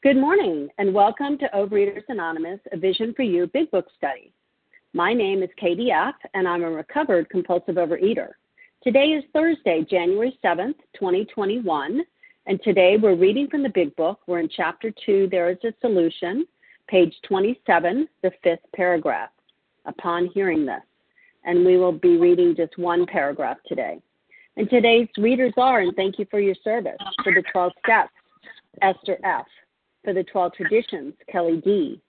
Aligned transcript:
Good 0.00 0.16
morning, 0.16 0.68
and 0.78 0.94
welcome 0.94 1.36
to 1.38 1.50
Overeaters 1.52 2.04
Anonymous, 2.08 2.60
a 2.70 2.76
Vision 2.76 3.12
for 3.16 3.24
You 3.24 3.48
Big 3.48 3.68
Book 3.72 3.86
Study. 3.96 4.32
My 4.92 5.12
name 5.12 5.42
is 5.42 5.50
Katie 5.56 5.90
F., 5.90 6.14
and 6.34 6.46
I'm 6.46 6.62
a 6.62 6.70
recovered 6.70 7.28
compulsive 7.30 7.74
overeater. 7.74 8.28
Today 8.84 9.06
is 9.06 9.24
Thursday, 9.32 9.84
January 9.90 10.38
7th, 10.44 10.76
2021, 10.94 12.02
and 12.46 12.62
today 12.62 12.96
we're 12.96 13.16
reading 13.16 13.48
from 13.50 13.64
the 13.64 13.70
Big 13.70 13.96
Book. 13.96 14.20
We're 14.28 14.38
in 14.38 14.48
Chapter 14.56 14.92
2, 15.04 15.30
There 15.32 15.50
is 15.50 15.58
a 15.64 15.72
Solution, 15.80 16.46
page 16.86 17.16
27, 17.26 18.08
the 18.22 18.30
fifth 18.44 18.60
paragraph, 18.76 19.30
upon 19.84 20.26
hearing 20.32 20.64
this. 20.64 20.78
And 21.44 21.66
we 21.66 21.76
will 21.76 21.90
be 21.90 22.18
reading 22.18 22.54
just 22.54 22.78
one 22.78 23.04
paragraph 23.04 23.56
today. 23.66 24.00
And 24.56 24.70
today's 24.70 25.08
readers 25.18 25.54
are, 25.56 25.80
and 25.80 25.96
thank 25.96 26.20
you 26.20 26.26
for 26.30 26.38
your 26.38 26.54
service, 26.62 26.98
for 27.24 27.34
the 27.34 27.42
12 27.52 27.72
steps, 27.84 28.12
Esther 28.80 29.18
F 29.24 29.44
for 30.04 30.12
the 30.12 30.24
12 30.24 30.52
traditions, 30.54 31.14
Kelly 31.30 31.62
D. 31.64 32.02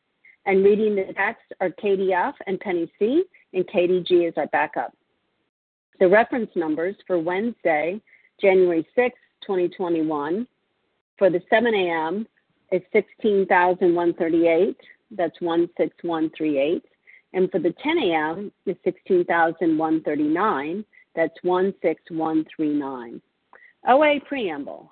And 0.46 0.64
reading 0.64 0.96
the 0.96 1.14
text 1.14 1.44
are 1.60 1.70
Katie 1.72 2.14
F. 2.14 2.36
and 2.48 2.58
Penny 2.60 2.92
C. 2.98 3.24
and 3.54 3.68
Katie 3.68 4.04
G. 4.08 4.26
is 4.26 4.34
our 4.38 4.48
backup. 4.48 4.94
The 6.00 6.08
reference 6.08 6.50
numbers 6.56 6.96
for 7.06 7.20
Wednesday, 7.20 8.02
January 8.42 8.88
6, 8.96 9.16
2021, 9.42 10.48
for 11.18 11.30
the 11.30 11.42
7 11.50 11.76
a.m. 11.76 12.26
is 12.72 12.82
16,138. 12.94 14.78
That's 15.12 15.38
16138. 15.40 16.86
And 17.34 17.52
for 17.52 17.60
the 17.60 17.76
10 17.84 17.98
a.m. 18.00 18.52
is 18.66 18.78
16,139. 18.84 20.86
That's 21.16 21.36
16139. 21.44 23.22
OA 23.88 24.20
Preamble. 24.26 24.92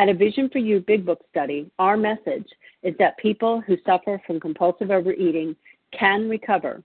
At 0.00 0.08
a 0.08 0.14
Vision 0.14 0.48
for 0.48 0.56
You 0.56 0.80
Big 0.80 1.04
Book 1.04 1.20
study, 1.28 1.70
our 1.78 1.94
message 1.94 2.48
is 2.82 2.94
that 2.98 3.18
people 3.18 3.60
who 3.60 3.76
suffer 3.84 4.18
from 4.26 4.40
compulsive 4.40 4.90
overeating 4.90 5.54
can 5.92 6.26
recover 6.26 6.82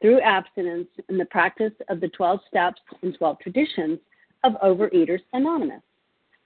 through 0.00 0.22
abstinence 0.22 0.88
and 1.10 1.20
the 1.20 1.26
practice 1.26 1.74
of 1.90 2.00
the 2.00 2.08
12 2.08 2.40
steps 2.48 2.80
and 3.02 3.14
12 3.18 3.40
traditions 3.40 3.98
of 4.42 4.54
Overeaters 4.64 5.20
Anonymous. 5.34 5.82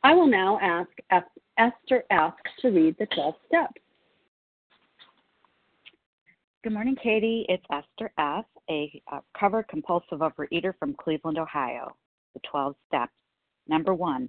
I 0.03 0.13
will 0.13 0.27
now 0.27 0.59
ask 0.61 0.91
F- 1.11 1.23
Esther 1.59 2.03
F. 2.11 2.35
to 2.63 2.71
read 2.71 2.97
the 2.99 3.07
12 3.15 3.35
steps. 3.47 3.81
Good 6.65 6.73
morning, 6.73 6.97
Katie. 7.01 7.47
It's 7.49 7.65
Esther 7.71 8.11
F., 8.19 8.47
a 8.69 9.01
uh, 9.13 9.21
covered 9.39 9.69
compulsive 9.69 10.19
overeater 10.19 10.75
from 10.77 10.93
Cleveland, 10.95 11.39
Ohio. 11.39 11.95
The 12.35 12.41
12 12.51 12.75
steps. 12.89 13.13
Number 13.69 13.95
one, 13.95 14.29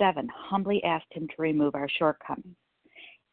7. 0.00 0.26
Humbly 0.34 0.82
asked 0.82 1.12
him 1.12 1.28
to 1.28 1.42
remove 1.42 1.74
our 1.74 1.88
shortcomings. 1.88 2.56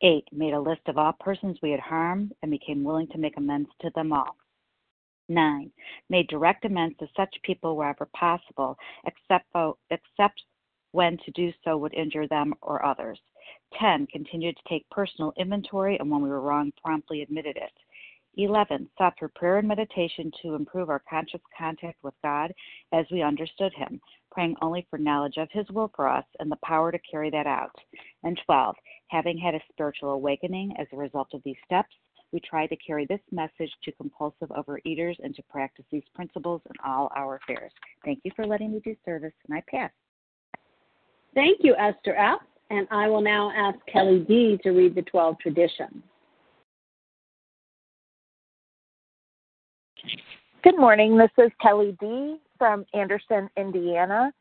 8. 0.01 0.25
Made 0.31 0.53
a 0.53 0.59
list 0.59 0.81
of 0.87 0.97
all 0.97 1.13
persons 1.13 1.57
we 1.63 1.71
had 1.71 1.79
harmed 1.79 2.33
and 2.43 2.51
became 2.51 2.83
willing 2.83 3.07
to 3.07 3.17
make 3.17 3.37
amends 3.37 3.69
to 3.81 3.89
them 3.95 4.11
all. 4.11 4.35
9. 5.29 5.71
Made 6.09 6.27
direct 6.27 6.65
amends 6.65 6.95
to 6.99 7.07
such 7.15 7.33
people 7.41 7.75
wherever 7.75 8.07
possible, 8.15 8.77
except, 9.05 9.45
except 9.89 10.43
when 10.91 11.17
to 11.25 11.31
do 11.31 11.51
so 11.63 11.77
would 11.77 11.93
injure 11.93 12.27
them 12.27 12.53
or 12.61 12.85
others. 12.85 13.19
10. 13.79 14.05
Continued 14.07 14.57
to 14.57 14.69
take 14.69 14.89
personal 14.89 15.33
inventory 15.37 15.97
and 15.99 16.11
when 16.11 16.21
we 16.21 16.29
were 16.29 16.41
wrong, 16.41 16.71
promptly 16.83 17.21
admitted 17.21 17.55
it. 17.55 17.71
11. 18.37 18.87
Sought 18.97 19.13
through 19.17 19.29
prayer 19.29 19.57
and 19.57 19.67
meditation 19.67 20.31
to 20.41 20.53
improve 20.53 20.89
our 20.89 21.01
conscious 21.09 21.41
contact 21.57 21.97
with 22.03 22.13
God 22.23 22.53
as 22.93 23.05
we 23.11 23.23
understood 23.23 23.73
Him, 23.73 23.99
praying 24.37 24.55
only 24.61 24.85
for 24.87 24.99
knowledge 24.99 25.37
of 25.37 25.47
His 25.51 25.65
will 25.71 25.91
for 25.95 26.07
us 26.07 26.23
and 26.39 26.51
the 26.51 26.59
power 26.63 26.91
to 26.91 26.99
carry 27.09 27.31
that 27.31 27.47
out. 27.47 27.75
And 28.23 28.39
12. 28.45 28.75
Having 29.07 29.39
had 29.39 29.55
a 29.55 29.59
spiritual 29.71 30.11
awakening 30.11 30.75
as 30.77 30.85
a 30.93 30.97
result 30.97 31.29
of 31.33 31.41
these 31.43 31.55
steps, 31.65 31.89
we 32.31 32.39
try 32.41 32.67
to 32.67 32.75
carry 32.75 33.07
this 33.07 33.21
message 33.31 33.71
to 33.83 33.91
compulsive 33.93 34.49
overeaters 34.49 35.15
and 35.23 35.33
to 35.35 35.41
practice 35.49 35.85
these 35.91 36.03
principles 36.13 36.61
in 36.67 36.75
all 36.85 37.11
our 37.15 37.37
affairs. 37.37 37.71
Thank 38.05 38.19
you 38.23 38.31
for 38.35 38.45
letting 38.45 38.71
me 38.73 38.79
do 38.85 38.95
service, 39.03 39.33
and 39.49 39.57
I 39.57 39.63
pass. 39.67 39.89
Thank 41.33 41.61
you, 41.61 41.75
Esther 41.75 42.15
F. 42.15 42.41
And 42.69 42.87
I 42.91 43.07
will 43.07 43.21
now 43.21 43.51
ask 43.55 43.79
Kelly 43.91 44.23
D. 44.27 44.59
to 44.61 44.69
read 44.69 44.93
the 44.93 45.01
12 45.01 45.39
traditions. 45.39 46.03
Good 50.63 50.77
morning. 50.77 51.17
This 51.17 51.31
is 51.39 51.49
Kelly 51.59 51.97
D 51.99 52.37
from 52.57 52.85
Anderson, 52.93 53.49
Indiana. 53.57 54.31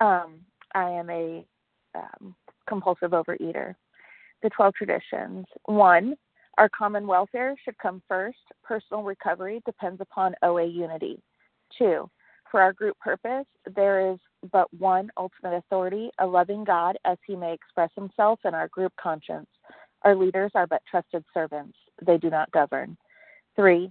Um, 0.00 0.40
I 0.74 0.90
am 0.90 1.10
a 1.10 1.46
um, 1.94 2.34
compulsive 2.68 3.12
overeater. 3.12 3.74
The 4.42 4.50
12 4.50 4.74
traditions. 4.74 5.46
One, 5.66 6.16
our 6.58 6.68
common 6.68 7.06
welfare 7.06 7.54
should 7.64 7.78
come 7.78 8.02
first. 8.08 8.38
Personal 8.62 9.02
recovery 9.02 9.62
depends 9.64 10.00
upon 10.00 10.34
OA 10.42 10.66
unity. 10.66 11.22
Two, 11.78 12.08
for 12.50 12.60
our 12.60 12.72
group 12.72 12.98
purpose, 13.00 13.46
there 13.74 14.12
is 14.12 14.18
but 14.52 14.72
one 14.74 15.10
ultimate 15.16 15.56
authority, 15.56 16.10
a 16.18 16.26
loving 16.26 16.64
God 16.64 16.96
as 17.04 17.18
he 17.26 17.34
may 17.34 17.52
express 17.52 17.90
himself 17.96 18.38
in 18.44 18.54
our 18.54 18.68
group 18.68 18.92
conscience. 19.00 19.48
Our 20.02 20.14
leaders 20.14 20.52
are 20.54 20.66
but 20.66 20.82
trusted 20.88 21.24
servants, 21.32 21.76
they 22.04 22.18
do 22.18 22.30
not 22.30 22.52
govern. 22.52 22.96
Three, 23.56 23.90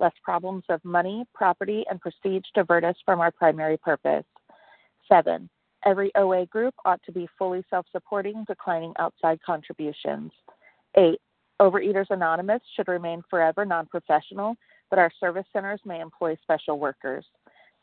lest 0.00 0.16
problems 0.22 0.64
of 0.68 0.84
money, 0.84 1.24
property, 1.34 1.84
and 1.88 2.00
prestige 2.00 2.44
divert 2.54 2.84
us 2.84 2.96
from 3.04 3.20
our 3.20 3.30
primary 3.30 3.76
purpose. 3.76 4.24
Seven, 5.08 5.48
every 5.84 6.10
OA 6.16 6.46
group 6.46 6.74
ought 6.84 7.02
to 7.04 7.12
be 7.12 7.28
fully 7.38 7.64
self 7.70 7.86
supporting, 7.92 8.44
declining 8.48 8.92
outside 8.98 9.38
contributions. 9.44 10.32
Eight, 10.96 11.20
Overeaters 11.60 12.10
Anonymous 12.10 12.62
should 12.74 12.88
remain 12.88 13.22
forever 13.28 13.64
non 13.64 13.86
professional, 13.86 14.56
but 14.88 14.98
our 14.98 15.12
service 15.20 15.46
centers 15.52 15.80
may 15.84 16.00
employ 16.00 16.36
special 16.42 16.78
workers. 16.78 17.24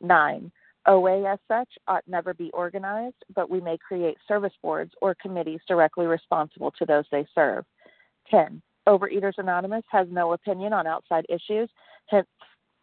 Nine, 0.01 0.51
OA, 0.87 1.31
as 1.31 1.39
such, 1.47 1.69
ought 1.87 2.03
never 2.07 2.33
be 2.33 2.49
organized, 2.51 3.23
but 3.35 3.49
we 3.49 3.61
may 3.61 3.77
create 3.77 4.17
service 4.27 4.53
boards 4.63 4.93
or 5.01 5.15
committees 5.15 5.59
directly 5.67 6.07
responsible 6.07 6.71
to 6.71 6.85
those 6.85 7.05
they 7.11 7.25
serve. 7.35 7.65
10. 8.31 8.61
Overeaters 8.87 9.37
Anonymous 9.37 9.83
has 9.89 10.07
no 10.09 10.31
opinion 10.33 10.71
on 10.71 10.87
outside 10.87 11.25
issues, 11.27 11.69
hence 12.09 12.27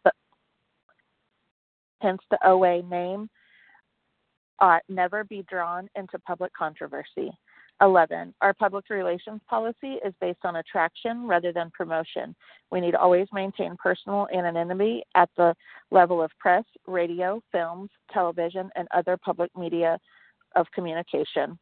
the, 0.03 0.11
hence 2.01 2.21
the 2.31 2.39
OA 2.47 2.81
name 2.83 3.29
ought 4.59 4.83
never 4.87 5.23
be 5.23 5.45
drawn 5.49 5.89
into 5.95 6.17
public 6.19 6.53
controversy. 6.53 7.31
11. 7.81 8.33
Our 8.41 8.53
public 8.53 8.89
relations 8.89 9.41
policy 9.49 9.97
is 10.05 10.13
based 10.21 10.39
on 10.45 10.57
attraction 10.57 11.27
rather 11.27 11.51
than 11.51 11.71
promotion. 11.71 12.33
We 12.71 12.79
need 12.79 12.95
always 12.95 13.27
maintain 13.33 13.75
personal 13.77 14.27
anonymity 14.33 15.03
at 15.13 15.29
the 15.35 15.53
level 15.91 16.21
of 16.21 16.31
press, 16.39 16.63
radio, 16.87 17.41
films, 17.51 17.89
television, 18.13 18.69
and 18.75 18.87
other 18.93 19.17
public 19.17 19.51
media 19.57 19.99
of 20.55 20.67
communication. 20.73 21.59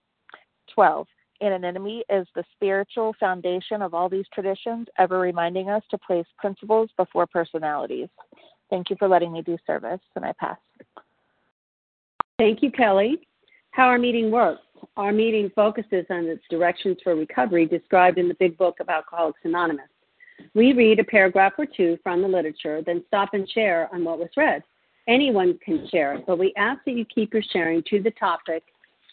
12. 0.73 1.07
Anonymity 1.43 2.03
is 2.09 2.25
the 2.35 2.43
spiritual 2.55 3.13
foundation 3.19 3.81
of 3.81 3.93
all 3.93 4.07
these 4.07 4.25
traditions, 4.33 4.87
ever 4.97 5.19
reminding 5.19 5.69
us 5.69 5.83
to 5.91 5.97
place 5.97 6.25
principles 6.37 6.89
before 6.95 7.27
personalities. 7.27 8.07
Thank 8.69 8.89
you 8.89 8.95
for 8.97 9.09
letting 9.09 9.33
me 9.33 9.41
do 9.41 9.57
service, 9.67 9.99
and 10.15 10.23
I 10.23 10.31
pass. 10.39 10.57
Thank 12.39 12.63
you, 12.63 12.71
Kelly. 12.71 13.27
How 13.71 13.87
our 13.87 13.99
meeting 13.99 14.31
works. 14.31 14.61
Our 14.97 15.11
meeting 15.11 15.51
focuses 15.55 16.05
on 16.09 16.25
its 16.25 16.43
directions 16.49 16.97
for 17.03 17.15
recovery 17.15 17.65
described 17.65 18.17
in 18.17 18.27
the 18.27 18.35
Big 18.35 18.57
Book 18.57 18.77
of 18.79 18.89
Alcoholics 18.89 19.39
Anonymous. 19.43 19.85
We 20.53 20.73
read 20.73 20.99
a 20.99 21.03
paragraph 21.03 21.53
or 21.57 21.65
two 21.65 21.97
from 22.03 22.21
the 22.21 22.27
literature, 22.27 22.81
then 22.85 23.03
stop 23.07 23.33
and 23.33 23.49
share 23.49 23.89
on 23.93 24.03
what 24.03 24.19
was 24.19 24.29
read. 24.35 24.63
Anyone 25.07 25.59
can 25.63 25.87
share, 25.89 26.21
but 26.25 26.39
we 26.39 26.53
ask 26.57 26.79
that 26.85 26.93
you 26.93 27.05
keep 27.05 27.33
your 27.33 27.43
sharing 27.51 27.83
to 27.89 28.01
the 28.01 28.11
topic 28.11 28.63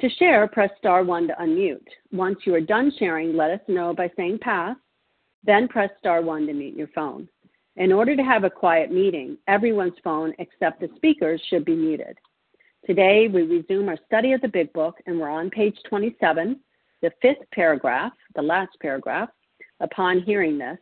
To 0.00 0.08
share, 0.18 0.48
press 0.48 0.70
star 0.78 1.04
1 1.04 1.28
to 1.28 1.34
unmute. 1.34 1.86
Once 2.10 2.38
you 2.46 2.54
are 2.54 2.60
done 2.60 2.90
sharing, 2.98 3.36
let 3.36 3.50
us 3.50 3.60
know 3.68 3.92
by 3.92 4.10
saying 4.16 4.38
pass, 4.40 4.74
then 5.44 5.68
press 5.68 5.90
star 5.98 6.22
1 6.22 6.46
to 6.46 6.54
mute 6.54 6.74
your 6.74 6.88
phone. 6.94 7.28
In 7.76 7.92
order 7.92 8.16
to 8.16 8.22
have 8.22 8.44
a 8.44 8.50
quiet 8.50 8.90
meeting, 8.90 9.36
everyone's 9.46 9.98
phone 10.02 10.32
except 10.38 10.80
the 10.80 10.88
speaker's 10.96 11.40
should 11.50 11.66
be 11.66 11.76
muted. 11.76 12.16
Today, 12.86 13.28
we 13.28 13.42
resume 13.42 13.90
our 13.90 13.98
study 14.06 14.32
of 14.32 14.40
the 14.40 14.48
Big 14.48 14.72
Book, 14.72 14.96
and 15.04 15.20
we're 15.20 15.28
on 15.28 15.50
page 15.50 15.76
27, 15.88 16.58
the 17.02 17.10
fifth 17.20 17.50
paragraph, 17.52 18.12
the 18.34 18.42
last 18.42 18.70
paragraph. 18.80 19.28
Upon 19.80 20.22
hearing 20.22 20.56
this, 20.56 20.78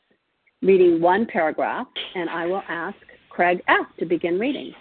reading 0.62 1.00
one 1.00 1.26
paragraph, 1.26 1.88
and 2.15 2.31
I 2.31 2.47
will 2.47 2.62
ask 2.69 2.97
Craig 3.31 3.62
F. 3.67 3.87
to 3.99 4.06
begin 4.06 4.38
reading. 4.38 4.73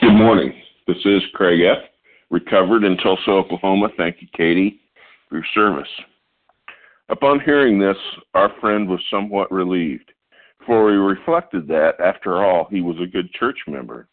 Good 0.00 0.14
morning. 0.14 0.52
This 0.86 0.98
is 1.04 1.22
Craig 1.34 1.60
F., 1.62 1.78
recovered 2.30 2.84
in 2.84 2.96
Tulsa, 2.98 3.30
Oklahoma. 3.30 3.88
Thank 3.96 4.16
you, 4.20 4.28
Katie, 4.36 4.80
for 5.28 5.36
your 5.36 5.46
service. 5.54 5.88
Upon 7.08 7.40
hearing 7.40 7.78
this, 7.78 7.96
our 8.34 8.50
friend 8.60 8.88
was 8.88 9.00
somewhat 9.10 9.52
relieved, 9.52 10.12
for 10.66 10.90
he 10.90 10.96
reflected 10.96 11.68
that, 11.68 12.00
after 12.00 12.44
all, 12.44 12.66
he 12.70 12.80
was 12.80 12.96
a 13.00 13.06
good 13.06 13.32
church 13.32 13.58
member. 13.68 14.08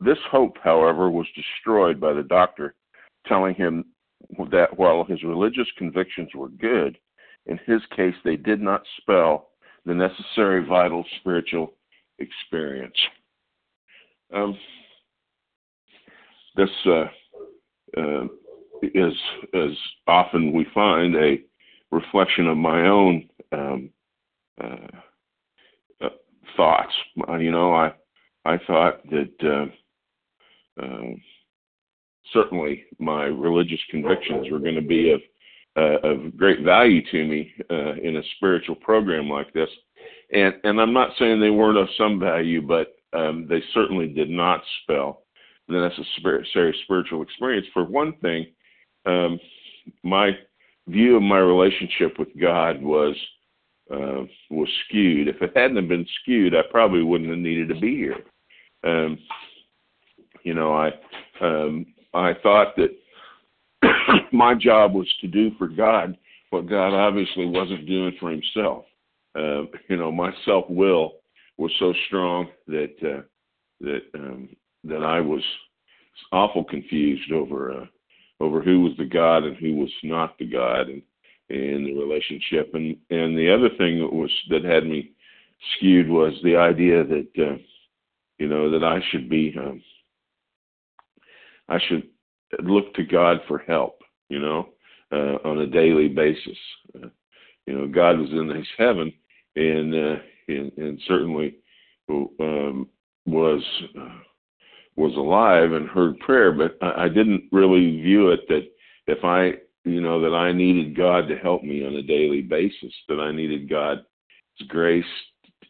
This 0.00 0.18
hope, 0.30 0.56
however, 0.62 1.10
was 1.10 1.26
destroyed 1.34 2.00
by 2.00 2.12
the 2.12 2.22
doctor 2.22 2.74
telling 3.26 3.54
him 3.54 3.84
that 4.50 4.78
while 4.78 5.04
his 5.04 5.22
religious 5.22 5.66
convictions 5.76 6.30
were 6.34 6.48
good, 6.48 6.98
in 7.46 7.58
his 7.66 7.80
case 7.96 8.14
they 8.24 8.36
did 8.36 8.60
not 8.60 8.82
spell 8.98 9.50
the 9.86 9.94
necessary 9.94 10.64
vital 10.64 11.04
spiritual 11.20 11.72
experience. 12.18 12.96
Um, 14.34 14.56
this 16.56 16.70
uh, 16.86 17.04
uh, 17.96 18.24
is, 18.82 19.12
as 19.54 19.70
often 20.06 20.52
we 20.52 20.66
find, 20.74 21.14
a 21.16 21.38
reflection 21.90 22.46
of 22.46 22.56
my 22.56 22.88
own 22.88 23.28
um, 23.52 23.90
uh, 24.62 24.86
uh 26.02 26.08
thoughts. 26.56 26.92
You 27.16 27.50
know, 27.50 27.74
I 27.74 27.92
I 28.44 28.58
thought 28.66 29.02
that 29.10 29.32
uh, 29.42 30.82
um, 30.82 31.20
certainly 32.32 32.84
my 32.98 33.24
religious 33.24 33.80
convictions 33.90 34.50
were 34.50 34.60
going 34.60 34.76
to 34.76 34.80
be 34.80 35.12
of 35.12 35.20
uh, 35.76 36.08
of 36.08 36.36
great 36.36 36.62
value 36.62 37.02
to 37.10 37.24
me 37.26 37.52
in 38.02 38.16
a 38.16 38.22
spiritual 38.36 38.76
program 38.76 39.28
like 39.28 39.52
this. 39.52 39.70
And 40.32 40.54
and 40.64 40.80
I'm 40.80 40.92
not 40.92 41.10
saying 41.18 41.40
they 41.40 41.50
weren't 41.50 41.78
of 41.78 41.88
some 41.96 42.18
value, 42.18 42.62
but 42.62 42.94
um, 43.12 43.46
they 43.48 43.62
certainly 43.74 44.08
did 44.08 44.30
not 44.30 44.62
spell 44.82 45.22
the 45.70 45.88
necessary 45.88 46.76
spiritual 46.84 47.22
experience. 47.22 47.66
For 47.72 47.84
one 47.84 48.14
thing, 48.22 48.46
um, 49.06 49.38
my 50.02 50.32
view 50.88 51.16
of 51.16 51.22
my 51.22 51.38
relationship 51.38 52.18
with 52.18 52.28
God 52.40 52.82
was 52.82 53.16
uh, 53.92 54.24
was 54.50 54.68
skewed. 54.86 55.28
If 55.28 55.42
it 55.42 55.52
hadn't 55.56 55.88
been 55.88 56.06
skewed, 56.22 56.54
I 56.54 56.62
probably 56.70 57.02
wouldn't 57.02 57.30
have 57.30 57.38
needed 57.38 57.68
to 57.68 57.80
be 57.80 57.96
here. 57.96 58.18
Um, 58.84 59.18
you 60.42 60.54
know, 60.54 60.72
I 60.72 60.90
um, 61.40 61.86
I 62.14 62.32
thought 62.42 62.76
that 62.76 62.90
my 64.32 64.54
job 64.54 64.94
was 64.94 65.08
to 65.20 65.26
do 65.26 65.50
for 65.58 65.68
God 65.68 66.16
what 66.50 66.68
God 66.68 66.94
obviously 66.94 67.46
wasn't 67.46 67.86
doing 67.86 68.12
for 68.18 68.30
Himself. 68.30 68.84
Uh, 69.36 69.62
you 69.88 69.96
know, 69.96 70.10
my 70.10 70.32
self 70.44 70.64
will 70.68 71.14
was 71.56 71.72
so 71.78 71.92
strong 72.06 72.48
that 72.66 72.94
uh, 73.02 73.22
that 73.80 74.00
um, 74.14 74.48
that 74.84 75.02
I 75.02 75.20
was 75.20 75.42
awful 76.32 76.64
confused 76.64 77.32
over 77.32 77.72
uh, 77.72 77.86
over 78.40 78.62
who 78.62 78.80
was 78.80 78.92
the 78.96 79.04
God 79.04 79.44
and 79.44 79.56
who 79.56 79.76
was 79.76 79.90
not 80.02 80.38
the 80.38 80.46
God, 80.46 80.88
and 80.88 81.02
and 81.50 81.86
the 81.86 81.94
relationship. 81.94 82.74
And 82.74 82.96
and 83.10 83.36
the 83.36 83.52
other 83.52 83.68
thing 83.76 84.00
that 84.00 84.12
was 84.12 84.30
that 84.50 84.64
had 84.64 84.84
me 84.84 85.12
skewed 85.76 86.08
was 86.08 86.34
the 86.42 86.56
idea 86.56 87.04
that 87.04 87.28
uh, 87.38 87.56
you 88.38 88.48
know 88.48 88.70
that 88.70 88.84
I 88.84 89.00
should 89.10 89.28
be 89.28 89.54
um, 89.58 89.82
I 91.68 91.78
should 91.88 92.08
look 92.62 92.92
to 92.94 93.04
God 93.04 93.38
for 93.46 93.58
help, 93.58 94.00
you 94.28 94.40
know, 94.40 94.70
uh, 95.12 95.36
on 95.44 95.60
a 95.60 95.66
daily 95.66 96.08
basis. 96.08 96.58
Uh, 96.94 97.08
you 97.66 97.74
know, 97.74 97.86
God 97.86 98.18
was 98.18 98.30
in 98.30 98.48
His 98.48 98.66
heaven, 98.76 99.12
and 99.56 99.94
uh, 99.94 100.20
and, 100.48 100.72
and 100.76 101.00
certainly 101.06 101.56
um, 102.08 102.88
was 103.26 103.62
uh, 103.98 104.18
was 105.00 105.16
alive 105.16 105.72
and 105.72 105.88
heard 105.88 106.18
prayer, 106.20 106.52
but 106.52 106.76
I, 106.82 107.04
I 107.04 107.08
didn't 107.08 107.44
really 107.50 108.00
view 108.00 108.30
it 108.30 108.40
that 108.48 108.68
if 109.06 109.24
I, 109.24 109.54
you 109.84 110.00
know, 110.00 110.20
that 110.20 110.36
I 110.36 110.52
needed 110.52 110.96
God 110.96 111.26
to 111.28 111.36
help 111.36 111.62
me 111.62 111.84
on 111.84 111.94
a 111.94 112.02
daily 112.02 112.42
basis, 112.42 112.92
that 113.08 113.18
I 113.18 113.32
needed 113.32 113.68
God's 113.68 114.02
grace 114.68 115.04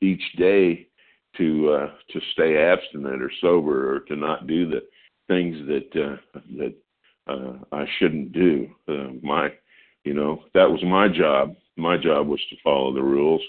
each 0.02 0.22
day 0.37 0.88
to 1.37 1.70
uh, 1.70 1.90
to 2.10 2.20
stay 2.32 2.58
abstinent 2.58 3.22
or 3.22 3.30
sober 3.40 3.94
or 3.94 4.00
to 4.00 4.16
not 4.16 4.46
do 4.46 4.68
the 4.68 4.82
things 5.28 5.56
that 5.68 6.02
uh, 6.02 6.40
that 6.58 6.75
uh, 7.28 7.52
I 7.72 7.84
shouldn't 7.99 8.32
do. 8.32 8.68
Uh, 8.88 9.12
my, 9.22 9.50
you 10.04 10.14
know, 10.14 10.42
that 10.54 10.68
was 10.68 10.82
my 10.82 11.08
job. 11.08 11.54
My 11.76 11.96
job 11.96 12.26
was 12.26 12.40
to 12.50 12.56
follow 12.64 12.92
the 12.92 13.02
rules 13.02 13.42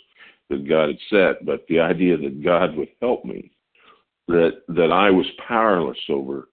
that 0.49 0.67
God 0.67 0.89
had 0.89 0.97
set. 1.09 1.45
But 1.45 1.65
the 1.67 1.79
idea 1.79 2.17
that 2.17 2.43
God 2.43 2.75
would 2.75 2.89
help 3.01 3.25
me, 3.25 3.51
that 4.27 4.61
that 4.69 4.91
I 4.91 5.09
was 5.09 5.25
powerless 5.47 5.97
over 6.09 6.49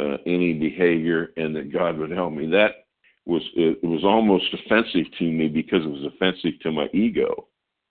uh, 0.00 0.16
any 0.26 0.54
behavior, 0.54 1.32
and 1.36 1.54
that 1.56 1.72
God 1.72 1.98
would 1.98 2.10
help 2.10 2.32
me, 2.32 2.46
that 2.50 2.86
was 3.26 3.42
it 3.54 3.82
was 3.84 4.04
almost 4.04 4.46
offensive 4.52 5.06
to 5.18 5.24
me 5.24 5.48
because 5.48 5.84
it 5.84 5.90
was 5.90 6.10
offensive 6.14 6.58
to 6.60 6.72
my 6.72 6.88
ego, 6.92 7.48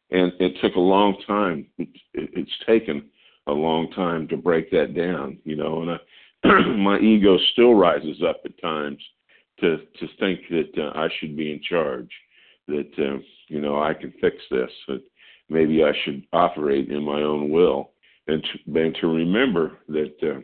and 0.09 0.31
it 0.39 0.53
took 0.61 0.75
a 0.75 0.79
long 0.79 1.15
time. 1.25 1.67
It, 1.77 1.89
it, 2.13 2.29
it's 2.33 2.65
taken 2.65 3.09
a 3.47 3.51
long 3.53 3.91
time 3.91 4.27
to 4.27 4.37
break 4.37 4.69
that 4.71 4.95
down, 4.95 5.37
you 5.43 5.55
know, 5.55 5.81
and 5.81 5.91
I 5.91 5.97
my 6.77 6.99
ego 6.99 7.37
still 7.53 7.75
rises 7.75 8.21
up 8.27 8.41
at 8.45 8.59
times 8.61 9.01
to 9.59 9.77
to 9.77 10.07
think 10.19 10.41
that 10.49 10.71
uh, 10.77 10.97
I 10.97 11.07
should 11.19 11.37
be 11.37 11.51
in 11.51 11.61
charge, 11.61 12.09
that 12.67 12.91
uh, 12.97 13.19
you 13.47 13.61
know 13.61 13.81
I 13.81 13.93
can 13.93 14.11
fix 14.19 14.37
this, 14.49 14.71
that 14.87 15.01
maybe 15.49 15.83
I 15.83 15.91
should 16.03 16.23
operate 16.33 16.89
in 16.89 17.03
my 17.03 17.21
own 17.21 17.51
will, 17.51 17.90
and 18.27 18.43
to, 18.43 18.79
and 18.79 18.95
to 19.01 19.07
remember 19.07 19.79
that 19.87 20.13
uh, 20.23 20.41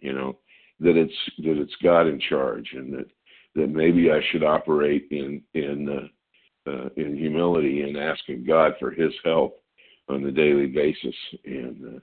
You 0.00 0.12
know 0.12 0.38
that 0.80 0.96
it's 0.96 1.20
that 1.38 1.58
it's 1.58 1.74
God 1.82 2.06
in 2.06 2.20
charge, 2.28 2.68
and 2.72 2.92
that 2.92 3.06
that 3.54 3.68
maybe 3.68 4.10
I 4.10 4.20
should 4.30 4.44
operate 4.44 5.08
in 5.10 5.42
in 5.54 5.88
uh, 5.88 6.70
uh, 6.70 6.88
in 6.96 7.16
humility 7.16 7.82
and 7.82 7.96
asking 7.96 8.44
God 8.44 8.74
for 8.78 8.90
His 8.90 9.12
help 9.24 9.62
on 10.08 10.24
a 10.24 10.30
daily 10.30 10.66
basis. 10.66 11.14
And 11.44 11.96
uh, 11.96 12.00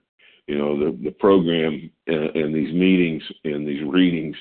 you 0.47 0.57
know 0.57 0.77
the 0.79 0.97
the 1.03 1.11
program 1.11 1.91
and, 2.07 2.35
and 2.35 2.55
these 2.55 2.73
meetings 2.73 3.23
and 3.43 3.67
these 3.67 3.83
readings 3.85 4.35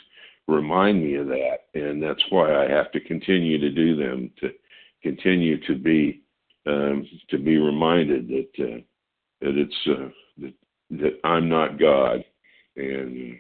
remind 0.49 1.03
me 1.05 1.17
of 1.17 1.27
that, 1.29 1.59
and 1.75 2.03
that's 2.03 2.25
why 2.31 2.55
I 2.55 2.69
have 2.69 2.91
to 2.93 3.01
continue 3.01 3.59
to 3.59 3.71
do 3.71 3.97
them 3.97 4.31
to 4.41 4.51
continue 5.03 5.61
to 5.67 5.75
be 5.77 6.23
um, 6.67 7.07
to 7.29 7.39
be 7.39 7.59
reminded 7.59 8.29
that 8.29 8.53
uh, 8.65 8.81
that 9.43 9.57
it's 9.57 9.75
uh, 9.89 10.09
that, 10.39 10.55
that 10.91 11.21
I'm 11.25 11.49
not 11.49 11.79
God, 11.79 12.25
and 12.77 13.39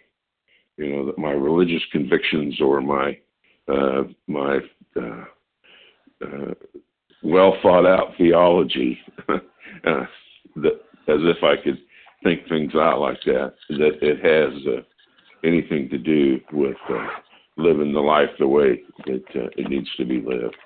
you 0.76 0.90
know 0.90 1.06
that 1.06 1.18
my 1.18 1.30
religious 1.30 1.82
convictions 1.92 2.61
or 2.61 2.80
my 2.80 3.18
uh, 3.68 4.02
my 4.26 4.59
uh, 4.97 5.25
uh, 6.25 6.54
well 7.23 7.56
thought 7.62 7.87
out 7.87 8.14
theology 8.18 8.99
uh, 9.28 10.04
that 10.56 10.80
as 11.09 11.21
if 11.23 11.42
I 11.42 11.62
could 11.62 11.78
think 12.23 12.49
things 12.49 12.75
out 12.75 13.00
like 13.00 13.18
that 13.26 13.54
that 13.71 13.99
it 14.00 14.18
has 14.25 14.66
uh, 14.66 14.82
anything 15.44 15.88
to 15.90 15.99
do 15.99 16.40
with 16.52 16.76
uh, 16.90 17.06
living 17.56 17.92
the 17.92 18.00
life 18.00 18.30
the 18.38 18.47
way 18.47 18.82
that 19.06 19.25
uh, 19.35 19.49
it 19.56 19.68
needs 19.68 19.88
to 19.97 20.04
be 20.04 20.21
lived. 20.21 20.56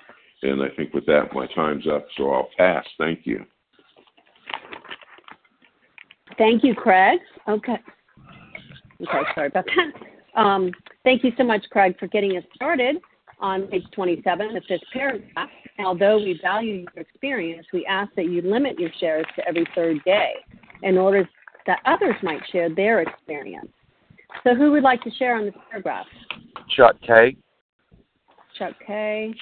And 0.43 0.61
I 0.61 0.69
think 0.75 0.93
with 0.93 1.05
that, 1.07 1.33
my 1.33 1.47
time's 1.55 1.87
up, 1.87 2.05
so 2.15 2.31
I'll 2.31 2.49
pass. 2.57 2.85
Thank 2.97 3.21
you. 3.25 3.45
Thank 6.37 6.63
you, 6.63 6.75
Craig. 6.75 7.19
Okay. 7.47 7.77
Okay, 9.01 9.21
sorry 9.35 9.47
about 9.47 9.65
that. 9.65 10.07
Um, 10.37 10.69
thank 11.03 11.23
you 11.23 11.31
so 11.35 11.43
much, 11.43 11.65
Craig, 11.71 11.95
for 11.97 12.05
getting 12.05 12.37
us 12.37 12.43
started 12.53 12.97
on 13.39 13.63
page 13.67 13.85
27 13.91 14.55
of 14.55 14.63
this 14.69 14.79
paragraph. 14.93 15.49
Although 15.79 16.17
we 16.17 16.39
value 16.43 16.85
your 16.95 17.03
experience, 17.03 17.65
we 17.73 17.87
ask 17.87 18.13
that 18.15 18.29
you 18.29 18.43
limit 18.43 18.79
your 18.79 18.91
shares 18.99 19.25
to 19.35 19.47
every 19.47 19.65
third 19.73 19.97
day 20.05 20.33
in 20.83 20.95
order 20.95 21.27
that 21.65 21.79
others 21.85 22.13
might 22.21 22.41
share 22.51 22.73
their 22.73 23.01
experience. 23.01 23.71
So, 24.43 24.53
who 24.53 24.71
would 24.73 24.83
like 24.83 25.01
to 25.03 25.11
share 25.11 25.35
on 25.35 25.45
this 25.45 25.55
paragraph? 25.71 26.05
Chuck 26.75 26.95
K. 27.01 27.35
Chuck 28.59 28.73
K. 28.85 29.33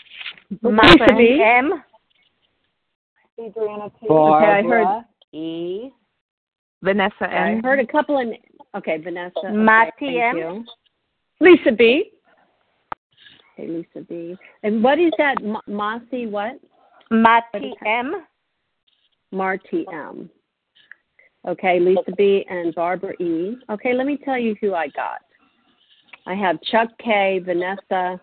Martha 0.61 1.13
B. 1.17 1.43
M. 1.43 1.83
Adriana 3.37 3.89
T. 3.99 4.07
Okay, 4.09 4.45
I 4.45 4.63
heard 4.63 5.03
E. 5.33 5.91
Vanessa 6.85 7.23
I 7.29 7.53
M. 7.53 7.63
heard 7.63 7.79
a 7.79 7.87
couple 7.87 8.19
in. 8.19 8.35
Okay, 8.77 8.97
Vanessa. 8.97 9.33
Okay, 9.39 9.51
Mati 9.51 10.19
M. 10.19 10.65
Lisa 11.41 11.71
B. 11.71 12.11
Okay, 13.53 13.67
Lisa 13.67 14.05
B. 14.07 14.37
And 14.63 14.83
what 14.83 14.99
is 14.99 15.11
that? 15.17 15.35
M- 15.41 15.57
Mossy 15.67 16.27
what? 16.27 16.59
Mati 17.11 17.73
M. 17.85 18.25
Marty 19.31 19.85
M. 19.91 20.29
Okay, 21.47 21.79
Lisa 21.79 22.11
B. 22.17 22.45
and 22.49 22.73
Barbara 22.75 23.13
E. 23.21 23.57
Okay, 23.69 23.93
let 23.93 24.05
me 24.05 24.17
tell 24.23 24.37
you 24.37 24.55
who 24.61 24.73
I 24.73 24.87
got. 24.89 25.21
I 26.27 26.33
have 26.35 26.61
Chuck 26.71 26.89
K, 27.03 27.39
Vanessa. 27.43 28.19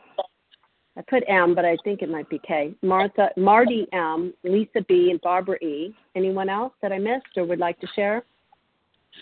I 0.97 1.01
put 1.09 1.23
M, 1.27 1.55
but 1.55 1.65
I 1.65 1.77
think 1.85 2.03
it 2.03 2.11
might 2.11 2.29
be 2.29 2.41
K. 2.47 2.75
Martha, 2.83 3.31
Marty 3.37 3.87
M, 3.93 4.35
Lisa 4.45 4.83
B, 4.89 5.11
and 5.11 5.21
Barbara 5.21 5.57
E. 5.63 5.95
Anyone 6.15 6.49
else 6.49 6.73
that 6.83 6.93
I 6.93 6.99
missed 6.99 7.37
or 7.37 7.45
would 7.45 7.59
like 7.59 7.81
to 7.81 7.87
share? 7.95 8.25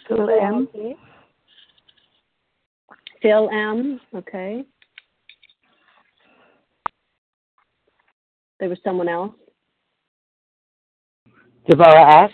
Phil 0.08 0.28
M. 0.28 0.68
Phil 3.22 3.50
M. 3.50 4.00
Okay. 4.14 4.64
There 8.58 8.68
was 8.68 8.78
someone 8.84 9.08
else. 9.08 9.32
Deborah 11.68 12.24
S. 12.24 12.30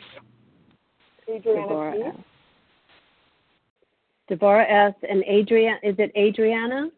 Deborah 1.27 1.61
Adriana 1.63 2.09
S. 2.09 2.15
Deborah 4.29 4.69
S. 4.69 4.95
and 5.09 5.23
Adrian. 5.25 5.79
Is 5.83 5.95
it 5.99 6.11
Adriana? 6.17 6.89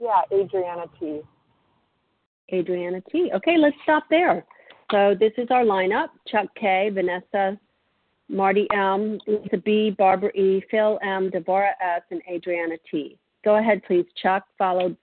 Yeah, 0.00 0.22
Adriana 0.32 0.86
T. 0.98 1.20
Adriana 2.52 3.00
T. 3.10 3.30
Okay, 3.34 3.56
let's 3.58 3.76
stop 3.82 4.04
there. 4.10 4.44
So 4.90 5.14
this 5.18 5.32
is 5.38 5.48
our 5.50 5.64
lineup: 5.64 6.08
Chuck 6.28 6.46
K, 6.58 6.90
Vanessa, 6.92 7.58
Marty 8.28 8.66
M, 8.72 9.18
Lisa 9.26 9.58
B, 9.58 9.90
Barbara 9.96 10.30
E, 10.30 10.62
Phil 10.70 10.98
M, 11.02 11.30
Deborah 11.30 11.74
S, 11.80 12.02
and 12.10 12.22
Adriana 12.30 12.76
T. 12.90 13.18
Go 13.44 13.56
ahead, 13.56 13.82
please. 13.86 14.06
Chuck 14.20 14.44
followed 14.56 14.96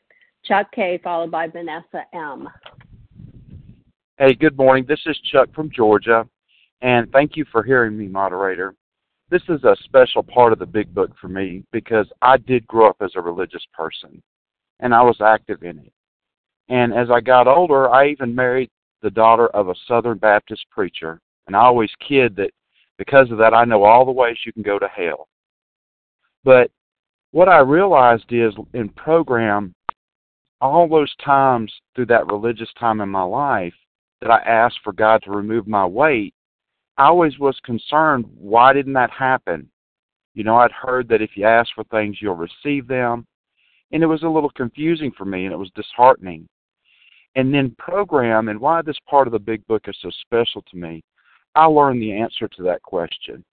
Chuck 0.44 0.68
K, 0.74 1.00
followed 1.04 1.32
by 1.32 1.48
Vanessa 1.48 2.04
M. 2.13 2.50
Hey, 4.18 4.34
good 4.34 4.58
morning. 4.58 4.86
This 4.88 5.01
is 5.06 5.18
Chuck 5.32 5.54
from 5.54 5.70
Georgia, 5.70 6.28
and 6.82 7.12
thank 7.12 7.36
you 7.36 7.46
for 7.51 7.63
hearing 7.63 7.98
me, 7.98 8.08
moderator. 8.08 8.74
This 9.30 9.44
is 9.50 9.63
a 9.63 9.75
special 9.84 10.24
part 10.24 10.51
of 10.51 10.60
the 10.60 10.66
big 10.66 10.94
book 10.94 11.12
for 11.20 11.28
me 11.28 11.63
because 11.72 12.08
I 12.22 12.38
did 12.38 12.68
grow 12.68 12.90
up 12.90 12.98
as 13.01 13.12
a 13.16 13.22
religious 13.22 13.66
person, 13.74 14.22
and 14.80 14.94
I 14.94 15.01
was 15.01 15.22
active 15.22 15.63
in 15.63 15.80
it. 15.80 15.94
And 16.70 16.94
as 16.94 17.10
I 17.10 17.22
got 17.22 17.48
older, 17.48 17.90
I 17.90 18.10
even 18.10 18.36
married 18.36 18.70
the 19.01 19.10
daughter 19.10 19.48
of 19.48 19.70
a 19.70 19.75
Southern 19.88 20.18
Baptist 20.18 20.66
preacher, 20.70 21.20
and 21.48 21.56
I 21.56 21.62
always 21.62 21.92
kid 22.08 22.36
that 22.36 22.51
because 23.01 23.31
of 23.31 23.39
that, 23.39 23.55
I 23.55 23.65
know 23.65 23.84
all 23.84 24.05
the 24.05 24.12
ways 24.12 24.38
you 24.46 24.53
can 24.53 24.62
go 24.62 24.77
to 24.77 24.88
hell. 24.88 25.27
But 26.43 26.70
what 27.31 27.50
I 27.50 27.58
realized 27.58 28.25
is 28.29 28.53
in 28.75 28.89
program, 28.89 29.74
all 30.62 30.88
those 30.88 31.12
times 31.15 31.74
through 31.96 32.05
that 32.05 32.27
religious 32.27 32.70
time 32.79 33.01
in 33.01 33.10
my 33.10 33.24
life 33.24 33.74
that 34.22 34.29
I 34.29 34.38
asked 34.41 34.81
for 34.84 34.93
God 34.93 35.24
to 35.24 35.31
remove 35.31 35.65
my 35.65 35.84
weight, 35.84 36.36
I 36.96 37.08
always 37.08 37.39
was 37.39 37.60
concerned 37.63 38.25
why 38.38 38.72
didn't 38.72 38.93
that 38.93 39.10
happen? 39.10 39.67
You 40.36 40.43
know, 40.43 40.58
I'd 40.58 40.72
heard 40.72 41.08
that 41.08 41.24
if 41.24 41.31
you 41.34 41.48
ask 41.48 41.72
for 41.74 41.84
things, 41.86 42.17
you'll 42.22 42.36
receive 42.36 42.88
them. 42.88 43.25
And 43.91 44.03
it 44.03 44.05
was 44.05 44.22
a 44.22 44.29
little 44.29 44.51
confusing 44.51 45.12
for 45.17 45.25
me 45.25 45.46
and 45.46 45.53
it 45.53 45.58
was 45.58 45.72
disheartening. 45.74 46.48
And 47.34 47.51
then 47.51 47.75
program 47.79 48.50
and 48.50 48.60
why 48.60 48.84
this 48.84 49.00
part 49.10 49.27
of 49.27 49.34
the 49.34 49.39
big 49.39 49.65
book 49.65 49.86
is 49.88 49.98
so 50.03 50.12
special 50.24 50.62
to 50.70 50.77
me 50.77 51.01
I 51.55 51.65
learned 51.65 52.01
the 52.01 52.13
answer 52.13 52.48
to 52.48 52.63
that 52.63 52.81
question. 52.81 53.43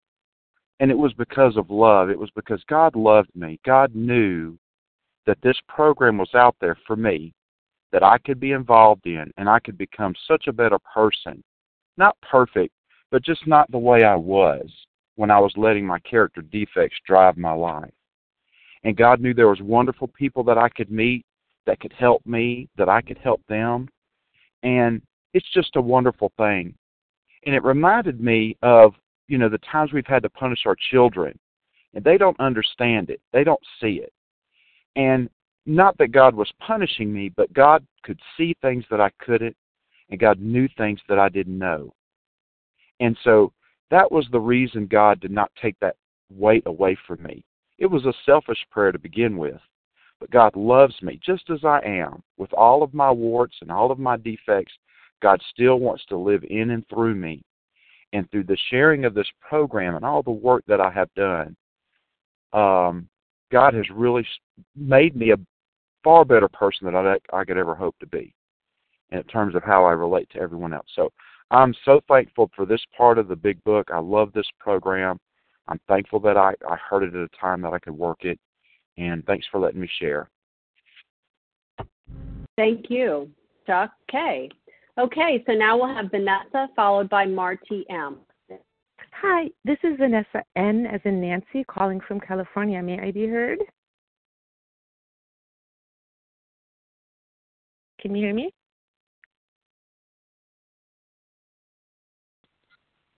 And 0.81 0.91
it 0.91 0.99
was 0.99 1.13
because 1.15 1.57
of 1.57 1.71
love. 1.71 2.11
It 2.11 2.19
was 2.19 2.31
because 2.37 2.63
God 2.69 2.95
loved 2.95 3.31
me. 3.35 3.59
God 3.65 3.95
knew 3.95 4.57
that 5.27 5.39
this 5.43 5.59
program 5.69 6.19
was 6.19 6.35
out 6.35 6.57
there 6.61 6.77
for 6.87 6.97
me 6.97 7.33
that 7.91 8.03
I 8.03 8.19
could 8.19 8.39
be 8.39 8.53
involved 8.53 9.07
in 9.07 9.33
and 9.37 9.49
I 9.49 9.59
could 9.61 9.77
become 9.77 10.15
such 10.27 10.47
a 10.47 10.53
better 10.53 10.79
person. 10.95 11.43
Not 11.97 12.17
perfect, 12.23 12.73
but 13.11 13.25
just 13.25 13.47
not 13.47 13.71
the 13.71 13.79
way 13.79 14.05
I 14.05 14.15
was 14.15 14.71
when 15.17 15.31
I 15.31 15.41
was 15.41 15.53
letting 15.57 15.85
my 15.85 15.99
character 16.01 16.43
defects 16.43 16.97
drive 17.07 17.37
my 17.37 17.53
life. 17.53 17.91
And 18.85 18.97
God 18.97 19.21
knew 19.21 19.35
there 19.35 19.49
was 19.49 19.61
wonderful 19.61 20.09
people 20.09 20.45
that 20.45 20.59
I 20.59 20.69
could 20.69 20.93
meet 20.93 21.25
that 21.67 21.81
could 21.81 21.93
help 21.93 22.25
me, 22.25 22.69
that 22.79 22.89
I 22.89 23.01
could 23.01 23.19
help 23.19 23.43
them. 23.49 23.89
And 24.63 25.03
it's 25.35 25.51
just 25.53 25.77
a 25.77 25.81
wonderful 25.81 26.33
thing 26.39 26.75
and 27.49 27.55
it 27.55 27.65
reminded 27.65 28.21
me 28.21 28.59
of 28.61 28.93
you 29.27 29.39
know 29.39 29.49
the 29.49 29.57
times 29.73 29.91
we've 29.91 30.07
had 30.07 30.23
to 30.23 30.29
punish 30.29 30.67
our 30.67 30.77
children 30.91 31.37
and 31.95 32.05
they 32.05 32.19
don't 32.19 32.39
understand 32.39 33.09
it. 33.09 33.23
They 33.33 33.43
don't 33.43 33.63
see 33.81 34.03
it. 34.03 34.13
And 34.97 35.31
not 35.65 35.97
that 35.97 36.13
god 36.13 36.35
was 36.35 36.53
punishing 36.61 37.11
me 37.11 37.31
but 37.31 37.51
god 37.55 37.87
could 38.03 38.21
see 38.37 38.55
things 38.61 38.85
that 38.91 39.01
i 39.01 39.11
couldn't 39.19 39.57
and 40.11 40.21
god 40.21 40.39
knew 40.39 40.69
things 40.77 41.01
that 41.09 41.19
i 41.19 41.31
didn't 41.31 41.57
know. 41.57 41.91
And 43.01 43.17
so 43.25 43.55
that 43.91 44.13
was 44.13 44.27
the 44.31 44.41
reason 44.41 44.87
god 44.87 45.19
did 45.19 45.31
not 45.31 45.51
take 45.61 45.81
that 45.81 45.97
weight 46.31 46.65
away 46.67 46.99
from 47.07 47.23
me. 47.23 47.43
It 47.79 47.87
was 47.87 48.05
a 48.05 48.13
selfish 48.27 48.63
prayer 48.71 48.93
to 48.93 48.99
begin 48.99 49.39
with 49.39 49.61
but 50.21 50.31
god 50.31 50.55
loves 50.55 51.01
me 51.01 51.19
just 51.25 51.49
as 51.49 51.65
i 51.65 51.81
am 51.81 52.23
with 52.37 52.53
all 52.53 52.83
of 52.83 52.93
my 52.93 53.11
warts 53.11 53.57
and 53.63 53.73
all 53.73 53.91
of 53.91 53.99
my 53.99 54.19
defects 54.19 54.75
God 55.23 55.41
still 55.51 55.81
wants 55.81 56.05
to 56.07 56.17
live 56.17 56.45
in 56.49 56.71
and 56.71 56.85
through 56.89 57.15
me. 57.15 57.43
And 58.15 58.31
through 58.31 58.45
the 58.45 58.57
sharing 58.71 59.05
of 59.05 59.13
this 59.13 59.29
program 59.47 59.95
and 59.95 60.05
all 60.05 60.23
the 60.23 60.31
work 60.31 60.65
that 60.67 60.81
I 60.81 60.91
have 60.91 61.13
done, 61.15 61.55
um, 62.55 63.07
God 63.53 63.75
has 63.75 63.85
really 63.91 64.27
made 64.75 65.15
me 65.15 65.33
a 65.33 65.37
far 66.03 66.25
better 66.25 66.49
person 66.49 66.87
than 66.87 66.97
I, 66.97 67.19
I 67.33 67.45
could 67.45 67.59
ever 67.59 67.75
hope 67.75 67.99
to 67.99 68.07
be 68.07 68.33
in 69.11 69.23
terms 69.25 69.55
of 69.55 69.63
how 69.63 69.85
I 69.85 69.93
relate 69.93 70.29
to 70.31 70.41
everyone 70.41 70.73
else. 70.73 70.87
So 70.95 71.11
I'm 71.51 71.75
so 71.85 72.01
thankful 72.09 72.51
for 72.55 72.67
this 72.67 72.83
part 72.97 73.19
of 73.19 73.29
the 73.29 73.37
big 73.37 73.63
book. 73.65 73.89
I 73.93 73.99
love 73.99 74.33
this 74.33 74.49
program. 74.59 75.19
I'm 75.67 75.81
thankful 75.89 76.21
that 76.21 76.37
I, 76.37 76.55
I 76.69 76.77
heard 76.77 77.03
it 77.03 77.15
at 77.15 77.21
a 77.21 77.41
time 77.41 77.61
that 77.63 77.73
I 77.73 77.79
could 77.79 77.97
work 77.97 78.25
it. 78.25 78.39
And 78.97 79.25
thanks 79.27 79.47
for 79.51 79.61
letting 79.61 79.81
me 79.81 79.89
share. 79.99 80.29
Thank 82.57 82.91
you, 82.91 83.31
Chuck 83.67 83.93
K. 84.11 84.51
Okay, 84.99 85.45
so 85.47 85.53
now 85.53 85.77
we'll 85.77 85.95
have 85.95 86.11
Vanessa 86.11 86.69
followed 86.75 87.09
by 87.09 87.25
Marty 87.25 87.87
M. 87.89 88.19
Hi, 89.13 89.49
this 89.65 89.79
is 89.85 89.97
Vanessa 89.97 90.43
N 90.57 90.87
as 90.87 91.01
in 91.05 91.21
Nancy 91.21 91.65
calling 91.71 92.01
from 92.07 92.19
California. 92.19 92.83
May 92.83 92.99
I 93.01 93.13
be 93.13 93.27
heard? 93.27 93.59
Can 98.01 98.15
you 98.15 98.25
hear 98.25 98.35
me? 98.35 98.53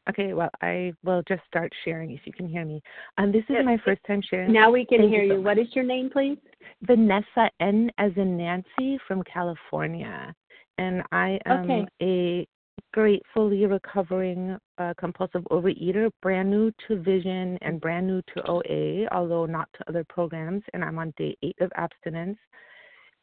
Okay, 0.08 0.34
well, 0.34 0.50
I 0.60 0.92
will 1.04 1.22
just 1.28 1.42
start 1.46 1.72
sharing 1.84 2.10
if 2.10 2.20
you 2.24 2.32
can 2.32 2.48
hear 2.48 2.64
me. 2.64 2.82
Um, 3.16 3.32
this 3.32 3.44
is 3.48 3.56
my 3.64 3.78
first 3.84 4.00
time 4.06 4.20
sharing. 4.28 4.52
Now 4.52 4.70
we 4.70 4.84
can 4.84 4.98
Thank 4.98 5.12
hear 5.12 5.22
you 5.22 5.30
so 5.30 5.34
you. 5.36 5.42
What 5.42 5.58
is 5.58 5.68
your 5.72 5.84
name, 5.84 6.10
please? 6.10 6.38
Vanessa 6.82 7.50
N 7.60 7.90
as 7.96 8.12
in 8.16 8.36
Nancy 8.36 8.98
from 9.06 9.22
California. 9.22 10.34
And 10.80 11.02
I 11.12 11.38
am 11.44 11.64
Okay. 11.64 11.86
a 12.02 12.48
gratefully 12.94 13.66
recovering 13.66 14.56
uh, 14.78 14.94
compulsive 14.98 15.42
overeater, 15.50 16.10
brand 16.22 16.50
new 16.50 16.72
to 16.88 16.96
Vision 16.96 17.58
and 17.60 17.80
brand 17.80 18.06
new 18.06 18.22
to 18.34 18.50
OA, 18.50 19.06
although 19.12 19.44
not 19.44 19.68
to 19.74 19.88
other 19.88 20.04
programs. 20.08 20.62
And 20.72 20.82
I'm 20.82 20.98
on 20.98 21.12
day 21.18 21.36
eight 21.42 21.56
of 21.60 21.70
abstinence. 21.76 22.38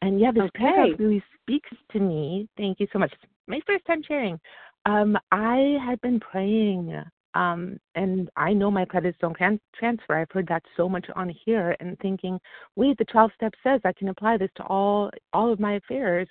And 0.03 0.19
yeah, 0.19 0.31
this 0.31 0.43
Okay. 0.43 0.93
really 0.99 1.23
speaks 1.41 1.71
to 1.93 1.99
me. 1.99 2.47
Thank 2.57 2.79
you 2.79 2.87
so 2.93 2.99
much. 2.99 3.11
It's 3.11 3.23
my 3.47 3.59
first 3.65 3.83
time 3.85 4.03
sharing. 4.07 4.39
Um, 4.85 5.17
I 5.31 5.77
had 5.83 5.99
been 6.01 6.19
praying, 6.19 6.93
um, 7.33 7.79
and 7.95 8.29
I 8.37 8.53
know 8.53 8.69
my 8.69 8.85
credits 8.85 9.17
don't 9.19 9.35
can- 9.35 9.59
transfer. 9.75 10.13
I've 10.13 10.31
heard 10.31 10.47
that 10.47 10.63
so 10.77 10.87
much 10.87 11.07
on 11.15 11.29
here, 11.29 11.75
and 11.79 11.97
thinking, 11.99 12.39
wait, 12.75 12.97
the 12.99 13.05
12 13.05 13.31
step 13.33 13.53
says 13.63 13.81
I 13.83 13.93
can 13.93 14.09
apply 14.09 14.37
this 14.37 14.51
to 14.57 14.63
all 14.63 15.09
all 15.33 15.51
of 15.51 15.59
my 15.59 15.73
affairs. 15.73 16.29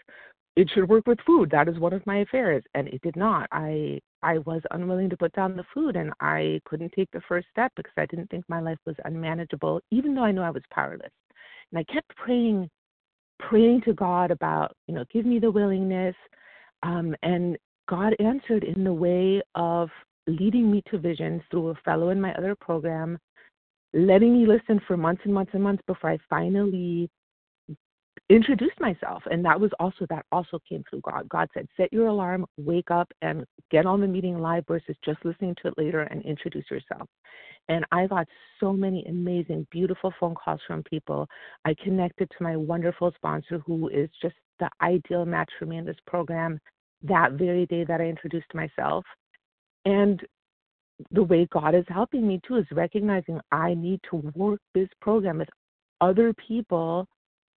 It 0.57 0.71
should 0.71 0.89
work 0.89 1.07
with 1.07 1.19
food. 1.27 1.51
That 1.51 1.69
is 1.69 1.79
one 1.79 1.93
of 1.93 2.07
my 2.07 2.19
affairs, 2.19 2.65
and 2.75 2.89
it 2.89 3.03
did 3.03 3.17
not. 3.17 3.47
I 3.53 4.01
I 4.23 4.39
was 4.39 4.63
unwilling 4.71 5.11
to 5.11 5.17
put 5.17 5.33
down 5.35 5.57
the 5.57 5.65
food, 5.75 5.97
and 5.97 6.13
I 6.21 6.61
couldn't 6.65 6.93
take 6.97 7.11
the 7.13 7.21
first 7.29 7.47
step 7.51 7.73
because 7.77 7.93
I 7.97 8.07
didn't 8.07 8.31
think 8.31 8.45
my 8.49 8.61
life 8.61 8.79
was 8.87 8.97
unmanageable, 9.05 9.81
even 9.91 10.15
though 10.15 10.25
I 10.25 10.33
knew 10.33 10.41
I 10.41 10.51
was 10.51 10.63
powerless. 10.73 11.13
And 11.71 11.79
I 11.79 11.93
kept 11.93 12.17
praying 12.17 12.71
praying 13.39 13.83
to 13.83 13.93
God 13.93 14.31
about, 14.31 14.75
you 14.87 14.95
know, 14.95 15.05
give 15.13 15.27
me 15.27 15.39
the 15.39 15.51
willingness. 15.51 16.15
Um, 16.83 17.15
and 17.23 17.59
God 17.89 18.15
answered 18.19 18.65
in 18.65 18.83
the 18.83 18.93
way 18.93 19.43
of 19.55 19.91
leading 20.27 20.71
me 20.71 20.83
to 20.91 20.99
vision 20.99 21.43
through 21.51 21.69
a 21.69 21.75
fellow 21.85 22.11
in 22.11 22.21
my 22.21 22.33
other 22.35 22.55
program, 22.55 23.19
letting 23.93 24.33
me 24.33 24.47
listen 24.47 24.81
for 24.87 24.97
months 24.97 25.23
and 25.25 25.35
months 25.35 25.53
and 25.55 25.63
months 25.63 25.83
before 25.87 26.11
I 26.11 26.19
finally 26.29 27.09
introduced 28.28 28.80
myself. 28.80 29.23
And 29.30 29.45
that 29.45 29.61
was 29.61 29.71
also, 29.78 30.06
that 30.11 30.26
also 30.33 30.59
came 30.68 30.83
through 30.88 31.02
God. 31.02 31.28
God 31.28 31.49
said, 31.54 31.68
set 31.76 31.92
your 31.92 32.09
alarm, 32.09 32.45
wake 32.56 32.90
up, 32.90 33.11
and 33.23 33.45
get 33.71 33.87
on 33.87 34.00
the 34.00 34.06
meeting 34.06 34.38
live 34.38 34.64
versus 34.66 34.97
just 35.04 35.25
listening 35.25 35.54
to 35.62 35.68
it 35.68 35.75
later 35.78 36.02
and 36.02 36.23
introduce 36.23 36.64
yourself. 36.71 37.09
And 37.68 37.85
I 37.92 38.06
got 38.06 38.26
so 38.61 38.73
many 38.73 39.04
amazing, 39.06 39.66
beautiful 39.71 40.12
phone 40.18 40.35
calls 40.35 40.61
from 40.66 40.83
people. 40.85 41.28
I 41.64 41.75
connected 41.83 42.30
to 42.30 42.45
my 42.45 42.56
wonderful 42.56 43.12
sponsor, 43.16 43.61
who 43.66 43.88
is 43.88 44.09
just 44.23 44.37
the 44.59 44.71
ideal 44.80 45.25
match 45.25 45.50
for 45.59 45.66
me 45.66 45.78
in 45.78 45.85
this 45.85 45.97
program 46.06 46.59
that 47.02 47.33
very 47.33 47.66
day 47.66 47.85
that 47.85 48.00
I 48.00 48.04
introduced 48.04 48.52
myself. 48.54 49.04
And 49.85 50.21
the 51.11 51.23
way 51.23 51.47
God 51.52 51.75
is 51.75 51.85
helping 51.88 52.26
me 52.26 52.40
too 52.47 52.56
is 52.56 52.66
recognizing 52.73 53.40
I 53.52 53.75
need 53.75 54.00
to 54.11 54.16
work 54.35 54.61
this 54.75 54.88
program 55.00 55.38
with 55.38 55.49
other 56.00 56.33
people 56.35 57.06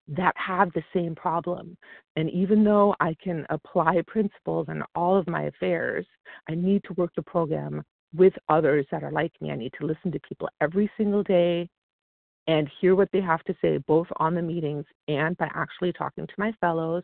that 0.09 0.35
have 0.37 0.73
the 0.73 0.83
same 0.95 1.15
problem. 1.15 1.77
And 2.17 2.31
even 2.31 2.65
though 2.65 2.95
I 3.01 3.15
can 3.23 3.47
apply 3.51 4.03
principles 4.07 4.67
in 4.69 4.83
all 4.95 5.17
of 5.17 5.29
my 5.29 5.45
affairs, 5.45 6.07
I 6.49 6.55
need 6.55 6.83
to 6.85 6.95
work 6.95 7.13
the 7.15 7.23
program 7.23 7.83
with 8.17 8.33
others 8.49 8.87
that 8.91 9.05
are 9.05 9.13
like 9.13 9.33
me. 9.41 9.51
I 9.51 9.57
need 9.57 9.73
to 9.79 9.87
listen 9.87 10.11
to 10.13 10.21
people 10.21 10.49
every 10.61 10.91
single 10.97 11.23
day 11.23 11.69
and 12.47 12.71
hear 12.81 12.95
what 12.95 13.11
they 13.13 13.21
have 13.21 13.45
to 13.45 13.55
say, 13.61 13.77
both 13.87 14.07
on 14.17 14.35
the 14.35 14.41
meetings 14.41 14.87
and 15.07 15.37
by 15.37 15.51
actually 15.55 15.93
talking 15.93 16.27
to 16.27 16.33
my 16.39 16.53
fellows. 16.61 17.03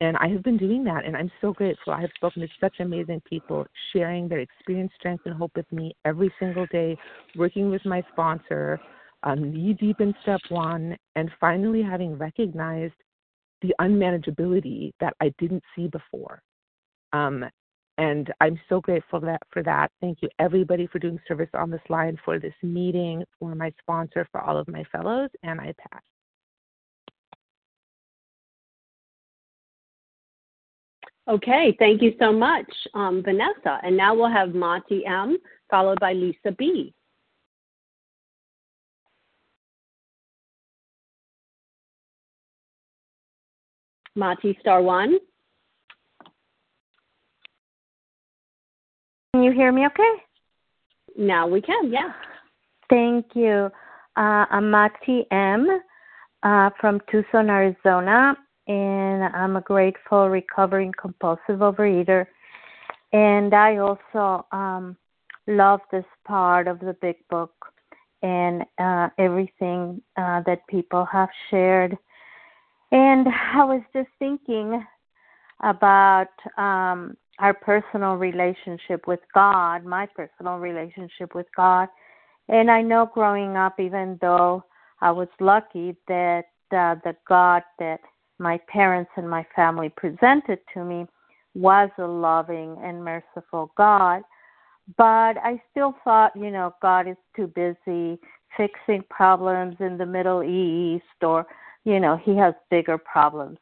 And 0.00 0.16
I 0.16 0.26
have 0.28 0.42
been 0.42 0.56
doing 0.56 0.82
that, 0.84 1.04
and 1.04 1.16
I'm 1.16 1.30
so 1.40 1.52
grateful. 1.52 1.92
I 1.92 2.00
have 2.00 2.10
spoken 2.16 2.42
to 2.42 2.48
such 2.60 2.80
amazing 2.80 3.22
people, 3.30 3.64
sharing 3.92 4.28
their 4.28 4.40
experience, 4.40 4.90
strength, 4.98 5.24
and 5.24 5.34
hope 5.34 5.52
with 5.54 5.70
me 5.70 5.94
every 6.04 6.34
single 6.40 6.66
day, 6.66 6.98
working 7.36 7.70
with 7.70 7.84
my 7.84 8.02
sponsor, 8.12 8.80
um, 9.24 9.52
knee 9.52 9.72
deep 9.72 10.00
in 10.00 10.14
step 10.22 10.40
one, 10.48 10.96
and 11.16 11.30
finally 11.40 11.82
having 11.82 12.16
recognized 12.16 12.94
the 13.62 13.74
unmanageability 13.80 14.92
that 15.00 15.14
I 15.20 15.32
didn't 15.38 15.62
see 15.74 15.88
before. 15.88 16.40
Um, 17.12 17.44
and 17.96 18.32
I'm 18.40 18.60
so 18.68 18.80
grateful 18.80 19.20
that, 19.20 19.40
for 19.50 19.62
that. 19.62 19.90
Thank 20.00 20.18
you, 20.20 20.28
everybody, 20.38 20.86
for 20.86 20.98
doing 20.98 21.18
service 21.26 21.48
on 21.54 21.70
this 21.70 21.80
line, 21.88 22.18
for 22.24 22.38
this 22.38 22.54
meeting, 22.62 23.24
for 23.38 23.54
my 23.54 23.72
sponsor, 23.80 24.26
for 24.32 24.40
all 24.40 24.56
of 24.58 24.68
my 24.68 24.84
fellows, 24.90 25.30
and 25.42 25.60
I 25.60 25.72
pass. 25.78 26.02
Okay, 31.26 31.74
thank 31.78 32.02
you 32.02 32.14
so 32.18 32.32
much, 32.32 32.70
um, 32.92 33.22
Vanessa. 33.22 33.78
And 33.82 33.96
now 33.96 34.14
we'll 34.14 34.28
have 34.28 34.54
Monty 34.54 35.06
M, 35.06 35.38
followed 35.70 35.98
by 35.98 36.12
Lisa 36.12 36.52
B. 36.58 36.92
Monty 44.16 44.56
star 44.60 44.80
one. 44.80 45.18
Can 49.32 49.42
you 49.42 49.52
hear 49.52 49.72
me 49.72 49.86
okay? 49.86 50.14
Now 51.16 51.48
we 51.48 51.60
can, 51.60 51.90
yeah. 51.90 52.12
Thank 52.88 53.26
you. 53.34 53.70
Uh, 54.16 54.46
I'm 54.50 54.70
Mati 54.70 55.26
M. 55.32 55.80
Uh, 56.44 56.70
from 56.80 57.00
Tucson, 57.10 57.48
Arizona, 57.48 58.36
and 58.68 59.24
I'm 59.24 59.56
a 59.56 59.60
grateful 59.62 60.28
recovering 60.28 60.92
compulsive 61.00 61.60
overeater. 61.60 62.26
And 63.12 63.54
I 63.54 63.78
also 63.78 64.46
um, 64.52 64.96
love 65.46 65.80
this 65.90 66.04
part 66.26 66.68
of 66.68 66.78
the 66.80 66.96
big 67.00 67.16
book 67.30 67.52
and 68.22 68.62
uh, 68.78 69.08
everything 69.18 70.02
uh, 70.16 70.42
that 70.46 70.66
people 70.68 71.04
have 71.06 71.30
shared. 71.50 71.96
And 72.92 73.26
I 73.28 73.64
was 73.64 73.82
just 73.92 74.08
thinking 74.18 74.84
about 75.62 76.28
um, 76.58 77.16
our 77.38 77.54
personal 77.54 78.14
relationship 78.14 79.06
with 79.06 79.20
God, 79.34 79.84
my 79.84 80.06
personal 80.06 80.58
relationship 80.58 81.34
with 81.34 81.46
God. 81.56 81.88
And 82.48 82.70
I 82.70 82.82
know 82.82 83.10
growing 83.12 83.56
up, 83.56 83.80
even 83.80 84.18
though 84.20 84.64
I 85.00 85.10
was 85.10 85.28
lucky 85.40 85.96
that 86.08 86.44
uh, 86.70 86.96
the 87.04 87.16
God 87.26 87.62
that 87.78 88.00
my 88.38 88.58
parents 88.68 89.10
and 89.16 89.28
my 89.28 89.46
family 89.54 89.88
presented 89.96 90.58
to 90.74 90.84
me 90.84 91.06
was 91.54 91.88
a 91.98 92.06
loving 92.06 92.76
and 92.82 93.04
merciful 93.04 93.72
God, 93.76 94.22
but 94.98 95.36
I 95.38 95.62
still 95.70 95.94
thought, 96.04 96.32
you 96.36 96.50
know, 96.50 96.74
God 96.82 97.08
is 97.08 97.16
too 97.34 97.46
busy 97.46 98.18
fixing 98.56 99.02
problems 99.08 99.76
in 99.80 99.96
the 99.96 100.06
Middle 100.06 100.42
East 100.42 101.22
or, 101.22 101.46
you 101.84 102.00
know, 102.00 102.16
he 102.16 102.36
has 102.36 102.54
bigger 102.70 102.98
problems. 102.98 103.58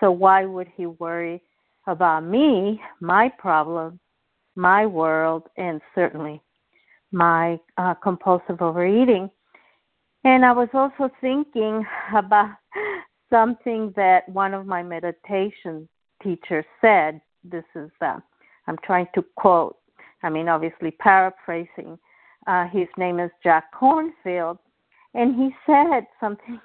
So 0.00 0.10
why 0.10 0.44
would 0.44 0.68
he 0.76 0.86
worry 0.86 1.42
about 1.86 2.24
me, 2.24 2.80
my 3.00 3.30
problems, 3.38 3.98
my 4.56 4.86
world, 4.86 5.44
and 5.56 5.80
certainly 5.94 6.40
my 7.12 7.58
uh, 7.76 7.94
compulsive 7.94 8.62
overeating? 8.62 9.30
And 10.24 10.44
I 10.44 10.52
was 10.52 10.68
also 10.72 11.12
thinking 11.20 11.84
about 12.16 12.54
something 13.30 13.92
that 13.96 14.28
one 14.28 14.54
of 14.54 14.66
my 14.66 14.82
meditation 14.82 15.88
teachers 16.22 16.64
said. 16.80 17.20
This 17.44 17.64
is, 17.74 17.90
uh, 18.00 18.20
I'm 18.66 18.78
trying 18.84 19.06
to 19.14 19.24
quote, 19.36 19.76
I 20.22 20.30
mean, 20.30 20.48
obviously 20.48 20.92
paraphrasing. 20.92 21.98
Uh, 22.46 22.66
his 22.68 22.88
name 22.96 23.20
is 23.20 23.30
Jack 23.42 23.64
Kornfield. 23.74 24.58
And 25.12 25.36
he 25.36 25.50
said 25.66 26.06
something 26.20 26.58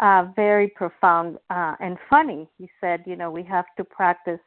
uh, 0.00 0.26
very 0.34 0.68
profound 0.68 1.38
uh, 1.50 1.74
and 1.80 1.98
funny. 2.10 2.48
He 2.58 2.68
said, 2.80 3.04
you 3.06 3.16
know, 3.16 3.30
we 3.30 3.42
have 3.44 3.66
to 3.76 3.84
practice 3.84 4.40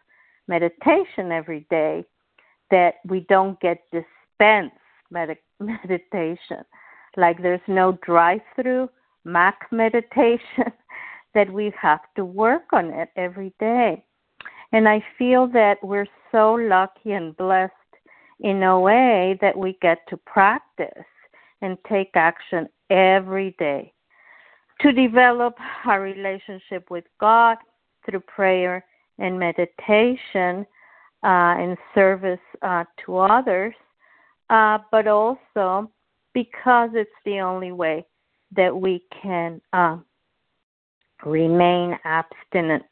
meditation 0.47 1.31
every 1.31 1.65
day, 1.69 2.05
that 2.71 2.95
we 3.05 3.21
don't 3.29 3.59
get 3.59 3.83
dispensed 3.91 4.75
med- 5.11 5.37
meditation. 5.59 6.63
Like 7.15 7.41
there's 7.41 7.61
no 7.67 7.97
drive 8.05 8.41
through 8.55 8.89
Mac 9.23 9.67
meditation, 9.71 10.71
that 11.33 11.51
we 11.51 11.71
have 11.79 12.01
to 12.15 12.25
work 12.25 12.73
on 12.73 12.91
it 12.91 13.09
every 13.15 13.53
day. 13.59 14.03
And 14.71 14.87
I 14.87 15.03
feel 15.17 15.47
that 15.47 15.77
we're 15.81 16.07
so 16.31 16.53
lucky 16.53 17.11
and 17.13 17.35
blessed 17.37 17.73
in 18.39 18.63
a 18.63 18.79
way 18.79 19.37
that 19.41 19.57
we 19.57 19.77
get 19.81 19.99
to 20.09 20.17
practice 20.17 21.05
and 21.61 21.77
take 21.89 22.11
action 22.15 22.67
every 22.89 23.55
day 23.57 23.93
to 24.81 24.91
develop 24.91 25.55
our 25.85 26.01
relationship 26.01 26.89
with 26.89 27.05
God 27.19 27.57
through 28.05 28.21
prayer 28.21 28.85
and 29.19 29.39
meditation 29.39 30.65
uh, 31.23 31.57
and 31.57 31.77
service 31.95 32.39
uh, 32.61 32.83
to 33.05 33.17
others. 33.17 33.73
uh, 34.49 34.77
but 34.91 35.07
also 35.07 35.89
because 36.33 36.89
it's 36.93 37.09
the 37.25 37.39
only 37.39 37.71
way 37.71 38.05
that 38.55 38.75
we 38.75 39.03
can 39.21 39.61
uh, 39.73 39.97
remain 41.25 41.97
abstinent 42.05 42.83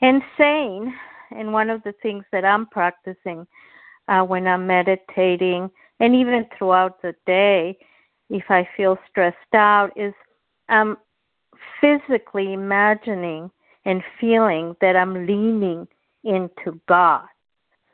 and 0.00 0.22
sane. 0.38 0.94
And 1.32 1.52
one 1.52 1.70
of 1.70 1.82
the 1.82 1.94
things 2.02 2.24
that 2.32 2.44
I'm 2.44 2.66
practicing 2.66 3.46
uh, 4.08 4.22
when 4.22 4.46
I'm 4.46 4.66
meditating 4.66 5.70
and 6.00 6.14
even 6.14 6.46
throughout 6.56 7.02
the 7.02 7.14
day, 7.26 7.76
if 8.30 8.44
I 8.48 8.66
feel 8.76 8.96
stressed 9.10 9.54
out, 9.54 9.90
is 9.96 10.14
I'm 10.70 10.96
physically 11.80 12.52
imagining 12.52 13.50
and 13.84 14.02
feeling 14.20 14.76
that 14.80 14.96
I'm 14.96 15.26
leaning 15.26 15.88
into 16.24 16.80
God, 16.88 17.26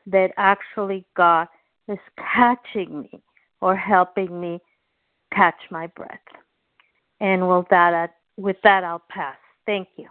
that 0.07 0.33
actually 0.37 1.05
God 1.17 1.49
is 1.89 1.99
catching 2.35 3.03
me 3.03 3.21
or 3.61 3.77
helping 3.77 4.41
me 4.41 4.61
catch 5.33 5.59
my 5.71 5.87
breath. 5.89 6.19
And 7.21 7.49
with 7.49 7.67
that, 7.71 8.15
with 8.37 8.57
that, 8.63 8.85
I'll 8.85 9.03
pass. 9.09 9.37
Thank 9.65 9.89
you. 9.97 10.09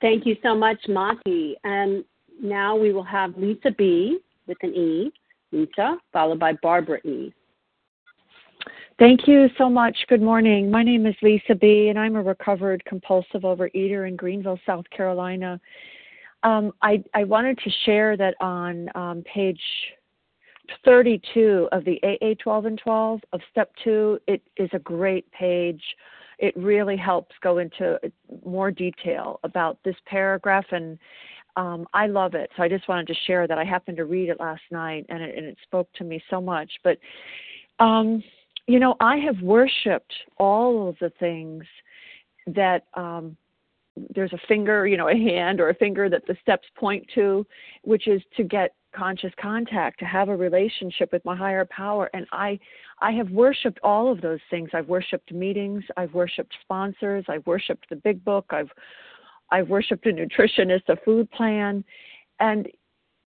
Thank 0.00 0.26
you 0.26 0.36
so 0.42 0.54
much, 0.54 0.78
Maki. 0.88 1.54
And 1.64 2.04
now 2.42 2.76
we 2.76 2.92
will 2.92 3.04
have 3.04 3.36
Lisa 3.38 3.70
B 3.70 4.18
with 4.46 4.58
an 4.62 4.74
E, 4.74 5.12
Lisa, 5.50 5.96
followed 6.12 6.38
by 6.38 6.52
Barbara 6.62 6.98
E. 7.04 7.32
Thank 8.96 9.26
you 9.26 9.48
so 9.58 9.68
much. 9.68 9.96
Good 10.08 10.22
morning. 10.22 10.70
My 10.70 10.84
name 10.84 11.04
is 11.04 11.16
Lisa 11.20 11.56
B., 11.56 11.88
and 11.88 11.98
I'm 11.98 12.14
a 12.14 12.22
recovered 12.22 12.84
compulsive 12.84 13.42
overeater 13.42 14.06
in 14.06 14.14
Greenville, 14.14 14.60
South 14.64 14.88
Carolina. 14.90 15.60
Um, 16.44 16.72
I, 16.80 17.02
I, 17.12 17.24
wanted 17.24 17.58
to 17.58 17.70
share 17.84 18.16
that 18.16 18.34
on 18.40 18.88
um, 18.94 19.24
page 19.24 19.60
32 20.84 21.68
of 21.72 21.84
the 21.84 21.98
AA 22.04 22.34
12 22.40 22.66
and 22.66 22.78
12 22.78 23.20
of 23.32 23.40
step 23.50 23.72
two, 23.82 24.20
it 24.28 24.42
is 24.58 24.70
a 24.72 24.78
great 24.78 25.28
page. 25.32 25.82
It 26.38 26.56
really 26.56 26.96
helps 26.96 27.34
go 27.42 27.58
into 27.58 27.98
more 28.44 28.70
detail 28.70 29.40
about 29.42 29.78
this 29.84 29.96
paragraph, 30.06 30.66
and 30.70 30.98
um, 31.56 31.86
I 31.94 32.06
love 32.06 32.34
it. 32.34 32.48
So 32.56 32.62
I 32.62 32.68
just 32.68 32.88
wanted 32.88 33.08
to 33.08 33.14
share 33.26 33.48
that. 33.48 33.58
I 33.58 33.64
happened 33.64 33.96
to 33.96 34.04
read 34.04 34.28
it 34.28 34.38
last 34.38 34.62
night, 34.70 35.06
and 35.08 35.20
it, 35.20 35.36
and 35.36 35.46
it 35.46 35.56
spoke 35.64 35.92
to 35.94 36.04
me 36.04 36.22
so 36.30 36.40
much. 36.40 36.70
But 36.84 36.98
um, 37.80 38.22
you 38.66 38.78
know, 38.78 38.96
I 39.00 39.16
have 39.18 39.40
worshipped 39.40 40.14
all 40.38 40.88
of 40.88 40.96
the 41.00 41.10
things 41.20 41.64
that 42.46 42.86
um, 42.94 43.36
there's 44.14 44.32
a 44.32 44.38
finger, 44.48 44.86
you 44.86 44.96
know, 44.96 45.08
a 45.08 45.14
hand 45.14 45.60
or 45.60 45.68
a 45.68 45.74
finger 45.74 46.08
that 46.08 46.26
the 46.26 46.36
steps 46.40 46.66
point 46.76 47.06
to, 47.14 47.46
which 47.82 48.08
is 48.08 48.22
to 48.36 48.42
get 48.42 48.74
conscious 48.94 49.32
contact, 49.40 49.98
to 49.98 50.04
have 50.04 50.28
a 50.28 50.36
relationship 50.36 51.12
with 51.12 51.24
my 51.24 51.36
higher 51.36 51.66
power. 51.66 52.08
And 52.14 52.26
I, 52.32 52.58
I 53.00 53.12
have 53.12 53.30
worshipped 53.30 53.80
all 53.82 54.10
of 54.10 54.20
those 54.20 54.40
things. 54.50 54.70
I've 54.72 54.88
worshipped 54.88 55.32
meetings. 55.32 55.84
I've 55.96 56.14
worshipped 56.14 56.54
sponsors. 56.62 57.24
I've 57.28 57.46
worshipped 57.46 57.88
the 57.90 57.96
big 57.96 58.24
book. 58.24 58.46
I've, 58.50 58.70
I've 59.50 59.68
worshipped 59.68 60.06
a 60.06 60.10
nutritionist, 60.10 60.88
a 60.88 60.96
food 61.04 61.30
plan, 61.30 61.84
and 62.40 62.68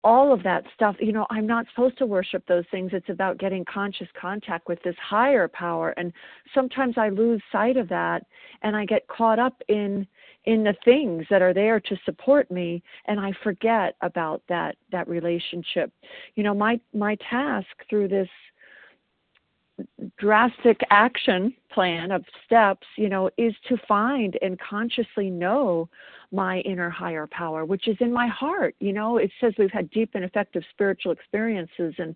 all 0.05 0.33
of 0.33 0.43
that 0.45 0.65
stuff, 0.75 0.97
you 1.01 1.13
know, 1.13 1.27
I'm 1.29 1.47
not 1.47 1.67
supposed 1.71 1.99
to 1.99 2.07
worship 2.07 2.47
those 2.47 2.65
things. 2.71 2.91
It's 2.93 3.09
about 3.09 3.39
getting 3.39 3.65
conscious 3.65 4.07
contact 4.19 4.69
with 4.69 4.81
this 4.83 4.95
higher 5.03 5.49
power. 5.49 5.91
And 5.97 6.13
sometimes 6.55 6.97
I 6.97 7.09
lose 7.09 7.43
sight 7.51 7.77
of 7.77 7.89
that 7.89 8.25
and 8.63 8.77
I 8.77 8.85
get 8.85 9.09
caught 9.09 9.39
up 9.39 9.61
in 9.69 10.07
in 10.45 10.65
the 10.65 10.75
things 10.85 11.27
that 11.29 11.43
are 11.43 11.53
there 11.53 11.79
to 11.79 11.97
support 12.07 12.51
me 12.51 12.83
and 13.07 13.21
I 13.21 13.33
forget 13.43 13.97
about 14.01 14.43
that 14.49 14.77
that 14.93 15.09
relationship. 15.09 15.93
You 16.37 16.45
know, 16.45 16.55
my 16.55 16.81
my 16.95 17.17
task 17.29 17.67
through 17.91 18.09
this 18.09 18.29
drastic 20.19 20.81
action 20.91 21.55
plan 21.73 22.11
of 22.11 22.25
steps, 22.45 22.87
you 22.97 23.09
know, 23.09 23.31
is 23.37 23.55
to 23.69 23.77
find 23.87 24.37
and 24.43 24.59
consciously 24.59 25.31
know 25.31 25.89
my 26.31 26.59
inner 26.61 26.91
higher 26.91 27.27
power, 27.27 27.65
which 27.65 27.89
is 27.89 27.97
in 28.01 28.13
my 28.13 28.27
heart. 28.27 28.75
You 28.81 28.93
know, 28.93 29.17
it 29.17 29.31
says 29.41 29.55
we've 29.59 29.71
had 29.71 29.91
deep 29.91 30.11
and 30.15 30.25
effective 30.25 30.63
spiritual 30.71 31.13
experiences, 31.13 31.95
and, 31.99 32.15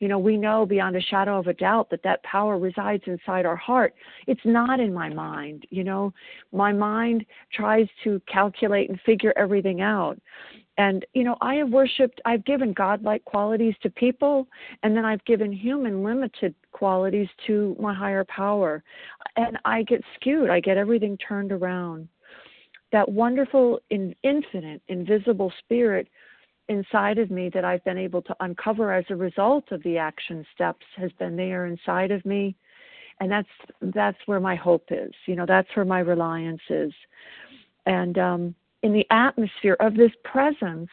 you 0.00 0.08
know, 0.08 0.18
we 0.18 0.36
know 0.36 0.66
beyond 0.66 0.96
a 0.96 1.00
shadow 1.00 1.38
of 1.38 1.46
a 1.46 1.54
doubt 1.54 1.88
that 1.90 2.02
that 2.02 2.22
power 2.24 2.58
resides 2.58 3.02
inside 3.06 3.46
our 3.46 3.56
heart. 3.56 3.94
It's 4.26 4.44
not 4.44 4.80
in 4.80 4.92
my 4.92 5.08
mind. 5.08 5.66
You 5.70 5.84
know, 5.84 6.12
my 6.52 6.72
mind 6.72 7.24
tries 7.52 7.88
to 8.04 8.20
calculate 8.30 8.90
and 8.90 9.00
figure 9.00 9.32
everything 9.36 9.80
out. 9.80 10.18
And, 10.76 11.06
you 11.14 11.22
know, 11.22 11.36
I 11.40 11.54
have 11.54 11.70
worshiped, 11.70 12.20
I've 12.24 12.44
given 12.44 12.72
godlike 12.72 13.24
qualities 13.24 13.76
to 13.82 13.90
people, 13.90 14.48
and 14.82 14.96
then 14.96 15.04
I've 15.04 15.24
given 15.24 15.52
human 15.52 16.02
limited 16.02 16.52
qualities 16.72 17.28
to 17.46 17.76
my 17.78 17.94
higher 17.94 18.24
power. 18.24 18.82
And 19.36 19.56
I 19.64 19.84
get 19.84 20.02
skewed, 20.16 20.50
I 20.50 20.58
get 20.58 20.76
everything 20.76 21.16
turned 21.16 21.52
around 21.52 22.08
that 22.94 23.08
wonderful, 23.08 23.80
in, 23.90 24.14
infinite, 24.22 24.80
invisible 24.86 25.52
spirit 25.58 26.06
inside 26.68 27.18
of 27.18 27.28
me 27.28 27.50
that 27.52 27.64
I've 27.64 27.84
been 27.84 27.98
able 27.98 28.22
to 28.22 28.36
uncover 28.38 28.92
as 28.92 29.04
a 29.10 29.16
result 29.16 29.72
of 29.72 29.82
the 29.82 29.98
action 29.98 30.46
steps 30.54 30.86
has 30.96 31.10
been 31.18 31.34
there 31.34 31.66
inside 31.66 32.12
of 32.12 32.24
me. 32.24 32.54
And 33.18 33.32
that's 33.32 33.48
that's 33.94 34.18
where 34.26 34.38
my 34.38 34.54
hope 34.54 34.86
is. 34.90 35.10
You 35.26 35.34
know, 35.34 35.44
that's 35.44 35.68
where 35.74 35.84
my 35.84 36.00
reliance 36.00 36.60
is. 36.70 36.92
And 37.86 38.16
um, 38.16 38.54
in 38.84 38.92
the 38.92 39.06
atmosphere 39.10 39.76
of 39.80 39.96
this 39.96 40.12
presence 40.22 40.90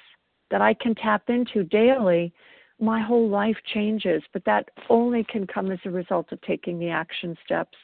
that 0.50 0.62
I 0.62 0.74
can 0.74 0.96
tap 0.96 1.30
into 1.30 1.64
daily, 1.66 2.34
my 2.80 3.00
whole 3.00 3.30
life 3.30 3.58
changes. 3.76 4.24
But 4.34 4.44
that 4.46 4.70
only 4.90 5.24
can 5.24 5.46
come 5.46 5.72
as 5.72 5.80
a 5.86 5.92
result 5.92 6.32
of 6.32 6.42
taking 6.42 6.80
the 6.80 6.90
action 6.90 7.38
steps 7.46 7.78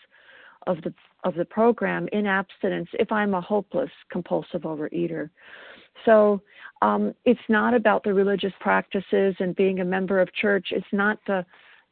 of 0.68 0.82
the 0.84 0.94
of 1.24 1.34
the 1.34 1.46
program 1.46 2.08
in 2.12 2.28
abstinence 2.28 2.90
if 2.94 3.12
I'm 3.12 3.34
a 3.34 3.42
hopeless 3.42 3.90
compulsive 4.12 4.62
overeater. 4.62 5.30
So 6.06 6.42
um, 6.82 7.14
it's 7.26 7.40
not 7.50 7.74
about 7.74 8.04
the 8.04 8.14
religious 8.14 8.54
practices 8.60 9.36
and 9.40 9.56
being 9.56 9.80
a 9.80 9.86
member 9.86 10.20
of 10.20 10.32
church. 10.34 10.68
It's 10.72 10.86
not 10.92 11.20
the 11.26 11.46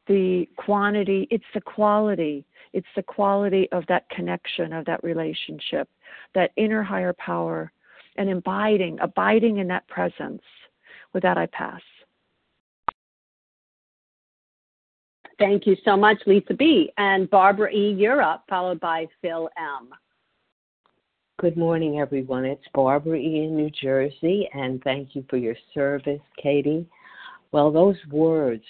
the 0.06 0.48
quantity. 0.56 1.26
It's 1.30 1.44
the 1.54 1.60
quality. 1.60 2.46
It's 2.72 2.86
the 2.94 3.02
quality 3.02 3.68
of 3.72 3.84
that 3.88 4.08
connection, 4.10 4.72
of 4.72 4.84
that 4.84 5.02
relationship, 5.02 5.88
that 6.34 6.52
inner 6.56 6.82
higher 6.82 7.14
power, 7.14 7.72
and 8.16 8.30
abiding, 8.30 8.98
abiding 9.00 9.58
in 9.58 9.66
that 9.68 9.88
presence. 9.88 10.42
With 11.12 11.22
that, 11.24 11.38
I 11.38 11.46
pass. 11.46 11.80
Thank 15.38 15.66
you 15.66 15.76
so 15.84 15.96
much, 15.96 16.16
Lisa 16.26 16.54
B. 16.54 16.90
And 16.96 17.28
Barbara 17.28 17.70
E. 17.70 17.94
you're 17.96 18.24
followed 18.48 18.80
by 18.80 19.06
Phil 19.20 19.50
M. 19.58 19.90
Good 21.38 21.58
morning, 21.58 21.98
everyone. 22.00 22.46
It's 22.46 22.64
Barbara 22.72 23.18
E. 23.18 23.44
in 23.44 23.54
New 23.54 23.70
Jersey, 23.70 24.48
and 24.54 24.82
thank 24.82 25.14
you 25.14 25.24
for 25.28 25.36
your 25.36 25.56
service, 25.74 26.22
Katie. 26.42 26.86
Well, 27.52 27.70
those 27.70 27.96
words 28.10 28.64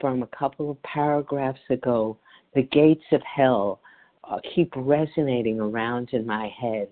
from 0.00 0.22
a 0.22 0.28
couple 0.28 0.70
of 0.70 0.80
paragraphs 0.84 1.58
ago, 1.70 2.16
the 2.54 2.62
gates 2.62 3.04
of 3.10 3.20
hell, 3.22 3.80
uh, 4.22 4.38
keep 4.54 4.72
resonating 4.76 5.58
around 5.58 6.10
in 6.12 6.24
my 6.24 6.48
head. 6.48 6.88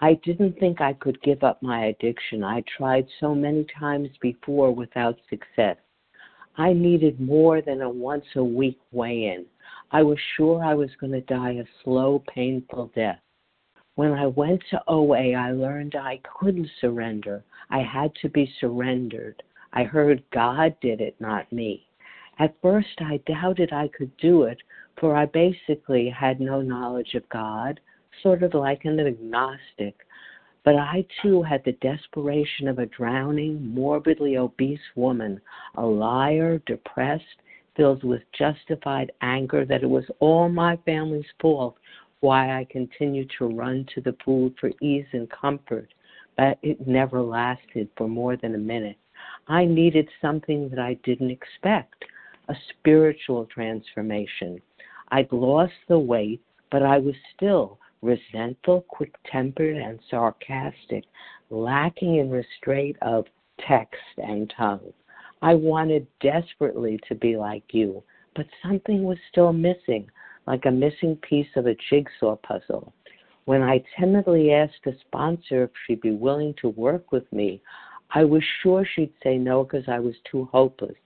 I 0.00 0.14
didn't 0.24 0.60
think 0.60 0.82
I 0.82 0.92
could 0.92 1.20
give 1.22 1.42
up 1.42 1.62
my 1.62 1.86
addiction. 1.86 2.44
I 2.44 2.62
tried 2.76 3.06
so 3.18 3.34
many 3.34 3.66
times 3.78 4.10
before 4.20 4.70
without 4.74 5.18
success. 5.30 5.76
I 6.58 6.72
needed 6.72 7.20
more 7.20 7.62
than 7.62 7.82
a 7.82 7.88
once 7.88 8.26
a 8.34 8.42
week 8.42 8.80
weigh 8.90 9.26
in. 9.26 9.46
I 9.92 10.02
was 10.02 10.18
sure 10.36 10.62
I 10.62 10.74
was 10.74 10.90
going 11.00 11.12
to 11.12 11.20
die 11.20 11.52
a 11.52 11.64
slow, 11.84 12.22
painful 12.34 12.90
death. 12.96 13.20
When 13.94 14.12
I 14.12 14.26
went 14.26 14.62
to 14.70 14.82
OA, 14.88 15.34
I 15.34 15.52
learned 15.52 15.94
I 15.94 16.20
couldn't 16.24 16.68
surrender. 16.80 17.44
I 17.70 17.82
had 17.82 18.12
to 18.22 18.28
be 18.28 18.52
surrendered. 18.60 19.40
I 19.72 19.84
heard 19.84 20.24
God 20.32 20.76
did 20.80 21.00
it, 21.00 21.14
not 21.20 21.52
me. 21.52 21.86
At 22.40 22.60
first, 22.60 23.00
I 23.00 23.20
doubted 23.26 23.72
I 23.72 23.88
could 23.96 24.16
do 24.16 24.42
it, 24.42 24.58
for 24.98 25.14
I 25.14 25.26
basically 25.26 26.08
had 26.08 26.40
no 26.40 26.60
knowledge 26.60 27.14
of 27.14 27.28
God, 27.28 27.78
sort 28.20 28.42
of 28.42 28.54
like 28.54 28.84
an 28.84 28.98
agnostic. 28.98 29.94
But 30.64 30.76
I 30.76 31.06
too 31.22 31.42
had 31.42 31.64
the 31.64 31.72
desperation 31.72 32.68
of 32.68 32.78
a 32.78 32.86
drowning, 32.86 33.74
morbidly 33.74 34.36
obese 34.36 34.80
woman, 34.94 35.40
a 35.76 35.86
liar, 35.86 36.58
depressed, 36.66 37.24
filled 37.76 38.04
with 38.04 38.22
justified 38.36 39.12
anger 39.22 39.64
that 39.64 39.82
it 39.82 39.88
was 39.88 40.04
all 40.18 40.48
my 40.48 40.76
family's 40.84 41.24
fault 41.40 41.76
why 42.20 42.58
I 42.58 42.66
continued 42.70 43.30
to 43.38 43.46
run 43.46 43.86
to 43.94 44.00
the 44.00 44.16
food 44.24 44.54
for 44.60 44.70
ease 44.82 45.06
and 45.12 45.30
comfort, 45.30 45.88
but 46.36 46.58
it 46.62 46.86
never 46.86 47.22
lasted 47.22 47.88
for 47.96 48.08
more 48.08 48.36
than 48.36 48.54
a 48.54 48.58
minute. 48.58 48.96
I 49.46 49.64
needed 49.64 50.08
something 50.20 50.68
that 50.70 50.78
I 50.78 50.94
didn't 51.04 51.30
expect 51.30 52.04
a 52.48 52.54
spiritual 52.70 53.46
transformation. 53.46 54.60
I'd 55.10 55.32
lost 55.32 55.74
the 55.88 55.98
weight, 55.98 56.40
but 56.70 56.82
I 56.82 56.98
was 56.98 57.14
still 57.36 57.78
resentful, 58.02 58.82
quick 58.88 59.14
tempered, 59.30 59.76
and 59.76 59.98
sarcastic, 60.10 61.04
lacking 61.50 62.16
in 62.16 62.30
restraint 62.30 62.96
of 63.02 63.26
text 63.66 64.00
and 64.18 64.52
tongue. 64.56 64.92
I 65.42 65.54
wanted 65.54 66.06
desperately 66.20 66.98
to 67.08 67.14
be 67.14 67.36
like 67.36 67.64
you, 67.70 68.02
but 68.34 68.46
something 68.62 69.04
was 69.04 69.18
still 69.30 69.52
missing, 69.52 70.10
like 70.46 70.64
a 70.66 70.70
missing 70.70 71.16
piece 71.16 71.48
of 71.56 71.66
a 71.66 71.76
jigsaw 71.90 72.36
puzzle. 72.36 72.92
When 73.44 73.62
I 73.62 73.82
timidly 73.98 74.52
asked 74.52 74.86
a 74.86 74.92
sponsor 75.06 75.64
if 75.64 75.70
she'd 75.86 76.00
be 76.00 76.10
willing 76.10 76.54
to 76.60 76.68
work 76.68 77.12
with 77.12 77.32
me, 77.32 77.62
I 78.10 78.24
was 78.24 78.42
sure 78.62 78.84
she'd 78.84 79.12
say 79.22 79.38
no 79.38 79.64
because 79.64 79.88
I 79.88 79.98
was 79.98 80.14
too 80.30 80.48
hopeless. 80.52 80.96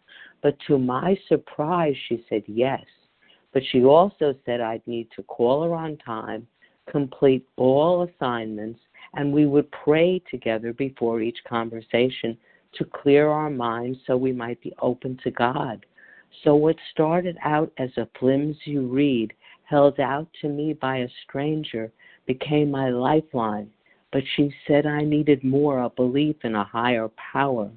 But 0.43 0.57
to 0.67 0.79
my 0.79 1.17
surprise, 1.29 1.95
she 2.09 2.25
said 2.29 2.43
yes. 2.47 2.85
But 3.53 3.63
she 3.71 3.85
also 3.85 4.35
said 4.45 4.61
I'd 4.61 4.87
need 4.87 5.09
to 5.17 5.23
call 5.23 5.63
her 5.63 5.75
on 5.75 5.97
time, 5.99 6.47
complete 6.91 7.47
all 7.57 8.03
assignments, 8.03 8.81
and 9.15 9.33
we 9.33 9.47
would 9.47 9.71
pray 9.71 10.23
together 10.31 10.73
before 10.73 11.21
each 11.21 11.39
conversation 11.49 12.37
to 12.75 12.85
clear 12.85 13.29
our 13.29 13.51
minds 13.51 13.99
so 14.07 14.17
we 14.17 14.33
might 14.33 14.61
be 14.61 14.73
open 14.81 15.19
to 15.23 15.31
God. 15.31 15.85
So, 16.45 16.55
what 16.55 16.77
started 16.93 17.37
out 17.45 17.71
as 17.79 17.91
a 17.97 18.09
flimsy 18.19 18.79
reed 18.79 19.35
held 19.65 20.01
out 20.01 20.29
to 20.41 20.49
me 20.49 20.73
by 20.73 20.99
a 20.99 21.09
stranger 21.25 21.93
became 22.27 22.71
my 22.71 22.91
lifeline. 22.91 23.71
But 24.13 24.23
she 24.37 24.53
said 24.67 24.87
I 24.87 25.03
needed 25.03 25.43
more 25.43 25.81
a 25.81 25.89
belief 25.91 26.37
in 26.45 26.55
a 26.55 26.65
higher 26.65 27.09
power. 27.33 27.71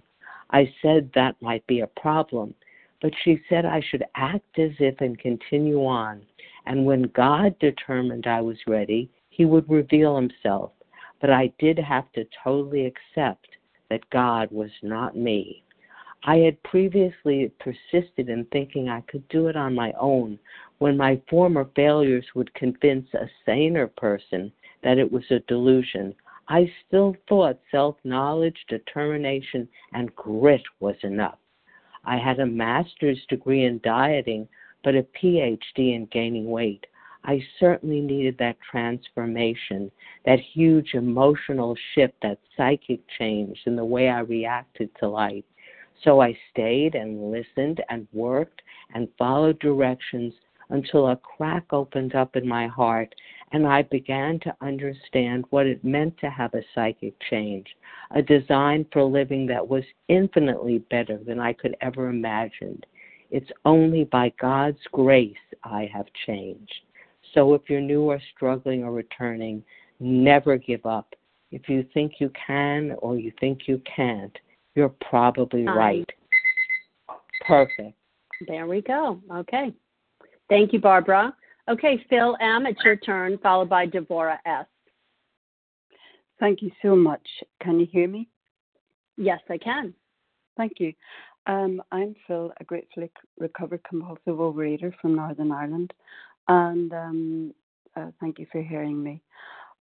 I 0.52 0.72
said 0.82 1.10
that 1.16 1.42
might 1.42 1.66
be 1.68 1.80
a 1.80 1.88
problem, 1.88 2.54
but 3.02 3.14
she 3.24 3.42
said 3.50 3.66
I 3.66 3.82
should 3.90 4.04
act 4.16 4.60
as 4.60 4.72
if 4.80 5.00
and 5.00 5.18
continue 5.18 5.86
on. 5.86 6.22
And 6.66 6.86
when 6.86 7.04
God 7.14 7.58
determined 7.60 8.28
I 8.28 8.42
was 8.42 8.58
ready, 8.68 9.10
He 9.30 9.46
would 9.46 9.70
reveal 9.70 10.16
Himself. 10.16 10.72
But 11.22 11.30
I 11.30 11.54
did 11.60 11.78
have 11.80 12.12
to 12.14 12.26
totally 12.44 12.86
accept 12.86 13.48
that 13.90 14.10
God 14.10 14.50
was 14.52 14.72
not 14.82 15.16
me. 15.16 15.64
I 16.24 16.38
had 16.38 16.62
previously 16.64 17.52
persisted 17.60 18.30
in 18.30 18.46
thinking 18.46 18.90
I 18.90 19.02
could 19.02 19.28
do 19.30 19.48
it 19.48 19.56
on 19.56 19.76
my 19.76 19.94
own 20.00 20.40
when 20.80 20.98
my 20.98 21.22
former 21.30 21.70
failures 21.76 22.26
would 22.34 22.54
convince 22.56 23.08
a 23.14 23.30
saner 23.46 23.88
person 23.88 24.52
that 24.84 24.98
it 24.98 25.12
was 25.12 25.24
a 25.30 25.40
delusion. 25.42 26.16
I 26.48 26.72
still 26.88 27.16
thought 27.30 27.60
self 27.70 27.98
knowledge, 28.04 28.58
determination, 28.68 29.68
and 29.94 30.16
grit 30.16 30.64
was 30.80 30.96
enough. 31.04 31.38
I 32.04 32.18
had 32.18 32.40
a 32.40 32.46
master's 32.46 33.24
degree 33.30 33.66
in 33.66 33.80
dieting, 33.84 34.48
but 34.86 34.96
a 34.96 35.04
PhD 35.22 35.96
in 35.96 36.08
gaining 36.12 36.50
weight. 36.50 36.86
I 37.26 37.44
certainly 37.60 38.02
needed 38.02 38.38
that 38.38 38.58
transformation, 38.62 39.92
that 40.26 40.40
huge 40.40 40.94
emotional 40.94 41.76
shift, 41.94 42.14
that 42.22 42.38
psychic 42.56 43.00
change 43.18 43.60
in 43.66 43.76
the 43.76 43.84
way 43.84 44.10
I 44.10 44.20
reacted 44.20 44.92
to 45.00 45.10
life. 45.10 45.44
So 46.04 46.22
I 46.22 46.38
stayed 46.52 46.94
and 46.94 47.32
listened 47.32 47.84
and 47.90 48.08
worked 48.14 48.62
and 48.94 49.08
followed 49.18 49.58
directions 49.58 50.36
until 50.70 51.08
a 51.08 51.16
crack 51.16 51.66
opened 51.72 52.14
up 52.14 52.36
in 52.36 52.48
my 52.48 52.68
heart 52.68 53.14
and 53.52 53.66
I 53.66 53.84
began 53.84 54.40
to 54.42 54.56
understand 54.62 55.46
what 55.50 55.66
it 55.66 55.84
meant 55.84 56.18
to 56.20 56.30
have 56.30 56.54
a 56.54 56.64
psychic 56.76 57.14
change, 57.30 57.76
a 58.12 58.22
design 58.22 58.86
for 58.92 59.04
living 59.04 59.48
that 59.48 59.68
was 59.68 59.84
infinitely 60.10 60.80
better 60.92 61.18
than 61.18 61.40
I 61.40 61.54
could 61.54 61.76
ever 61.82 62.10
imagine. 62.10 62.84
It's 63.36 63.52
only 63.66 64.06
by 64.06 64.32
God's 64.40 64.80
grace 64.94 65.36
I 65.66 65.90
have 65.94 66.06
changed. 66.26 66.74
So 67.34 67.54
if 67.54 67.64
you're 67.68 67.82
new 67.82 68.04
or 68.04 68.18
struggling 68.34 68.86
or 68.86 68.94
returning, 68.94 69.62
never 70.00 70.56
give 70.58 70.86
up. 70.86 71.14
If 71.52 71.68
you 71.68 71.86
think 71.94 72.14
you 72.20 72.32
can 72.48 72.96
or 73.00 73.18
you 73.18 73.34
think 73.42 73.68
you 73.68 73.82
can't, 73.94 74.32
you're 74.74 74.94
probably 75.10 75.66
right. 75.66 76.10
Perfect. 77.46 77.98
There 78.48 78.68
we 78.68 78.82
go. 78.82 79.20
Okay. 79.30 79.74
Thank 80.48 80.72
you, 80.72 80.80
Barbara. 80.80 81.36
Okay, 81.68 82.02
Phil 82.10 82.38
M., 82.40 82.66
it's 82.66 82.80
your 82.86 82.96
turn, 82.96 83.38
followed 83.40 83.68
by 83.68 83.86
Devora 83.86 84.38
S. 84.46 84.66
Thank 86.40 86.62
you 86.62 86.72
so 86.82 86.96
much. 86.96 87.28
Can 87.62 87.82
you 87.82 87.88
hear 87.92 88.08
me? 88.08 88.30
Yes, 89.18 89.42
I 89.50 89.58
can. 89.58 89.94
Thank 90.56 90.80
you. 90.80 90.94
Um, 91.48 91.82
I'm 91.92 92.16
Phil, 92.28 92.52
a 92.60 92.64
gratefully 92.64 93.12
recovered 93.40 93.84
compulsive 93.88 94.38
overeater 94.38 94.94
from 95.02 95.16
Northern 95.16 95.52
Ireland 95.52 95.94
and 96.48 96.94
um, 96.94 97.54
uh, 97.96 98.08
thank 98.20 98.40
you 98.40 98.48
for 98.52 98.62
hearing 98.62 99.02
me. 99.02 99.22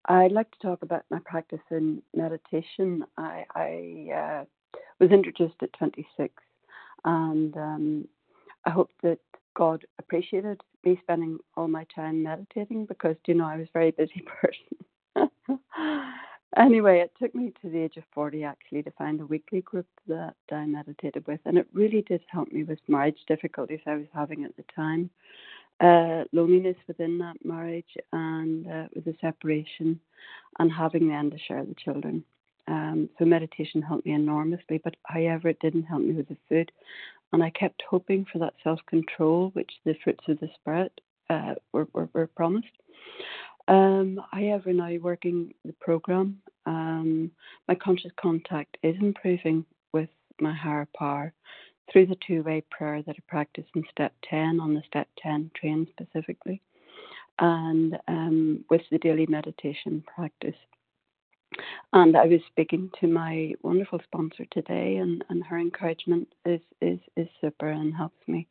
I'd 0.08 0.32
like 0.32 0.52
to 0.52 0.60
talk 0.60 0.84
about 0.84 1.06
my 1.10 1.20
practice 1.26 1.62
in 1.72 2.02
meditation. 2.16 3.04
I, 3.18 3.46
I 3.56 4.10
uh, 4.16 4.46
was 5.00 5.12
introduced 5.12 5.56
at 5.62 5.74
26, 5.74 6.34
and 7.06 7.56
um, 7.58 8.08
I 8.66 8.70
hope 8.72 8.92
that 9.04 9.20
God 9.56 9.86
appreciated 10.00 10.62
me 10.86 11.00
spending 11.04 11.40
all 11.56 11.68
my 11.68 11.86
time 11.96 12.24
meditating 12.24 12.86
because, 12.86 13.16
you 13.28 13.36
know, 13.36 13.46
I 13.46 13.58
was 13.58 13.68
a 13.70 13.74
very 13.74 13.92
busy 13.92 14.24
person. 15.16 15.30
Anyway, 16.58 17.00
it 17.00 17.12
took 17.22 17.34
me 17.36 17.54
to 17.62 17.70
the 17.70 17.80
age 17.80 17.98
of 17.98 18.04
40 18.14 18.44
actually 18.44 18.84
to 18.84 18.92
find 18.92 19.20
a 19.20 19.26
weekly 19.26 19.62
group 19.62 19.88
that 20.08 20.36
I 20.52 20.66
meditated 20.66 21.26
with, 21.28 21.40
and 21.46 21.58
it 21.58 21.68
really 21.74 22.02
did 22.02 22.22
help 22.28 22.52
me 22.52 22.64
with 22.64 22.80
marriage 22.88 23.20
difficulties 23.28 23.80
I 23.86 23.96
was 23.96 24.08
having 24.14 24.44
at 24.44 24.56
the 24.58 24.66
time 24.76 25.10
uh, 25.80 26.24
loneliness 26.32 26.78
within 26.88 27.18
that 27.20 27.36
marriage 27.44 27.98
and 28.12 28.68
uh, 28.68 28.88
with 28.96 29.06
the 29.06 29.16
separation 29.22 30.00
and 30.60 30.72
having 30.72 31.10
then 31.10 31.32
to 31.32 31.38
share 31.38 31.66
the 31.66 31.76
children. 31.84 32.24
Um, 32.68 33.10
so 33.20 33.26
meditation 33.26 33.82
helped 33.82 34.06
me 34.06 34.14
enormously, 34.14 34.80
but 34.84 34.96
however, 35.06 35.50
it 35.50 35.60
didn't 35.60 35.84
help 35.84 36.02
me 36.02 36.14
with 36.14 36.30
the 36.30 36.38
food. 36.48 36.72
And 37.34 37.44
I 37.44 37.50
kept 37.50 37.84
hoping 37.90 38.26
for 38.32 38.40
that 38.40 38.54
self 38.64 38.80
control, 38.88 39.50
which 39.54 39.72
the 39.84 39.96
fruits 40.04 40.24
of 40.28 40.40
the 40.40 40.50
Spirit 40.56 41.02
uh, 41.30 41.56
were, 41.72 41.88
were, 41.94 42.08
were, 42.14 42.28
promised. 42.28 42.68
Um, 43.68 44.20
however, 44.32 44.74
now 44.74 44.96
working 45.02 45.54
the 45.64 45.74
program, 45.80 46.42
um, 46.66 47.32
my 47.68 47.76
conscious 47.76 48.12
contact 48.20 48.78
is 48.84 48.96
improving 49.00 49.66
with 49.94 50.10
my 50.42 50.54
higher 50.54 50.88
power 50.98 51.34
through 51.92 52.08
the 52.08 52.18
two 52.26 52.44
way 52.44 52.64
prayer 52.72 53.02
that 53.06 53.16
I 53.18 53.24
practice 53.28 53.66
in 53.76 53.84
step 53.92 54.14
10 54.30 54.60
on 54.60 54.74
the 54.74 54.84
step 54.88 55.08
10 55.22 55.52
train 55.56 55.88
specifically, 55.92 56.62
and 57.40 57.98
um, 58.08 58.66
with 58.70 58.82
the 58.92 58.98
daily 58.98 59.26
meditation 59.28 60.04
practice. 60.16 60.56
And 61.94 62.16
I 62.18 62.26
was 62.26 62.42
speaking 62.48 62.92
to 63.00 63.08
my 63.08 63.54
wonderful 63.62 64.00
sponsor 64.04 64.46
today, 64.52 64.98
and, 64.98 65.24
and 65.30 65.44
her 65.46 65.60
encouragement 65.60 66.28
is, 66.46 66.62
is, 66.82 67.00
is 67.16 67.28
super 67.42 67.70
and 67.70 67.96
helps 67.96 68.28
me 68.28 68.48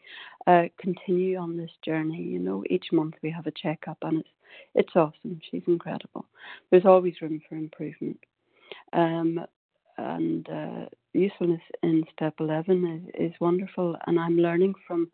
uh, 0.46 0.64
continue 0.78 1.38
on 1.38 1.56
this 1.56 1.70
journey. 1.84 2.22
You 2.22 2.38
know, 2.38 2.64
each 2.70 2.86
month 2.92 3.14
we 3.22 3.30
have 3.30 3.46
a 3.46 3.52
checkup, 3.52 3.98
and 4.02 4.20
it's 4.20 4.28
it's 4.74 4.96
awesome. 4.96 5.40
She's 5.50 5.62
incredible. 5.66 6.26
There's 6.70 6.86
always 6.86 7.20
room 7.20 7.40
for 7.48 7.56
improvement. 7.56 8.18
Um, 8.92 9.40
and 9.98 10.48
uh, 10.48 10.86
usefulness 11.12 11.60
in 11.82 12.04
step 12.12 12.34
11 12.40 13.10
is, 13.14 13.30
is, 13.30 13.40
wonderful. 13.40 13.96
And 14.06 14.18
I'm 14.18 14.38
learning 14.38 14.74
from 14.86 15.10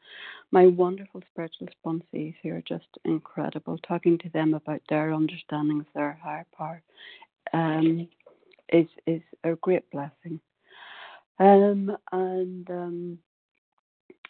my 0.52 0.66
wonderful 0.66 1.22
spiritual 1.30 1.68
sponsees 1.84 2.34
who 2.42 2.50
are 2.50 2.62
just 2.66 2.86
incredible. 3.04 3.78
Talking 3.78 4.18
to 4.18 4.28
them 4.30 4.54
about 4.54 4.80
their 4.88 5.12
understanding 5.12 5.80
of 5.80 5.86
their 5.94 6.18
higher 6.22 6.46
power 6.56 6.82
um, 7.52 8.08
is, 8.72 8.86
is 9.06 9.22
a 9.44 9.54
great 9.56 9.90
blessing. 9.90 10.40
Um, 11.38 11.96
and 12.12 12.68
um, 12.70 13.18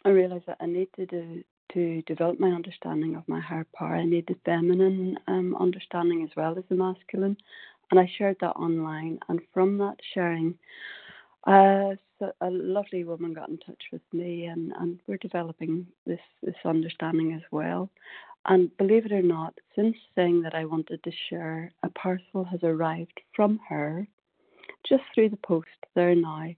I 0.04 0.10
realize 0.10 0.42
that 0.46 0.58
I 0.60 0.66
need 0.66 0.88
to 0.96 1.06
do, 1.06 1.42
to 1.72 2.02
develop 2.02 2.38
my 2.38 2.50
understanding 2.50 3.16
of 3.16 3.26
my 3.28 3.40
higher 3.40 3.66
power. 3.74 3.94
I 3.94 4.04
need 4.04 4.26
the 4.26 4.36
feminine 4.44 5.18
um, 5.26 5.56
understanding 5.58 6.22
as 6.22 6.30
well 6.36 6.56
as 6.56 6.64
the 6.68 6.74
masculine 6.74 7.36
and 7.90 8.00
I 8.00 8.10
shared 8.18 8.36
that 8.40 8.56
online. 8.56 9.18
And 9.28 9.40
from 9.52 9.78
that 9.78 9.96
sharing, 10.14 10.54
uh, 11.46 11.94
so 12.18 12.32
a 12.40 12.50
lovely 12.50 13.04
woman 13.04 13.32
got 13.32 13.48
in 13.48 13.58
touch 13.58 13.82
with 13.92 14.02
me, 14.12 14.46
and, 14.46 14.72
and 14.78 14.98
we're 15.06 15.18
developing 15.18 15.86
this 16.06 16.20
this 16.42 16.56
understanding 16.64 17.32
as 17.34 17.42
well. 17.50 17.90
And 18.46 18.74
believe 18.78 19.04
it 19.04 19.12
or 19.12 19.22
not, 19.22 19.54
since 19.74 19.96
saying 20.14 20.42
that 20.42 20.54
I 20.54 20.64
wanted 20.64 21.02
to 21.02 21.12
share, 21.28 21.70
a 21.82 21.90
parcel 21.90 22.44
has 22.44 22.60
arrived 22.62 23.20
from 23.34 23.60
her, 23.68 24.06
just 24.88 25.02
through 25.14 25.30
the 25.30 25.36
post 25.36 25.68
there 25.94 26.14
now, 26.14 26.48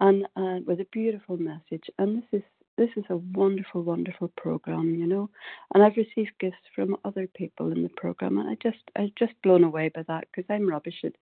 and 0.00 0.24
uh, 0.36 0.60
with 0.66 0.80
a 0.80 0.86
beautiful 0.92 1.36
message. 1.36 1.84
And 1.98 2.22
this 2.22 2.40
is 2.40 2.42
this 2.78 2.88
is 2.96 3.04
a 3.10 3.16
wonderful, 3.34 3.82
wonderful 3.82 4.28
program, 4.38 4.94
you 4.94 5.06
know. 5.06 5.28
And 5.74 5.82
I've 5.82 5.98
received 5.98 6.30
gifts 6.40 6.56
from 6.74 6.96
other 7.04 7.26
people 7.26 7.72
in 7.72 7.82
the 7.82 7.90
program, 7.90 8.38
and 8.38 8.48
I 8.48 8.56
just 8.62 8.82
I'm 8.96 9.12
just 9.18 9.34
blown 9.42 9.64
away 9.64 9.90
by 9.94 10.02
that 10.08 10.24
because 10.30 10.48
I'm 10.48 10.66
rubbish 10.66 11.02
at 11.04 11.12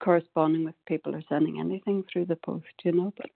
corresponding 0.00 0.64
with 0.64 0.74
people 0.86 1.14
or 1.14 1.22
sending 1.28 1.60
anything 1.60 2.04
through 2.12 2.26
the 2.26 2.36
post, 2.36 2.66
you 2.84 2.92
know. 2.92 3.12
But 3.16 3.30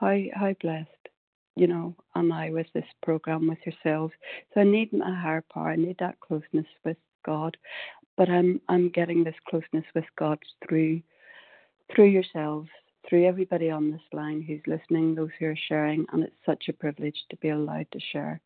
how 0.00 0.18
how 0.34 0.54
blessed, 0.60 1.08
you 1.56 1.66
know, 1.66 1.94
am 2.14 2.32
I 2.32 2.50
with 2.50 2.66
this 2.74 2.86
program 3.02 3.48
with 3.48 3.58
yourselves? 3.64 4.14
So 4.54 4.60
I 4.60 4.64
need 4.64 4.92
my 4.92 5.14
higher 5.14 5.44
power. 5.52 5.70
I 5.70 5.76
need 5.76 5.96
that 6.00 6.20
closeness 6.20 6.66
with 6.84 6.96
God, 7.24 7.56
but 8.16 8.28
I'm 8.28 8.60
I'm 8.68 8.88
getting 8.90 9.24
this 9.24 9.34
closeness 9.48 9.84
with 9.94 10.06
God 10.18 10.38
through 10.66 11.02
through 11.94 12.06
yourselves 12.06 12.68
through 13.08 13.26
everybody 13.26 13.70
on 13.70 13.90
this 13.90 14.00
line 14.12 14.42
who's 14.42 14.60
listening, 14.66 15.14
those 15.14 15.30
who 15.38 15.46
are 15.46 15.56
sharing, 15.68 16.06
and 16.12 16.22
it's 16.22 16.36
such 16.46 16.64
a 16.68 16.72
privilege 16.72 17.16
to 17.30 17.36
be 17.36 17.48
allowed 17.48 17.86
to 17.92 18.00
share. 18.12 18.40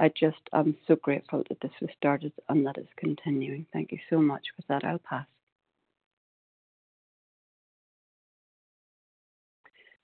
I 0.00 0.08
just 0.08 0.40
I'm 0.52 0.76
so 0.88 0.96
grateful 0.96 1.44
that 1.48 1.60
this 1.60 1.72
was 1.80 1.90
started 1.96 2.32
and 2.48 2.66
that 2.66 2.78
it's 2.78 2.88
continuing. 2.96 3.66
Thank 3.72 3.92
you 3.92 3.98
so 4.10 4.18
much. 4.20 4.42
With 4.56 4.66
that, 4.68 4.84
I'll 4.84 4.98
pass. 4.98 5.26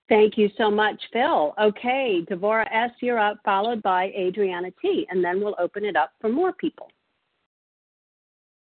Thank 0.09 0.39
you 0.39 0.49
so 0.57 0.71
much, 0.71 1.01
Phil. 1.13 1.55
Okay, 1.61 2.25
Devora 2.31 2.67
S., 2.73 2.91
you're 3.03 3.19
up, 3.19 3.39
followed 3.45 3.83
by 3.83 4.07
Adriana 4.17 4.71
T., 4.81 5.07
and 5.11 5.23
then 5.23 5.39
we'll 5.41 5.57
open 5.59 5.85
it 5.85 5.97
up 5.97 6.13
for 6.21 6.31
more 6.31 6.53
people. 6.53 6.91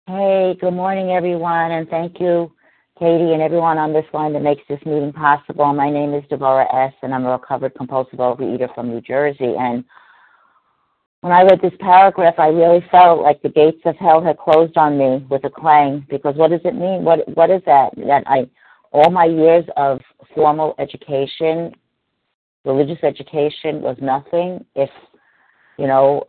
Hey, 0.07 0.57
good 0.61 0.75
morning, 0.75 1.11
everyone, 1.11 1.73
and 1.73 1.89
thank 1.89 2.21
you, 2.21 2.53
Katie, 2.97 3.33
and 3.33 3.43
everyone 3.43 3.77
on 3.77 3.93
this 3.93 4.05
line 4.13 4.33
that 4.35 4.43
makes 4.43 4.63
this 4.69 4.79
meeting 4.87 5.13
possible. 5.13 5.73
My 5.73 5.91
name 5.91 6.15
is 6.15 6.23
Devora 6.31 6.73
S., 6.73 6.93
and 7.03 7.13
I'm 7.13 7.27
a 7.27 7.33
recovered 7.33 7.75
compulsive 7.75 8.21
overeater 8.21 8.73
from 8.73 8.91
New 8.91 9.01
Jersey. 9.01 9.55
And 9.59 9.85
when 11.23 11.33
I 11.33 11.43
read 11.43 11.61
this 11.61 11.75
paragraph, 11.81 12.35
I 12.39 12.49
really 12.49 12.85
felt 12.91 13.21
like 13.21 13.43
the 13.43 13.49
gates 13.49 13.81
of 13.85 13.97
hell 13.97 14.23
had 14.23 14.39
closed 14.39 14.77
on 14.77 14.97
me 14.97 15.27
with 15.29 15.45
a 15.45 15.51
clang. 15.51 16.07
Because 16.09 16.37
what 16.37 16.51
does 16.51 16.61
it 16.65 16.75
mean? 16.75 17.03
What 17.03 17.29
What 17.37 17.51
is 17.51 17.63
that? 17.67 17.91
That 17.97 18.25
I 18.27 18.49
all 18.93 19.11
my 19.11 19.25
years 19.25 19.65
of 19.77 20.01
formal 20.35 20.75
education, 20.79 21.75
religious 22.65 23.03
education 23.03 23.81
was 23.81 23.97
nothing 24.01 24.65
if, 24.75 24.91
you 25.79 25.87
know, 25.87 26.25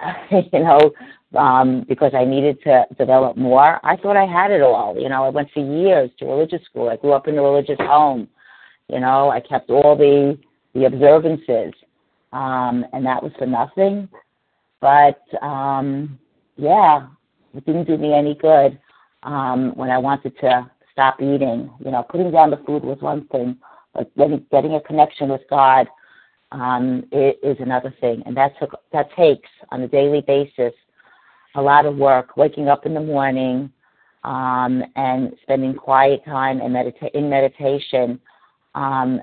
you 0.30 0.60
know, 0.60 0.92
um, 1.38 1.84
because 1.88 2.12
I 2.14 2.24
needed 2.24 2.58
to 2.64 2.86
develop 2.98 3.36
more. 3.36 3.78
I 3.84 3.96
thought 3.96 4.16
I 4.16 4.26
had 4.26 4.50
it 4.50 4.62
all. 4.62 4.96
You 4.98 5.08
know, 5.08 5.24
I 5.24 5.28
went 5.28 5.50
for 5.52 5.60
years 5.60 6.10
to 6.18 6.26
religious 6.26 6.64
school. 6.64 6.88
I 6.88 6.96
grew 6.96 7.12
up 7.12 7.28
in 7.28 7.38
a 7.38 7.42
religious 7.42 7.78
home. 7.80 8.28
You 8.88 9.00
know, 9.00 9.30
I 9.30 9.40
kept 9.40 9.70
all 9.70 9.96
the 9.96 10.38
the 10.74 10.84
observances, 10.84 11.72
um, 12.32 12.84
and 12.92 13.04
that 13.06 13.22
was 13.22 13.32
for 13.38 13.46
nothing. 13.46 14.08
But 14.80 15.20
um, 15.42 16.18
yeah, 16.56 17.08
it 17.54 17.64
didn't 17.64 17.86
do 17.86 17.96
me 17.96 18.12
any 18.12 18.34
good 18.34 18.78
um, 19.22 19.72
when 19.74 19.90
I 19.90 19.98
wanted 19.98 20.38
to 20.40 20.70
stop 20.96 21.20
eating. 21.20 21.70
You 21.84 21.90
know, 21.90 22.02
putting 22.08 22.30
down 22.30 22.50
the 22.50 22.56
food 22.66 22.82
was 22.82 22.96
one 23.00 23.26
thing, 23.26 23.58
but 23.92 24.14
getting, 24.16 24.46
getting 24.50 24.72
a 24.74 24.80
connection 24.80 25.28
with 25.28 25.42
God 25.50 25.86
um, 26.52 27.04
is 27.12 27.58
another 27.60 27.94
thing, 28.00 28.22
and 28.24 28.34
that 28.38 28.58
took 28.58 28.80
that 28.94 29.10
takes 29.14 29.50
on 29.70 29.82
a 29.82 29.88
daily 29.88 30.22
basis 30.22 30.72
a 31.54 31.60
lot 31.60 31.84
of 31.84 31.96
work. 31.96 32.38
Waking 32.38 32.68
up 32.68 32.86
in 32.86 32.94
the 32.94 33.00
morning 33.00 33.70
um, 34.24 34.82
and 34.96 35.34
spending 35.42 35.74
quiet 35.74 36.24
time 36.24 36.62
and 36.62 36.74
medita- 36.74 37.14
in 37.14 37.28
meditation 37.28 38.18
um, 38.74 39.20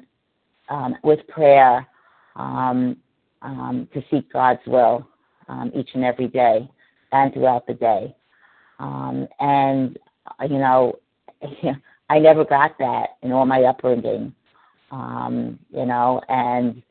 um, 0.69 0.95
with 1.03 1.27
prayer 1.27 1.87
um, 2.35 2.97
um, 3.41 3.87
to 3.95 4.03
seek 4.11 4.31
God's 4.31 4.61
will 4.67 5.07
um, 5.47 5.71
each 5.75 5.89
and 5.95 6.03
every 6.03 6.27
day 6.27 6.69
and 7.11 7.33
throughout 7.33 7.65
the 7.65 7.73
day. 7.73 8.15
Um, 8.79 9.27
and 9.39 9.97
you 10.41 10.59
know, 10.59 10.99
I 12.09 12.19
never 12.19 12.45
got 12.45 12.77
that 12.79 13.17
in 13.21 13.31
all 13.31 13.45
my 13.45 13.63
upbringing, 13.63 14.33
um, 14.91 15.57
you 15.71 15.85
know, 15.85 16.21
and 16.29 16.81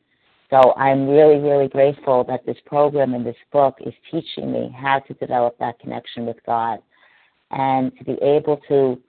so 0.49 0.73
I'm 0.75 1.07
really, 1.07 1.37
really 1.37 1.67
grateful 1.67 2.23
that 2.25 2.45
this 2.45 2.57
program 2.65 3.13
and 3.13 3.25
this 3.25 3.35
book 3.51 3.75
is 3.85 3.93
teaching 4.11 4.51
me 4.51 4.75
how 4.77 4.99
to 4.99 5.13
develop 5.15 5.57
that 5.59 5.79
connection 5.79 6.25
with 6.25 6.37
God 6.45 6.79
and 7.51 7.91
to 7.97 8.03
be 8.03 8.17
able 8.21 8.57
to, 8.67 8.99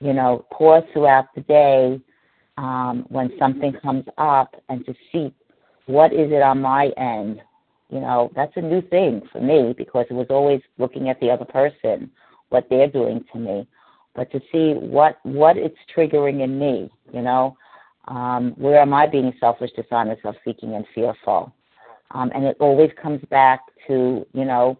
you 0.00 0.12
know, 0.12 0.44
pause 0.50 0.82
throughout 0.92 1.26
the 1.34 1.42
day 1.42 2.00
um, 2.56 3.04
when 3.08 3.30
something 3.38 3.72
comes 3.82 4.04
up 4.18 4.54
and 4.68 4.84
to 4.86 4.94
see 5.12 5.32
what 5.86 6.12
is 6.12 6.32
it 6.32 6.42
on 6.42 6.60
my 6.60 6.88
end. 6.96 7.40
You 7.90 8.00
know, 8.00 8.30
that's 8.34 8.52
a 8.56 8.60
new 8.60 8.82
thing 8.82 9.22
for 9.32 9.40
me 9.40 9.74
because 9.76 10.06
it 10.10 10.14
was 10.14 10.26
always 10.30 10.60
looking 10.78 11.08
at 11.08 11.20
the 11.20 11.30
other 11.30 11.44
person, 11.44 12.10
what 12.48 12.66
they're 12.68 12.90
doing 12.90 13.24
to 13.32 13.38
me 13.38 13.68
but 14.18 14.32
to 14.32 14.40
see 14.50 14.72
what 14.74 15.20
what 15.22 15.56
it's 15.56 15.78
triggering 15.96 16.42
in 16.42 16.58
me, 16.58 16.90
you 17.14 17.22
know, 17.22 17.56
um, 18.08 18.52
where 18.56 18.80
am 18.80 18.92
I 18.92 19.06
being 19.06 19.32
selfish, 19.38 19.70
dishonest, 19.76 20.22
self-seeking, 20.22 20.74
and 20.74 20.84
fearful? 20.92 21.54
Um, 22.10 22.32
and 22.34 22.44
it 22.44 22.56
always 22.58 22.90
comes 23.00 23.20
back 23.30 23.60
to 23.86 24.26
you 24.32 24.44
know 24.44 24.76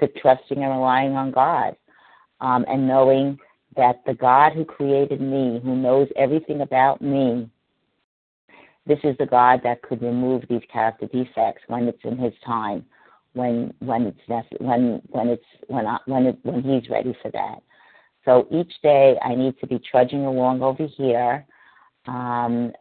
to 0.00 0.08
trusting 0.08 0.64
and 0.64 0.72
relying 0.72 1.12
on 1.12 1.30
God, 1.30 1.76
um, 2.40 2.64
and 2.66 2.88
knowing 2.88 3.38
that 3.76 4.02
the 4.06 4.14
God 4.14 4.54
who 4.54 4.64
created 4.64 5.20
me, 5.20 5.60
who 5.62 5.76
knows 5.76 6.08
everything 6.16 6.62
about 6.62 7.00
me, 7.00 7.48
this 8.88 8.98
is 9.04 9.16
the 9.18 9.26
God 9.26 9.60
that 9.62 9.82
could 9.82 10.02
remove 10.02 10.42
these 10.50 10.62
character 10.72 11.06
defects 11.06 11.62
when 11.68 11.86
it's 11.86 12.02
in 12.02 12.18
His 12.18 12.34
time, 12.44 12.84
when 13.34 13.72
when 13.78 14.06
it's 14.06 14.50
when 14.58 15.00
when 15.10 15.28
it's 15.28 15.44
when 15.68 15.86
I, 15.86 15.98
when 16.06 16.26
it, 16.26 16.38
when 16.42 16.62
He's 16.64 16.90
ready 16.90 17.16
for 17.22 17.30
that. 17.30 17.62
So 18.24 18.46
each 18.50 18.72
day 18.82 19.18
I 19.22 19.34
need 19.34 19.58
to 19.60 19.66
be 19.66 19.78
trudging 19.78 20.26
along 20.26 20.62
over 20.62 20.86
here, 20.86 21.46
um, 22.06 22.72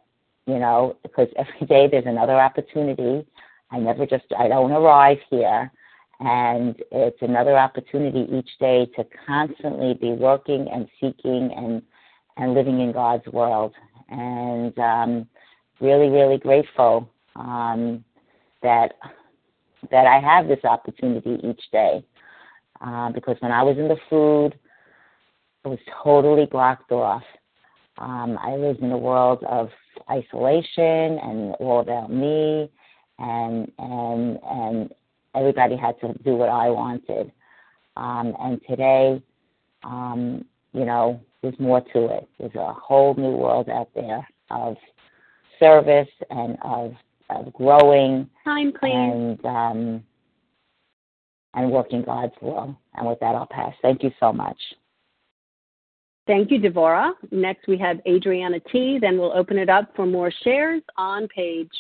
you 0.46 0.60
know, 0.60 0.98
because 1.04 1.28
every 1.38 1.68
day 1.68 1.88
there's 1.88 2.06
another 2.06 2.40
opportunity. 2.40 3.26
I 3.72 3.80
never 3.80 4.06
just, 4.06 4.26
I 4.38 4.48
don't 4.48 4.72
arrive 4.72 5.20
here. 5.30 5.72
And 6.20 6.76
it's 6.92 7.22
another 7.22 7.58
opportunity 7.58 8.28
each 8.32 8.50
day 8.60 8.88
to 8.98 9.06
constantly 9.26 9.94
be 9.94 10.12
working 10.12 10.68
and 10.68 10.90
seeking 11.00 11.52
and, 11.56 11.82
and 12.36 12.54
living 12.54 12.82
in 12.82 12.92
God's 12.92 13.26
world. 13.28 13.74
And 14.10 14.78
um, 14.80 15.28
really, 15.80 16.10
really 16.10 16.38
grateful 16.38 17.10
um, 17.36 18.04
that 18.62 18.94
that 19.92 20.06
I 20.06 20.20
have 20.20 20.48
this 20.48 20.64
opportunity 20.66 21.40
each 21.42 21.62
day. 21.72 22.04
Uh, 22.82 23.12
because 23.12 23.38
when 23.40 23.52
I 23.52 23.64
was 23.64 23.78
in 23.78 23.88
the 23.88 23.98
food, 24.10 24.58
was 25.66 25.80
totally 26.04 26.46
blocked 26.46 26.92
off. 26.92 27.24
Um, 27.98 28.38
I 28.42 28.56
lived 28.56 28.80
in 28.80 28.92
a 28.92 28.98
world 28.98 29.44
of 29.44 29.70
isolation 30.10 31.20
and 31.20 31.54
all 31.60 31.82
about 31.82 32.12
me, 32.12 32.70
and 33.18 33.72
and 33.78 34.40
and 34.44 34.94
everybody 35.36 35.76
had 35.76 36.00
to 36.02 36.14
do 36.24 36.36
what 36.36 36.50
I 36.50 36.70
wanted. 36.70 37.32
Um, 37.98 38.36
and 38.40 38.62
today, 38.68 39.22
um, 39.84 40.46
you 40.74 40.86
know, 40.86 41.20
there's 41.42 41.60
more 41.60 41.82
to 41.82 42.06
it. 42.18 42.30
There's 42.40 42.56
a 42.56 42.74
whole 42.74 43.14
new 43.16 43.32
world 43.32 43.70
out 43.70 43.90
there 43.96 44.26
of 44.50 44.78
service 45.60 46.10
and 46.30 46.58
of, 46.64 46.94
of 47.30 47.54
growing 47.54 48.30
Time, 48.44 48.74
and 48.82 49.46
um, 49.46 50.04
and 51.54 51.72
working 51.72 52.04
God's 52.04 52.34
will. 52.42 52.78
And 52.96 53.08
with 53.08 53.20
that, 53.20 53.36
I'll 53.36 53.48
pass. 53.48 53.74
Thank 53.82 54.04
you 54.04 54.12
so 54.20 54.32
much. 54.32 54.58
Thank 56.30 56.52
you, 56.52 56.60
Devora. 56.60 57.14
Next, 57.32 57.68
we 57.68 57.76
have 57.80 57.98
Adriana 58.08 58.60
T. 58.72 59.00
Then 59.02 59.18
we'll 59.18 59.36
open 59.36 59.58
it 59.58 59.68
up 59.68 59.90
for 59.96 60.06
more 60.06 60.32
shares 60.44 60.84
on 60.96 61.28
page, 61.30 61.72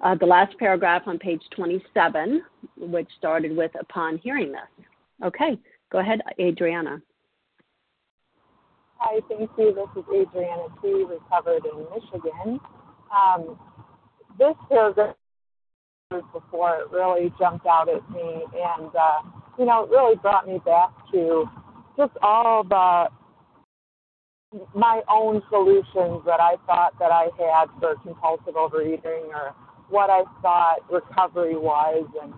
uh, 0.00 0.14
the 0.14 0.24
last 0.24 0.58
paragraph 0.58 1.02
on 1.04 1.18
page 1.18 1.42
27, 1.54 2.40
which 2.78 3.08
started 3.18 3.54
with 3.54 3.70
upon 3.78 4.16
hearing 4.24 4.52
this. 4.52 4.86
Okay, 5.22 5.58
go 5.92 5.98
ahead, 5.98 6.22
Adriana. 6.40 7.02
Hi, 8.96 9.20
thank 9.28 9.50
you. 9.58 9.74
This 9.74 10.02
is 10.02 10.08
Adriana 10.14 10.68
T., 10.80 11.04
recovered 11.04 11.66
in 11.70 11.84
Michigan. 11.94 12.58
Um, 13.14 13.58
this 14.38 14.54
paragraph 14.70 15.14
before 16.32 16.76
it 16.76 16.90
really 16.90 17.30
jumped 17.38 17.66
out 17.66 17.90
at 17.90 18.10
me, 18.12 18.44
and 18.54 18.90
uh, 18.96 19.28
you 19.58 19.66
know, 19.66 19.84
it 19.84 19.90
really 19.90 20.16
brought 20.16 20.48
me 20.48 20.58
back 20.64 20.88
to 21.12 21.44
just 21.98 22.12
all 22.22 22.64
the 22.64 23.08
my 24.74 25.02
own 25.10 25.42
solutions 25.50 26.22
that 26.24 26.40
I 26.40 26.56
thought 26.66 26.98
that 26.98 27.12
I 27.12 27.28
had 27.36 27.66
for 27.80 27.96
compulsive 28.02 28.56
overeating 28.56 29.28
or 29.34 29.54
what 29.90 30.10
I 30.10 30.22
thought 30.42 30.80
recovery 30.90 31.56
was, 31.56 32.06
and 32.22 32.32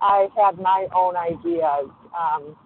I 0.00 0.28
had 0.36 0.58
my 0.58 0.86
own 0.94 1.16
ideas 1.16 1.90
um, 2.18 2.56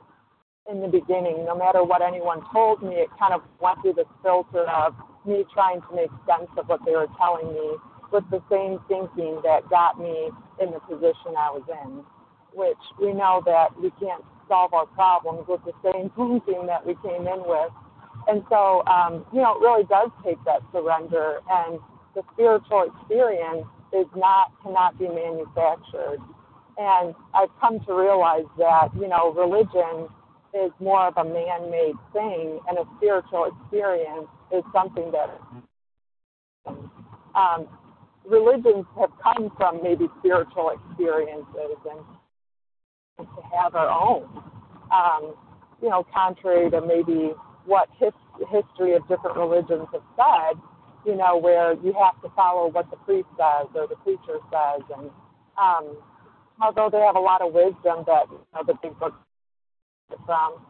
in 0.70 0.80
the 0.80 0.88
beginning. 0.88 1.44
No 1.44 1.57
matter 1.57 1.84
what 1.84 2.03
anyone 2.03 2.40
told 2.53 2.82
me, 2.82 2.97
it 2.97 3.09
kind 3.18 3.34
of 3.34 3.42
went 3.61 3.80
through 3.82 3.94
this 3.94 4.09
filter 4.22 4.64
of 4.68 4.94
me 5.26 5.44
trying 5.53 5.80
to 5.80 5.94
make 5.94 6.11
sense 6.24 6.49
of 6.57 6.68
what 6.68 6.80
they 6.84 6.92
were 6.92 7.09
telling 7.18 7.53
me 7.53 7.76
with 8.12 8.24
the 8.30 8.40
same 8.51 8.78
thinking 8.88 9.40
that 9.42 9.68
got 9.68 9.99
me 9.99 10.30
in 10.61 10.70
the 10.70 10.80
position 10.80 11.36
I 11.36 11.51
was 11.53 11.64
in, 11.84 12.05
which 12.53 12.80
we 13.01 13.12
know 13.12 13.42
that 13.44 13.76
we 13.76 13.90
can't 14.01 14.24
solve 14.49 14.72
our 14.72 14.86
problems 14.86 15.44
with 15.49 15.61
the 15.64 15.72
same 15.84 16.09
thinking 16.16 16.66
that 16.66 16.86
we 16.86 16.94
came 17.05 17.26
in 17.26 17.42
with 17.44 17.72
and 18.29 18.43
so, 18.49 18.83
um, 18.87 19.24
you 19.33 19.41
know, 19.41 19.57
it 19.57 19.61
really 19.61 19.85
does 19.85 20.11
take 20.24 20.39
that 20.45 20.61
surrender, 20.72 21.41
and 21.49 21.79
the 22.14 22.22
spiritual 22.33 22.91
experience 22.91 23.66
is 23.93 24.07
not 24.16 24.53
cannot 24.62 24.99
be 24.99 25.09
manufactured. 25.09 26.18
And 26.79 27.14
I've 27.35 27.55
come 27.61 27.81
to 27.87 27.95
realize 27.95 28.45
that, 28.59 28.89
you 28.95 29.09
know, 29.09 29.33
religion 29.33 30.09
is 30.53 30.70
more 30.81 31.07
of 31.09 31.16
a 31.16 31.24
man-made 31.24 31.95
thing, 32.12 32.61
and 32.68 32.79
a 32.79 32.85
spiritual 32.97 33.51
experience 33.53 34.29
is 34.53 34.62
something 34.72 35.12
that 35.12 35.31
um, 37.35 37.66
religions 38.24 38.85
have 38.99 39.11
come 39.22 39.51
from 39.57 39.83
maybe 39.83 40.07
spiritual 40.18 40.70
experiences 40.70 41.79
and 41.91 43.27
to 43.27 43.43
have 43.57 43.74
our 43.74 43.89
own. 43.89 44.24
Um, 44.93 45.35
you 45.83 45.91
know, 45.91 46.07
contrary 46.12 46.70
to 46.70 46.81
maybe 46.81 47.33
what 47.66 47.88
his, 47.98 48.12
history 48.50 48.94
of 48.94 49.02
different 49.08 49.36
religions 49.36 49.88
have 49.92 50.02
said, 50.16 50.60
you 51.04 51.16
know, 51.16 51.36
where 51.36 51.74
you 51.74 51.94
have 51.94 52.20
to 52.22 52.28
follow 52.34 52.68
what 52.68 52.90
the 52.90 52.96
priest 52.98 53.28
says 53.38 53.66
or 53.74 53.86
the 53.86 53.96
preacher 53.96 54.38
says. 54.50 54.82
And 54.96 55.10
um, 55.56 55.96
although 56.60 56.90
they 56.90 57.00
have 57.00 57.16
a 57.16 57.20
lot 57.20 57.42
of 57.42 57.52
wisdom 57.52 58.04
that 58.06 58.26
you 58.30 58.40
know, 58.54 58.62
the 58.66 58.74
big 58.82 58.98
book 58.98 59.14
from, 60.24 60.60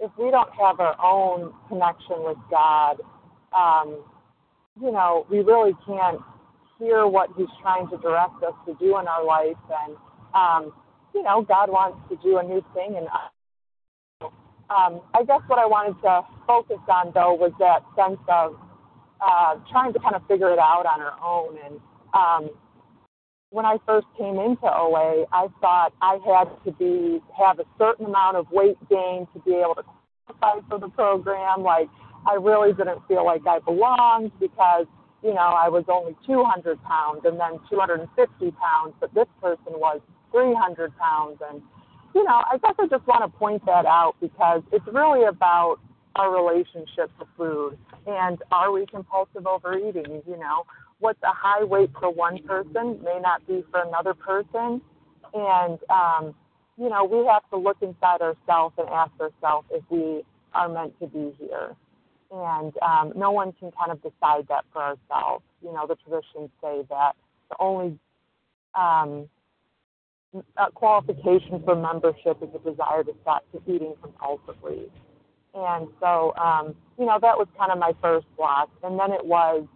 if 0.00 0.10
we 0.18 0.30
don't 0.30 0.50
have 0.58 0.80
our 0.80 0.96
own 1.02 1.52
connection 1.68 2.16
with 2.24 2.38
God, 2.50 2.96
um, 3.56 4.02
you 4.80 4.90
know, 4.90 5.26
we 5.30 5.40
really 5.40 5.72
can't 5.86 6.20
hear 6.78 7.06
what 7.06 7.30
He's 7.36 7.52
trying 7.60 7.88
to 7.90 7.96
direct 7.98 8.42
us 8.42 8.54
to 8.66 8.74
do 8.80 8.98
in 8.98 9.06
our 9.06 9.24
life. 9.24 9.56
And, 9.86 9.96
um, 10.34 10.72
you 11.14 11.22
know, 11.22 11.42
God 11.42 11.70
wants 11.70 11.98
to 12.08 12.16
do 12.22 12.38
a 12.38 12.42
new 12.42 12.64
thing 12.74 12.96
in 12.96 13.04
us. 13.04 13.30
Um, 14.72 15.02
I 15.12 15.24
guess 15.24 15.40
what 15.48 15.58
I 15.58 15.66
wanted 15.66 16.00
to 16.00 16.22
focus 16.46 16.80
on, 16.88 17.12
though, 17.12 17.34
was 17.34 17.52
that 17.60 17.84
sense 17.92 18.20
of 18.28 18.56
uh, 19.20 19.60
trying 19.70 19.92
to 19.92 20.00
kind 20.00 20.14
of 20.14 20.26
figure 20.26 20.50
it 20.50 20.58
out 20.58 20.86
on 20.86 21.00
our 21.00 21.16
own. 21.20 21.58
And 21.60 21.80
um, 22.14 22.50
when 23.50 23.66
I 23.66 23.76
first 23.84 24.06
came 24.16 24.38
into 24.40 24.64
OA, 24.64 25.26
I 25.30 25.48
thought 25.60 25.92
I 26.00 26.16
had 26.24 26.48
to 26.64 26.72
be 26.72 27.20
have 27.36 27.58
a 27.58 27.64
certain 27.76 28.06
amount 28.06 28.36
of 28.36 28.50
weight 28.50 28.78
gain 28.88 29.28
to 29.34 29.38
be 29.44 29.52
able 29.60 29.74
to 29.76 29.84
qualify 30.40 30.66
for 30.68 30.78
the 30.78 30.88
program. 30.88 31.62
Like 31.62 31.88
I 32.26 32.34
really 32.34 32.72
didn't 32.72 33.06
feel 33.06 33.24
like 33.26 33.46
I 33.46 33.58
belonged 33.58 34.32
because 34.40 34.86
you 35.22 35.34
know 35.34 35.52
I 35.52 35.68
was 35.68 35.84
only 35.88 36.16
200 36.26 36.82
pounds 36.82 37.22
and 37.24 37.38
then 37.38 37.60
250 37.68 38.08
pounds, 38.56 38.94
but 39.00 39.12
this 39.12 39.28
person 39.40 39.76
was 39.76 40.00
300 40.32 40.96
pounds, 40.96 41.38
and 41.50 41.60
you 42.14 42.24
know 42.24 42.44
I 42.50 42.58
guess 42.58 42.74
I 42.78 42.86
just 42.86 43.06
want 43.06 43.22
to 43.30 43.38
point 43.38 43.64
that 43.66 43.86
out 43.86 44.14
because 44.20 44.62
it's 44.72 44.86
really 44.92 45.24
about 45.24 45.78
our 46.16 46.30
relationship 46.34 47.10
to 47.18 47.26
food 47.36 47.78
and 48.06 48.42
are 48.50 48.72
we 48.72 48.86
compulsive 48.86 49.46
overeating? 49.46 50.22
You 50.26 50.36
know, 50.36 50.64
what's 50.98 51.22
a 51.22 51.32
high 51.32 51.64
weight 51.64 51.90
for 51.98 52.10
one 52.10 52.42
person 52.42 53.02
may 53.02 53.18
not 53.20 53.46
be 53.46 53.64
for 53.70 53.82
another 53.82 54.14
person. 54.14 54.80
And, 55.34 55.78
um, 55.88 56.34
you 56.76 56.88
know, 56.88 57.04
we 57.04 57.26
have 57.26 57.48
to 57.50 57.56
look 57.56 57.78
inside 57.80 58.20
ourselves 58.20 58.74
and 58.78 58.88
ask 58.88 59.12
ourselves 59.20 59.66
if 59.70 59.84
we 59.88 60.22
are 60.54 60.68
meant 60.68 60.98
to 61.00 61.06
be 61.06 61.34
here. 61.38 61.74
And 62.30 62.72
um, 62.82 63.12
no 63.14 63.30
one 63.30 63.52
can 63.52 63.70
kind 63.72 63.92
of 63.92 64.02
decide 64.02 64.48
that 64.48 64.64
for 64.72 64.82
ourselves. 64.82 65.44
You 65.62 65.72
know, 65.72 65.86
the 65.86 65.96
traditions 65.96 66.50
say 66.62 66.82
that 66.88 67.12
the 67.50 67.56
only 67.60 67.98
um, 68.74 69.28
qualification 70.74 71.62
for 71.64 71.76
membership 71.76 72.38
is 72.42 72.48
a 72.54 72.70
desire 72.70 73.04
to 73.04 73.12
stop 73.22 73.44
eating 73.66 73.94
compulsively. 74.02 74.88
And 75.54 75.88
so, 76.00 76.34
um, 76.36 76.74
you 76.98 77.04
know, 77.04 77.18
that 77.20 77.36
was 77.36 77.46
kind 77.58 77.70
of 77.70 77.78
my 77.78 77.92
first 78.00 78.26
block. 78.36 78.70
And 78.82 78.98
then 78.98 79.12
it 79.12 79.24
was, 79.24 79.66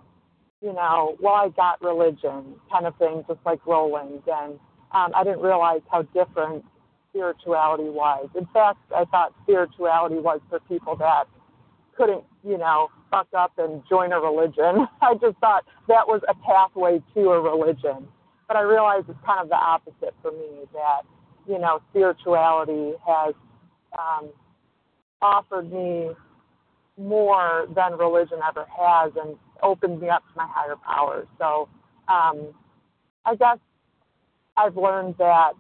you 0.62 0.72
know, 0.72 1.16
well, 1.20 1.34
I 1.34 1.48
got 1.50 1.82
religion 1.82 2.54
kind 2.72 2.86
of 2.86 2.96
thing, 2.96 3.24
just 3.28 3.40
like 3.44 3.64
Rowland. 3.66 4.22
And 4.26 4.54
um, 4.92 5.12
I 5.14 5.22
didn't 5.22 5.40
realize 5.40 5.82
how 5.90 6.02
different 6.02 6.64
spirituality 7.10 7.90
was. 7.90 8.28
In 8.36 8.46
fact, 8.52 8.78
I 8.94 9.04
thought 9.06 9.34
spirituality 9.42 10.16
was 10.16 10.40
for 10.48 10.60
people 10.60 10.96
that 10.96 11.24
couldn't, 11.96 12.24
you 12.42 12.58
know, 12.58 12.88
fuck 13.10 13.28
up 13.36 13.52
and 13.58 13.82
join 13.88 14.12
a 14.12 14.20
religion. 14.20 14.86
I 15.02 15.14
just 15.14 15.36
thought 15.38 15.64
that 15.88 16.06
was 16.06 16.22
a 16.28 16.34
pathway 16.34 17.02
to 17.14 17.30
a 17.30 17.40
religion. 17.40 18.08
But 18.48 18.56
I 18.56 18.62
realize 18.62 19.02
it's 19.08 19.18
kind 19.26 19.40
of 19.40 19.48
the 19.48 19.56
opposite 19.56 20.14
for 20.22 20.30
me 20.30 20.64
that, 20.72 21.02
you 21.48 21.58
know, 21.58 21.80
spirituality 21.90 22.92
has 23.06 23.34
um, 23.98 24.30
offered 25.20 25.72
me 25.72 26.10
more 26.98 27.66
than 27.74 27.98
religion 27.98 28.38
ever 28.46 28.64
has 28.70 29.12
and 29.22 29.36
opened 29.62 30.00
me 30.00 30.08
up 30.08 30.22
to 30.22 30.32
my 30.36 30.46
higher 30.48 30.76
powers. 30.76 31.26
So 31.38 31.68
um, 32.08 32.54
I 33.24 33.34
guess 33.34 33.58
I've 34.56 34.76
learned 34.76 35.16
that 35.18 35.52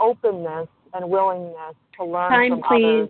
openness 0.00 0.68
and 0.94 1.10
willingness 1.10 1.74
to 1.98 2.04
learn 2.04 2.30
Time, 2.30 2.50
from 2.50 2.62
please. 2.62 2.84
others. 2.84 3.08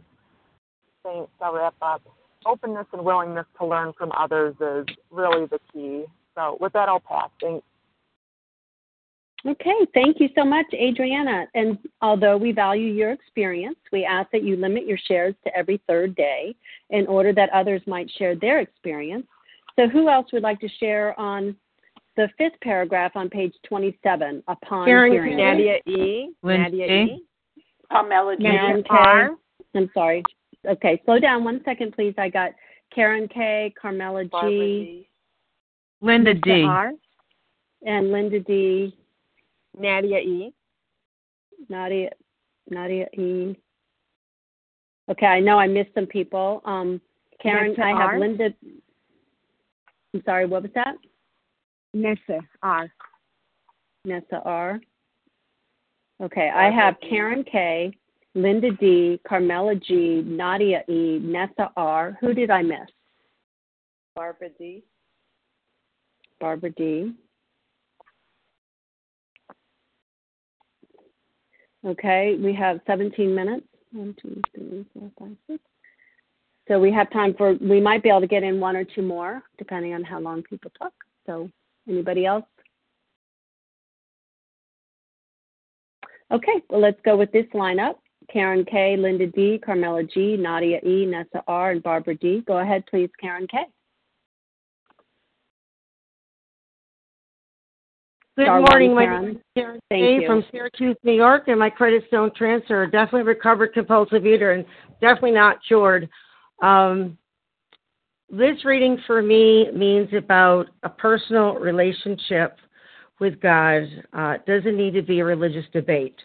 Thanks. 1.05 1.31
I'll 1.41 1.55
wrap 1.55 1.75
up. 1.83 2.03
Openness 2.47 2.87
and 2.93 3.05
willingness 3.05 3.47
to 3.61 3.67
learn 3.67 3.93
from 3.97 4.11
others 4.17 4.55
is 4.61 4.87
really 5.11 5.47
the 5.47 5.61
key. 5.73 6.05
So 6.35 6.57
with 6.61 6.73
that, 6.73 6.89
I'll 6.89 7.01
pass. 7.01 7.31
Thanks. 7.41 7.65
Okay, 9.47 9.87
thank 9.95 10.19
you 10.19 10.29
so 10.35 10.45
much, 10.45 10.67
Adriana. 10.75 11.47
And 11.55 11.79
although 12.03 12.37
we 12.37 12.53
value 12.53 12.93
your 12.93 13.13
experience, 13.13 13.79
we 13.93 14.05
ask 14.05 14.31
that 14.33 14.43
you 14.43 14.57
limit 14.57 14.87
your 14.87 14.99
shares 15.07 15.35
to 15.45 15.57
every 15.57 15.81
third 15.87 16.17
day 16.17 16.57
in 16.91 17.07
order 17.07 17.33
that 17.35 17.51
others 17.51 17.81
might 17.87 18.11
share 18.19 18.35
their 18.35 18.61
experience. 18.61 19.27
So, 19.77 19.89
who 19.89 20.09
else 20.09 20.27
would 20.33 20.43
like 20.43 20.59
to 20.61 20.69
share 20.81 21.19
on 21.19 21.55
the 22.17 22.29
fifth 22.37 22.61
paragraph 22.63 23.13
on 23.15 23.31
page 23.31 23.55
27 23.69 24.43
upon 24.49 24.87
Karen 24.87 25.13
hearing? 25.13 25.37
Nadia 25.37 25.79
E. 25.87 26.31
Nadia 26.43 26.87
E. 26.87 27.25
Carmela 27.91 28.37
G. 28.37 28.43
Karen 28.43 28.83
K. 28.83 28.89
R. 28.91 29.31
I'm 29.77 29.91
sorry. 29.95 30.25
Okay, 30.67 31.01
slow 31.05 31.21
down 31.21 31.45
one 31.45 31.61
second, 31.65 31.93
please. 31.93 32.15
I 32.19 32.29
got 32.29 32.51
Karen 32.93 33.29
K, 33.29 33.73
Carmela 33.81 34.25
G, 34.25 34.31
Barbara 34.31 34.51
D. 34.51 35.09
Linda 36.01 36.31
Lisa 36.33 36.45
D. 36.45 36.63
R, 36.65 36.93
and 37.87 38.11
Linda 38.11 38.41
D, 38.41 38.97
Nadia 39.79 40.19
E. 40.19 40.53
Nadia, 41.69 42.11
Nadia 42.71 43.07
E. 43.15 43.57
Okay, 45.11 45.27
I 45.27 45.41
know 45.41 45.59
I 45.59 45.67
missed 45.67 45.91
some 45.95 46.07
people. 46.07 46.61
Um, 46.65 47.01
Karen, 47.41 47.71
Nessa 47.71 47.83
I 47.83 47.89
have 47.91 48.11
R. 48.11 48.21
Linda. 48.21 48.51
I'm 50.15 50.23
sorry, 50.25 50.47
what 50.47 50.63
was 50.63 50.73
that? 50.75 50.97
Nessa 51.95 52.41
R. 52.63 52.89
Nessa 54.05 54.43
R. 54.45 54.81
Okay, 56.23 56.51
I 56.55 56.71
have 56.71 56.97
Karen 57.09 57.45
K, 57.45 57.93
Linda 58.35 58.71
D, 58.73 59.21
Carmela 59.27 59.77
G, 59.77 60.23
Nadia 60.27 60.83
E, 60.89 61.21
Nessa 61.23 61.71
R. 61.77 62.19
Who 62.21 62.35
did 62.35 62.51
I 62.51 62.63
miss? 62.63 62.89
Barbara 64.17 64.49
D. 64.59 64.83
Barbara 66.41 66.71
D. 66.71 67.13
Okay, 71.87 72.37
we 72.43 72.53
have 72.55 72.81
17 72.87 73.35
minutes. 73.35 73.67
One, 73.93 74.15
two, 74.21 74.41
three, 74.55 74.85
four, 74.93 75.11
five, 75.19 75.37
six. 75.47 75.63
So 76.67 76.79
we 76.79 76.93
have 76.93 77.11
time 77.11 77.35
for, 77.35 77.55
we 77.55 77.81
might 77.81 78.03
be 78.03 78.11
able 78.11 78.21
to 78.21 78.27
get 78.27 78.43
in 78.43 78.61
one 78.61 78.77
or 78.77 78.85
two 78.85 79.03
more, 79.03 79.43
depending 79.57 79.95
on 79.95 80.05
how 80.05 80.21
long 80.21 80.43
people 80.43 80.71
talk. 80.79 80.93
So, 81.25 81.51
anybody 81.89 82.27
else? 82.27 82.45
Okay, 86.31 86.63
well, 86.69 86.81
let's 86.81 87.01
go 87.05 87.17
with 87.17 87.33
this 87.33 87.47
lineup. 87.55 87.95
Karen 88.31 88.67
K, 88.67 88.97
Linda 88.99 89.27
D, 89.27 89.59
Carmela 89.65 90.03
G, 90.05 90.37
Nadia 90.37 90.81
E, 90.85 91.07
Nessa 91.07 91.43
R, 91.47 91.71
and 91.71 91.83
Barbara 91.83 92.15
D. 92.17 92.43
Go 92.47 92.59
ahead, 92.59 92.85
please, 92.91 93.09
Karen 93.19 93.47
K. 93.47 93.65
Good 98.39 98.47
morning, 98.47 98.95
my 98.95 99.21
name 99.21 99.31
is 99.31 99.37
Karen 99.57 99.81
Thank 99.91 100.25
from 100.25 100.45
Syracuse, 100.53 100.97
New 101.03 101.15
York, 101.15 101.49
and 101.49 101.59
my 101.59 101.69
credit 101.69 102.05
stone 102.07 102.31
transfer. 102.37 102.87
Definitely 102.87 103.25
recovered 103.25 103.73
compulsive 103.73 104.25
eater 104.25 104.53
and 104.53 104.65
definitely 105.01 105.33
not 105.33 105.59
cured. 105.67 106.09
Um, 106.63 107.19
this 108.31 108.65
reading 108.65 108.97
for 109.09 109.23
me 109.23 109.73
means 109.73 110.09
about 110.17 110.67
a 110.85 110.89
personal 110.89 111.55
relationship 111.55 112.59
with 113.19 113.41
God. 113.41 113.83
Uh, 114.17 114.37
it 114.37 114.47
doesn't 114.47 114.77
need 114.77 114.95
to 114.95 115.03
be 115.03 115.19
a 115.19 115.25
religious 115.25 115.67
debate. 115.73 116.21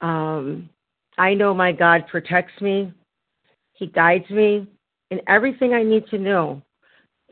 Um, 0.00 0.70
I 1.18 1.34
know 1.34 1.52
my 1.52 1.72
God 1.72 2.06
protects 2.08 2.60
me, 2.60 2.92
He 3.72 3.88
guides 3.88 4.30
me 4.30 4.68
in 5.10 5.20
everything 5.26 5.74
I 5.74 5.82
need 5.82 6.06
to 6.10 6.18
know. 6.18 6.62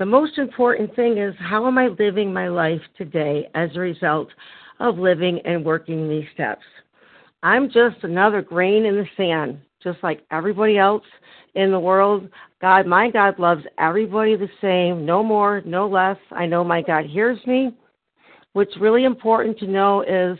The 0.00 0.06
most 0.06 0.38
important 0.38 0.96
thing 0.96 1.18
is 1.18 1.34
how 1.38 1.66
am 1.66 1.76
I 1.76 1.88
living 1.88 2.32
my 2.32 2.48
life 2.48 2.80
today 2.96 3.50
as 3.54 3.68
a 3.74 3.80
result 3.80 4.28
of 4.78 4.96
living 4.96 5.40
and 5.44 5.62
working 5.62 6.08
these 6.08 6.24
steps? 6.32 6.64
I'm 7.42 7.66
just 7.66 8.02
another 8.02 8.40
grain 8.40 8.86
in 8.86 8.96
the 8.96 9.04
sand, 9.14 9.60
just 9.82 9.98
like 10.02 10.24
everybody 10.30 10.78
else 10.78 11.04
in 11.54 11.70
the 11.70 11.78
world. 11.78 12.30
God, 12.62 12.86
my 12.86 13.10
God 13.10 13.38
loves 13.38 13.62
everybody 13.78 14.36
the 14.36 14.48
same, 14.62 15.04
no 15.04 15.22
more, 15.22 15.60
no 15.66 15.86
less. 15.86 16.16
I 16.30 16.46
know 16.46 16.64
my 16.64 16.80
God 16.80 17.04
hears 17.04 17.38
me. 17.46 17.76
What's 18.54 18.80
really 18.80 19.04
important 19.04 19.58
to 19.58 19.66
know 19.66 20.00
is 20.00 20.38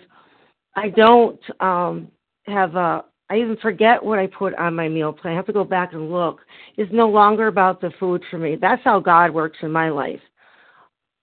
I 0.74 0.88
don't 0.88 1.40
um, 1.60 2.10
have 2.46 2.76
a, 2.76 3.04
I 3.30 3.36
even 3.36 3.56
forget 3.58 4.04
what 4.04 4.18
I 4.18 4.26
put 4.26 4.54
on 4.56 4.74
my 4.74 4.88
meal 4.88 5.12
plan. 5.12 5.34
I 5.34 5.36
have 5.36 5.46
to 5.46 5.52
go 5.52 5.62
back 5.64 5.92
and 5.92 6.10
look. 6.10 6.40
It's 6.76 6.92
no 6.92 7.08
longer 7.08 7.46
about 7.46 7.80
the 7.80 7.92
food 8.00 8.22
for 8.28 8.38
me. 8.38 8.56
That's 8.60 8.82
how 8.82 8.98
God 8.98 9.32
works 9.32 9.58
in 9.62 9.70
my 9.70 9.88
life. 9.88 10.20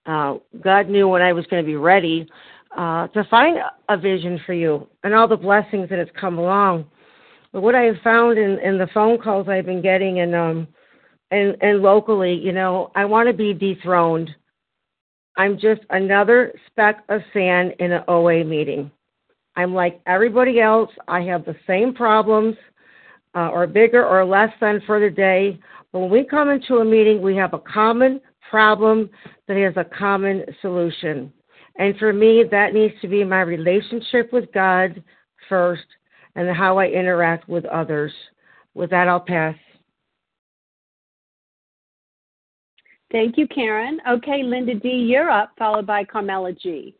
Uh, 0.05 0.36
God 0.62 0.88
knew 0.88 1.10
when 1.10 1.22
I 1.22 1.34
was 1.34 1.45
going 1.47 1.62
to 1.62 1.68
be 1.68 1.76
ready 1.76 2.30
uh, 2.78 3.08
to 3.08 3.26
find 3.26 3.58
a 3.89 3.97
vision 3.97 4.39
for 4.45 4.53
you 4.53 4.88
and 5.03 5.14
all 5.14 5.28
the 5.28 5.36
blessings 5.36 5.89
that 5.89 5.99
have 5.99 6.14
come 6.20 6.38
along. 6.38 6.86
But 7.51 7.62
what 7.62 7.76
I 7.76 7.84
have 7.84 7.97
found 8.03 8.38
in, 8.38 8.58
in 8.60 8.78
the 8.78 8.88
phone 8.93 9.18
calls 9.20 9.49
I've 9.49 9.66
been 9.66 9.82
getting 9.82 10.20
and 10.20 10.36
um 10.36 10.68
and 11.32 11.58
and 11.62 11.82
locally, 11.82 12.34
you 12.34 12.51
know, 12.51 12.91
I 12.95 13.05
want 13.05 13.28
to 13.28 13.34
be 13.34 13.53
dethroned. 13.53 14.30
I'm 15.38 15.58
just 15.58 15.82
another 15.89 16.53
speck 16.68 17.03
of 17.10 17.22
sand 17.34 17.74
in 17.80 17.91
an 17.91 18.03
OA 18.08 18.43
meeting. 18.43 18.91
I'm 19.58 19.74
like 19.74 19.99
everybody 20.05 20.62
else. 20.62 20.91
I 21.08 21.22
have 21.22 21.43
the 21.43 21.55
same 21.66 21.93
problems, 21.93 22.55
uh, 23.36 23.49
or 23.49 23.68
bigger 23.68 24.05
or 24.05 24.24
less 24.24 24.51
than 24.62 24.82
for 24.86 24.99
the 24.99 25.10
day. 25.10 25.60
But 25.91 25.99
when 25.99 26.12
we 26.12 26.24
come 26.24 26.49
into 26.49 26.78
a 26.78 26.86
meeting, 26.86 27.22
we 27.22 27.36
have 27.36 27.53
a 27.53 27.60
common 27.60 28.22
problem 28.49 29.10
that 29.47 29.58
has 29.58 29.74
a 29.76 29.84
common 29.84 30.45
solution. 30.62 31.34
And 31.78 31.97
for 31.97 32.14
me, 32.14 32.43
that 32.49 32.74
needs 32.74 32.93
to 33.01 33.08
be 33.08 33.24
my 33.24 33.41
relationship 33.41 34.32
with 34.32 34.51
God 34.53 35.03
first 35.49 35.86
and 36.36 36.55
how 36.55 36.78
I 36.78 36.88
interact 36.88 37.49
with 37.49 37.66
others. 37.66 38.12
With 38.74 38.91
that, 38.91 39.08
I'll 39.08 39.20
pass. 39.20 39.55
Thank 43.12 43.38
you, 43.38 43.47
Karen. 43.47 43.99
Okay, 44.08 44.43
Linda 44.43 44.76
D., 44.76 44.89
you're 44.89 45.30
up, 45.32 45.51
followed 45.58 45.88
by 45.88 46.03
Carmela 46.03 46.53
G. 46.53 46.95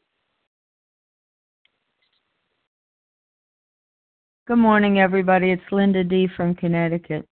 Good 4.48 4.60
morning, 4.60 4.98
everybody. 4.98 5.52
It's 5.52 5.74
Linda 5.74 6.06
D. 6.06 6.30
from 6.38 6.56
Connecticut. 6.56 7.28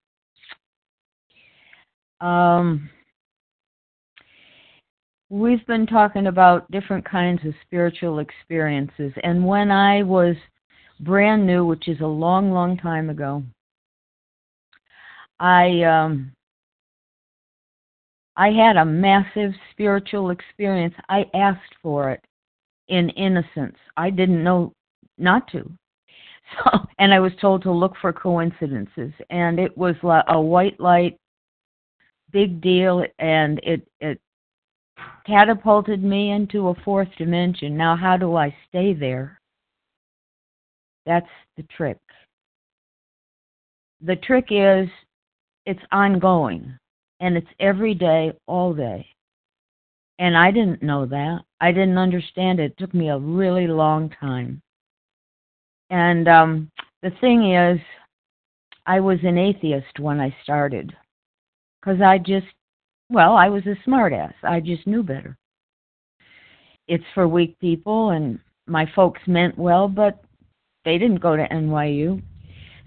Um, 2.20 2.89
we've 5.30 5.66
been 5.66 5.88
talking 5.88 6.28
about 6.28 6.70
different 6.72 7.09
kinds 7.09 7.39
of 7.45 7.53
spiritual 7.66 8.20
experiences, 8.20 9.13
and 9.24 9.45
when 9.45 9.72
I 9.72 10.03
was 10.03 10.36
brand 10.99 11.47
new, 11.47 11.66
which 11.66 11.88
is 11.88 12.01
a 12.01 12.05
long, 12.05 12.51
long 12.51 12.76
time 12.76 13.09
ago, 13.09 13.43
I 15.39 15.84
um, 15.84 16.34
I 18.36 18.49
had 18.49 18.76
a 18.76 18.84
massive 18.84 19.53
spiritual 19.72 20.32
experience. 20.32 20.95
I 21.07 21.28
asked 21.34 21.76
for 21.82 22.11
it 22.11 22.26
in 22.89 23.07
innocence. 23.11 23.78
I 23.95 24.09
didn't 24.09 24.43
know 24.43 24.74
not 25.18 25.49
to. 25.53 25.72
So, 26.54 26.80
and 27.00 27.14
I 27.14 27.20
was 27.20 27.32
told 27.41 27.64
to 27.64 27.72
look 27.72 27.93
for 28.02 28.14
coincidences, 28.14 29.14
and 29.30 29.60
it 29.60 29.76
was 29.78 29.96
a 30.28 30.39
white 30.39 30.80
light, 30.80 31.18
big 32.32 32.62
deal, 32.62 33.06
and 33.20 33.60
it 33.64 33.88
it 34.00 34.20
catapulted 35.26 36.04
me 36.04 36.32
into 36.32 36.70
a 36.70 36.76
fourth 36.84 37.10
dimension. 37.18 37.76
Now, 37.76 37.96
how 37.96 38.18
do 38.18 38.36
I 38.36 38.56
stay 38.70 38.93
there? 38.93 39.39
That's 41.06 41.30
the 41.58 41.64
trick. 41.64 41.98
The 44.02 44.16
trick 44.18 44.48
is 44.50 44.88
it's 45.66 45.82
ongoing 45.91 46.78
and 47.20 47.38
it's 47.38 47.48
every 47.60 47.93
day, 47.93 48.34
all 48.48 48.74
day. 48.74 49.08
And 50.20 50.38
I 50.38 50.52
didn't 50.52 50.84
know 50.84 51.06
that. 51.06 51.39
I 51.60 51.72
didn't 51.72 51.98
understand 51.98 52.60
it. 52.60 52.72
It 52.72 52.78
took 52.78 52.93
me 52.93 53.10
a 53.10 53.18
really 53.18 53.68
long 53.68 54.10
time. 54.10 54.62
And 55.89 56.27
um, 56.27 56.71
the 57.01 57.11
thing 57.21 57.53
is, 57.53 57.79
I 58.86 58.99
was 58.99 59.19
an 59.23 59.38
atheist 59.38 59.99
when 59.99 60.19
I 60.19 60.36
started 60.43 60.95
because 61.79 62.01
I 62.01 62.17
just, 62.17 62.47
well, 63.09 63.36
I 63.36 63.49
was 63.49 63.63
a 63.65 63.75
smartass. 63.88 64.33
I 64.43 64.59
just 64.59 64.86
knew 64.88 65.03
better. 65.03 65.38
It's 66.88 67.03
for 67.13 67.27
weak 67.27 67.59
people, 67.59 68.11
and 68.11 68.39
my 68.67 68.89
folks 68.95 69.21
meant 69.27 69.57
well, 69.57 69.88
but 69.88 70.23
they 70.83 70.97
didn't 70.97 71.21
go 71.21 71.36
to 71.36 71.47
NYU. 71.49 72.21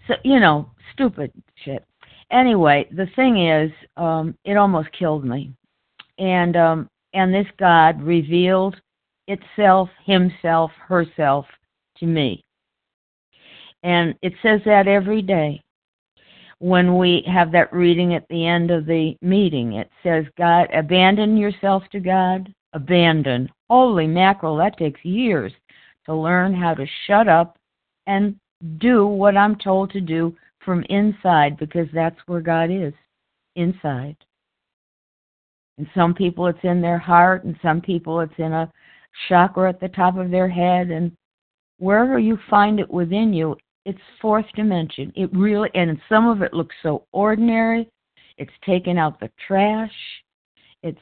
So, 0.06 0.14
you 0.24 0.38
know, 0.38 0.70
stupid 0.92 1.32
shit. 1.64 1.84
Anyway, 2.30 2.88
the 2.92 3.06
thing 3.16 3.48
is, 3.48 3.72
um, 3.96 4.36
it 4.44 4.56
almost 4.56 4.88
killed 4.96 5.24
me. 5.24 5.52
And 6.18 6.56
um, 6.56 6.88
and 7.14 7.32
this 7.32 7.46
God 7.58 8.02
revealed 8.02 8.76
itself, 9.28 9.88
himself, 10.04 10.70
herself 10.86 11.46
to 11.98 12.06
me. 12.06 12.42
And 13.82 14.14
it 14.22 14.32
says 14.42 14.60
that 14.64 14.88
every 14.88 15.22
day. 15.22 15.62
When 16.60 16.98
we 16.98 17.22
have 17.32 17.52
that 17.52 17.72
reading 17.72 18.14
at 18.14 18.26
the 18.28 18.44
end 18.44 18.72
of 18.72 18.84
the 18.84 19.16
meeting, 19.22 19.74
it 19.74 19.88
says, 20.02 20.24
God, 20.36 20.66
abandon 20.74 21.36
yourself 21.36 21.84
to 21.92 22.00
God. 22.00 22.52
Abandon. 22.72 23.48
Holy 23.70 24.06
mackerel, 24.06 24.56
that 24.56 24.76
takes 24.76 25.04
years 25.04 25.52
to 26.06 26.14
learn 26.14 26.52
how 26.52 26.74
to 26.74 26.86
shut 27.06 27.28
up 27.28 27.56
and 28.06 28.34
do 28.78 29.06
what 29.06 29.36
I'm 29.36 29.56
told 29.56 29.92
to 29.92 30.00
do 30.00 30.34
from 30.64 30.82
inside 30.88 31.56
because 31.58 31.86
that's 31.94 32.18
where 32.26 32.40
God 32.40 32.70
is 32.70 32.92
inside. 33.54 34.16
And 35.78 35.86
some 35.94 36.12
people 36.12 36.46
it's 36.48 36.58
in 36.64 36.80
their 36.80 36.98
heart, 36.98 37.44
and 37.44 37.56
some 37.62 37.80
people 37.80 38.20
it's 38.20 38.32
in 38.38 38.52
a 38.52 38.70
chakra 39.28 39.68
at 39.68 39.80
the 39.80 39.88
top 39.88 40.16
of 40.16 40.30
their 40.30 40.48
head, 40.48 40.90
and 40.90 41.12
wherever 41.78 42.18
you 42.18 42.38
find 42.50 42.80
it 42.80 42.90
within 42.90 43.32
you, 43.32 43.56
it's 43.88 43.98
fourth 44.20 44.44
dimension. 44.54 45.10
It 45.16 45.30
really, 45.32 45.70
and 45.74 45.98
some 46.10 46.28
of 46.28 46.42
it 46.42 46.52
looks 46.52 46.76
so 46.82 47.06
ordinary. 47.12 47.88
It's 48.36 48.52
taken 48.62 48.98
out 48.98 49.18
the 49.18 49.30
trash. 49.46 49.90
It's, 50.82 51.00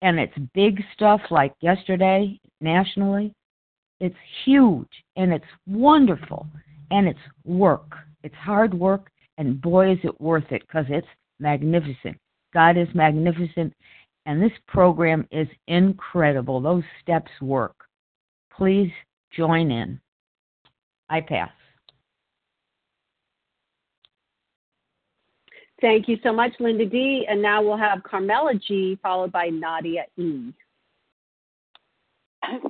and 0.00 0.20
it's 0.20 0.32
big 0.54 0.80
stuff 0.94 1.20
like 1.32 1.54
yesterday 1.60 2.38
nationally. 2.60 3.34
It's 3.98 4.14
huge 4.44 4.86
and 5.16 5.32
it's 5.32 5.44
wonderful 5.66 6.46
and 6.92 7.08
it's 7.08 7.18
work. 7.44 7.96
It's 8.22 8.34
hard 8.36 8.72
work 8.72 9.10
and 9.36 9.60
boy 9.60 9.90
is 9.90 9.98
it 10.04 10.20
worth 10.20 10.52
it 10.52 10.62
because 10.68 10.86
it's 10.88 11.08
magnificent. 11.40 12.16
God 12.54 12.76
is 12.76 12.86
magnificent 12.94 13.74
and 14.24 14.40
this 14.40 14.56
program 14.68 15.26
is 15.32 15.48
incredible. 15.66 16.60
Those 16.60 16.84
steps 17.02 17.32
work. 17.42 17.74
Please 18.56 18.92
join 19.32 19.72
in. 19.72 20.00
I 21.10 21.22
pass. 21.22 21.50
Thank 25.80 26.08
you 26.08 26.18
so 26.22 26.32
much, 26.32 26.52
Linda 26.58 26.86
D. 26.86 27.26
And 27.28 27.40
now 27.40 27.62
we'll 27.62 27.76
have 27.76 28.02
Carmela 28.02 28.54
G, 28.54 28.98
followed 29.02 29.30
by 29.30 29.46
Nadia 29.46 30.04
E. 30.16 30.52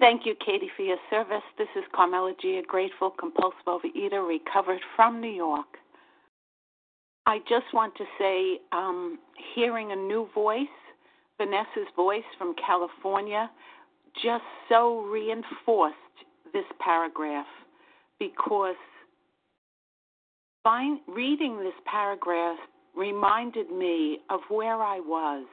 Thank 0.00 0.26
you, 0.26 0.34
Katie, 0.44 0.70
for 0.76 0.82
your 0.82 0.98
service. 1.10 1.42
This 1.56 1.68
is 1.76 1.84
Carmela 1.94 2.32
G, 2.40 2.58
a 2.58 2.62
grateful 2.62 3.10
compulsive 3.10 3.64
overeater 3.66 4.26
recovered 4.26 4.80
from 4.96 5.20
New 5.20 5.30
York. 5.30 5.66
I 7.26 7.38
just 7.40 7.66
want 7.72 7.94
to 7.96 8.04
say, 8.18 8.60
um, 8.72 9.18
hearing 9.54 9.92
a 9.92 9.96
new 9.96 10.28
voice, 10.34 10.66
Vanessa's 11.36 11.88
voice 11.94 12.24
from 12.38 12.54
California, 12.54 13.50
just 14.22 14.44
so 14.68 15.02
reinforced 15.02 15.96
this 16.52 16.64
paragraph 16.80 17.46
because 18.18 18.74
find, 20.64 21.00
reading 21.06 21.58
this 21.58 21.74
paragraph 21.84 22.58
reminded 22.96 23.70
me 23.70 24.18
of 24.30 24.40
where 24.48 24.82
I 24.82 25.00
was, 25.00 25.46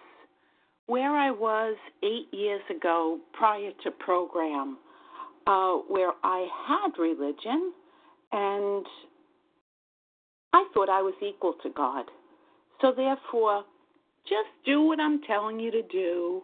where 0.87 1.11
I 1.11 1.31
was 1.31 1.75
eight 2.03 2.27
years 2.31 2.61
ago 2.75 3.19
prior 3.33 3.71
to 3.83 3.91
program, 3.91 4.77
uh, 5.47 5.73
where 5.87 6.11
I 6.23 6.47
had 6.67 7.01
religion 7.01 7.73
and 8.31 8.85
I 10.53 10.67
thought 10.73 10.89
I 10.89 11.01
was 11.01 11.13
equal 11.21 11.53
to 11.63 11.69
God. 11.69 12.05
So 12.81 12.91
therefore, 12.95 13.63
just 14.23 14.49
do 14.65 14.81
what 14.81 14.99
I'm 14.99 15.21
telling 15.21 15.59
you 15.59 15.71
to 15.71 15.81
do 15.91 16.41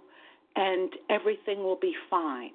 and 0.56 0.92
everything 1.10 1.60
will 1.60 1.80
be 1.80 1.94
fine. 2.10 2.52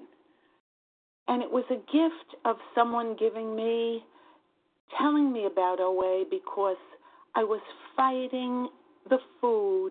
And 1.29 1.43
it 1.43 1.51
was 1.51 1.65
a 1.71 1.77
gift 1.77 2.41
of 2.45 2.57
someone 2.75 3.17
giving 3.19 3.57
me, 3.57 4.05
telling 4.99 5.33
me 5.33 5.47
about 5.47 5.81
OA 5.81 6.25
because 6.31 6.77
I 7.37 7.45
was 7.45 7.61
fighting 7.95 8.69
the 9.11 9.19
food 9.43 9.91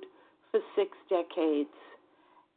for 0.50 0.60
six 0.76 0.90
decades. 1.10 1.70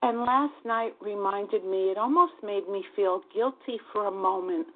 And 0.00 0.20
last 0.20 0.54
night 0.64 0.94
reminded 1.02 1.62
me, 1.62 1.90
it 1.90 1.98
almost 1.98 2.32
made 2.42 2.66
me 2.70 2.82
feel 2.96 3.20
guilty 3.34 3.78
for 3.92 4.06
a 4.06 4.10
moment 4.10 4.66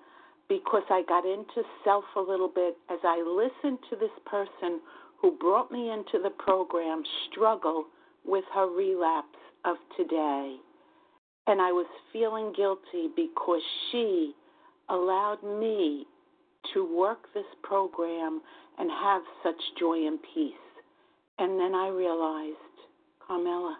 because 0.50 0.82
I 0.90 1.02
got 1.08 1.24
into 1.24 1.66
self 1.82 2.04
a 2.14 2.20
little 2.20 2.50
bit 2.54 2.76
as 2.90 2.98
I 3.02 3.22
listened 3.22 3.78
to 3.88 3.96
this 3.96 4.10
person 4.26 4.80
who 5.18 5.38
brought 5.38 5.72
me 5.72 5.90
into 5.90 6.22
the 6.22 6.30
program 6.30 7.02
struggle 7.30 7.86
with 8.26 8.44
her 8.52 8.66
relapse 8.66 9.38
of 9.64 9.76
today. 9.96 10.56
And 11.46 11.62
I 11.62 11.72
was 11.72 11.86
feeling 12.12 12.52
guilty 12.54 13.08
because 13.16 13.62
she 13.90 14.34
allowed 14.90 15.42
me 15.42 16.06
to 16.74 16.96
work 16.96 17.32
this 17.34 17.46
program 17.62 18.40
and 18.78 18.90
have 18.90 19.22
such 19.42 19.60
joy 19.78 20.06
and 20.06 20.18
peace. 20.34 20.52
And 21.38 21.58
then 21.58 21.74
I 21.74 21.88
realized, 21.88 22.56
Carmela, 23.26 23.78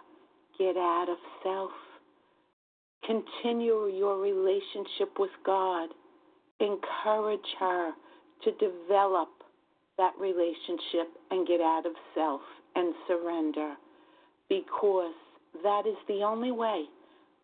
get 0.57 0.77
out 0.77 1.07
of 1.09 1.17
self. 1.43 1.71
Continue 3.05 3.87
your 3.87 4.19
relationship 4.19 5.19
with 5.19 5.31
God. 5.45 5.89
Encourage 6.59 7.39
her 7.59 7.91
to 8.43 8.51
develop 8.53 9.29
that 9.97 10.13
relationship 10.19 11.09
and 11.31 11.47
get 11.47 11.61
out 11.61 11.85
of 11.85 11.93
self 12.15 12.41
and 12.75 12.93
surrender 13.07 13.75
because 14.49 15.13
that 15.63 15.83
is 15.85 15.97
the 16.07 16.23
only 16.23 16.51
way. 16.51 16.85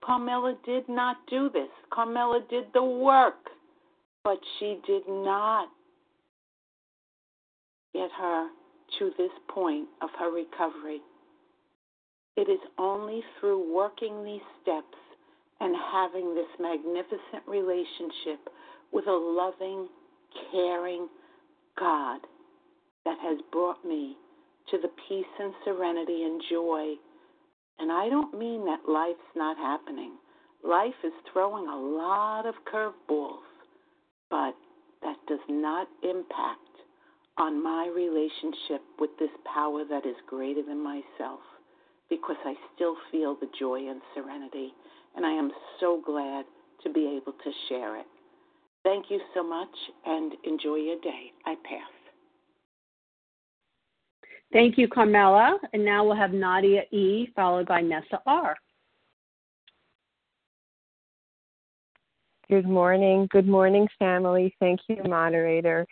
Carmela 0.03 0.55
did 0.65 0.87
not 0.87 1.17
do 1.29 1.49
this. 1.49 1.69
Carmela 1.91 2.41
did 2.49 2.65
the 2.73 2.83
work, 2.83 3.49
but 4.23 4.39
she 4.59 4.79
did 4.85 5.03
not 5.07 5.69
get 7.93 8.09
her 8.17 8.47
to 8.99 9.11
this 9.17 9.31
point 9.49 9.87
of 10.01 10.09
her 10.19 10.31
recovery. 10.31 11.01
It 12.35 12.49
is 12.49 12.59
only 12.77 13.21
through 13.39 13.73
working 13.73 14.23
these 14.23 14.41
steps 14.61 14.97
and 15.59 15.75
having 15.91 16.35
this 16.35 16.47
magnificent 16.59 17.43
relationship 17.47 18.47
with 18.91 19.07
a 19.07 19.11
loving, 19.11 19.87
caring 20.51 21.07
God 21.77 22.19
that 23.05 23.17
has 23.21 23.39
brought 23.51 23.83
me 23.85 24.15
to 24.71 24.77
the 24.77 24.89
peace 25.07 25.25
and 25.39 25.53
serenity 25.65 26.23
and 26.23 26.41
joy. 26.49 26.93
And 27.79 27.91
I 27.91 28.09
don't 28.09 28.37
mean 28.37 28.65
that 28.65 28.87
life's 28.87 29.19
not 29.35 29.57
happening. 29.57 30.13
Life 30.63 30.93
is 31.03 31.13
throwing 31.31 31.67
a 31.67 31.75
lot 31.75 32.45
of 32.45 32.55
curveballs, 32.71 33.48
but 34.29 34.55
that 35.01 35.17
does 35.27 35.39
not 35.49 35.87
impact 36.03 36.59
on 37.37 37.61
my 37.61 37.87
relationship 37.87 38.81
with 38.99 39.11
this 39.19 39.29
power 39.53 39.83
that 39.89 40.05
is 40.05 40.15
greater 40.27 40.61
than 40.61 40.83
myself 40.83 41.39
because 42.09 42.35
I 42.43 42.53
still 42.75 42.95
feel 43.11 43.35
the 43.39 43.47
joy 43.57 43.87
and 43.87 44.01
serenity, 44.13 44.73
and 45.15 45.25
I 45.25 45.31
am 45.31 45.51
so 45.79 46.01
glad 46.05 46.45
to 46.83 46.91
be 46.91 47.19
able 47.21 47.33
to 47.33 47.51
share 47.67 47.97
it. 47.97 48.05
Thank 48.83 49.05
you 49.09 49.19
so 49.33 49.43
much 49.43 49.69
and 50.05 50.33
enjoy 50.43 50.75
your 50.75 50.99
day. 51.01 51.31
I 51.45 51.55
pass. 51.63 51.91
Thank 54.51 54.77
you, 54.77 54.87
Carmela. 54.87 55.59
And 55.73 55.85
now 55.85 56.03
we'll 56.03 56.15
have 56.15 56.33
Nadia 56.33 56.81
E, 56.91 57.27
followed 57.35 57.67
by 57.67 57.81
Nessa 57.81 58.21
R. 58.25 58.55
Good 62.49 62.67
morning. 62.67 63.27
Good 63.29 63.47
morning, 63.47 63.87
family. 63.99 64.55
Thank 64.59 64.79
you, 64.87 64.97
moderator. 65.07 65.85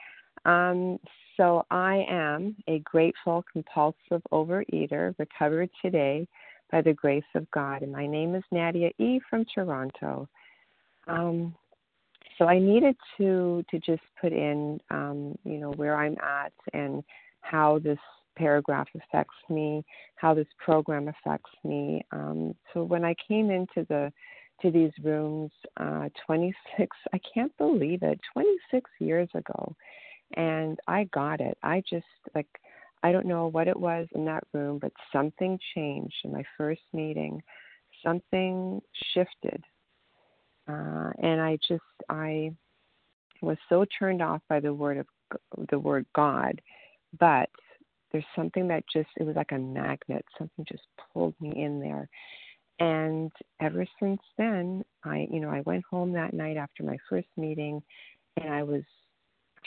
Um, 0.43 0.97
so, 1.35 1.63
I 1.69 2.03
am 2.09 2.55
a 2.67 2.79
grateful 2.79 3.45
compulsive 3.53 4.23
overeater, 4.31 5.13
recovered 5.19 5.69
today 5.83 6.27
by 6.71 6.81
the 6.81 6.93
grace 6.93 7.29
of 7.35 7.49
God. 7.51 7.83
And 7.83 7.91
my 7.91 8.07
name 8.07 8.33
is 8.33 8.43
Nadia 8.51 8.89
E. 8.97 9.19
from 9.29 9.45
Toronto. 9.53 10.27
Um, 11.07 11.53
so 12.39 12.45
I 12.45 12.57
needed 12.57 12.95
to 13.19 13.63
to 13.69 13.79
just 13.79 14.01
put 14.19 14.33
in, 14.33 14.79
um, 14.89 15.37
you 15.43 15.59
know, 15.59 15.73
where 15.73 15.95
I'm 15.95 16.17
at 16.23 16.53
and 16.73 17.03
how 17.41 17.77
this 17.77 17.99
paragraph 18.35 18.87
affects 18.95 19.35
me, 19.47 19.85
how 20.15 20.33
this 20.33 20.47
program 20.57 21.07
affects 21.07 21.51
me. 21.63 22.03
Um, 22.11 22.55
so 22.73 22.83
when 22.83 23.05
I 23.05 23.13
came 23.27 23.51
into 23.51 23.85
the 23.89 24.11
to 24.61 24.71
these 24.71 24.91
rooms, 25.03 25.51
uh, 25.77 26.09
26, 26.25 26.97
I 27.13 27.19
can't 27.33 27.55
believe 27.57 28.03
it, 28.03 28.19
26 28.33 28.89
years 28.99 29.29
ago, 29.33 29.75
and 30.35 30.79
I 30.87 31.05
got 31.05 31.41
it. 31.41 31.57
I 31.63 31.83
just 31.89 32.05
like 32.35 32.47
I 33.03 33.11
don't 33.11 33.27
know 33.27 33.47
what 33.47 33.67
it 33.67 33.79
was 33.79 34.07
in 34.15 34.25
that 34.25 34.43
room, 34.53 34.79
but 34.79 34.91
something 35.13 35.59
changed 35.75 36.15
in 36.23 36.31
my 36.31 36.43
first 36.57 36.81
meeting. 36.93 37.41
Something 38.03 38.81
shifted, 39.13 39.63
uh, 40.67 41.11
and 41.21 41.41
I 41.41 41.57
just 41.67 41.83
I 42.09 42.51
was 43.41 43.57
so 43.69 43.85
turned 43.99 44.21
off 44.21 44.41
by 44.49 44.59
the 44.59 44.73
word 44.73 44.97
of 44.97 45.07
the 45.69 45.79
word 45.79 46.05
God, 46.15 46.61
but 47.19 47.49
there's 48.11 48.25
something 48.35 48.67
that 48.67 48.83
just 48.91 49.09
it 49.17 49.23
was 49.23 49.35
like 49.35 49.51
a 49.51 49.57
magnet. 49.57 50.25
Something 50.37 50.65
just 50.67 50.83
pulled 51.13 51.35
me 51.39 51.63
in 51.63 51.79
there, 51.79 52.09
and 52.79 53.31
ever 53.61 53.85
since 53.99 54.21
then, 54.37 54.83
I 55.03 55.27
you 55.31 55.39
know 55.39 55.49
I 55.49 55.61
went 55.61 55.83
home 55.89 56.13
that 56.13 56.33
night 56.33 56.57
after 56.57 56.83
my 56.83 56.97
first 57.09 57.27
meeting, 57.37 57.81
and 58.37 58.53
I 58.53 58.63
was 58.63 58.83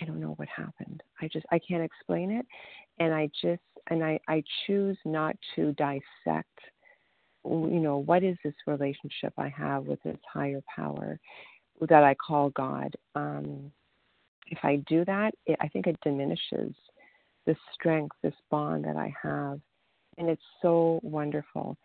I 0.01 0.05
don't 0.05 0.21
know 0.21 0.35
what 0.37 0.49
happened. 0.49 1.03
I 1.21 1.29
just 1.29 1.47
I 1.51 1.59
can't 1.59 1.83
explain 1.83 2.31
it, 2.31 2.47
and 2.99 3.13
I 3.13 3.31
just 3.43 3.63
and 3.91 4.05
I 4.05 4.19
I 4.29 4.43
choose 4.67 4.97
not 5.05 5.37
to 5.57 5.73
dissect. 5.73 6.59
You 7.45 7.81
know 7.81 7.99
what 7.99 8.23
is 8.23 8.37
this 8.45 8.55
relationship 8.67 9.33
I 9.39 9.49
have 9.49 9.85
with 9.85 10.03
this 10.03 10.19
higher 10.33 10.63
power 10.75 11.19
that 11.89 12.05
I 12.05 12.15
call 12.15 12.51
God? 12.51 12.95
Um, 13.15 13.73
if 14.49 14.59
I 14.63 14.77
do 14.89 15.05
that, 15.07 15.35
it, 15.47 15.57
I 15.61 15.69
think 15.69 15.87
it 15.87 15.99
diminishes 16.03 16.75
the 17.47 17.57
strength, 17.73 18.15
this 18.23 18.35
bond 18.51 18.85
that 18.85 18.97
I 18.97 19.15
have, 19.23 19.61
and 20.19 20.29
it's 20.29 20.43
so 20.61 21.01
wonderful. 21.03 21.77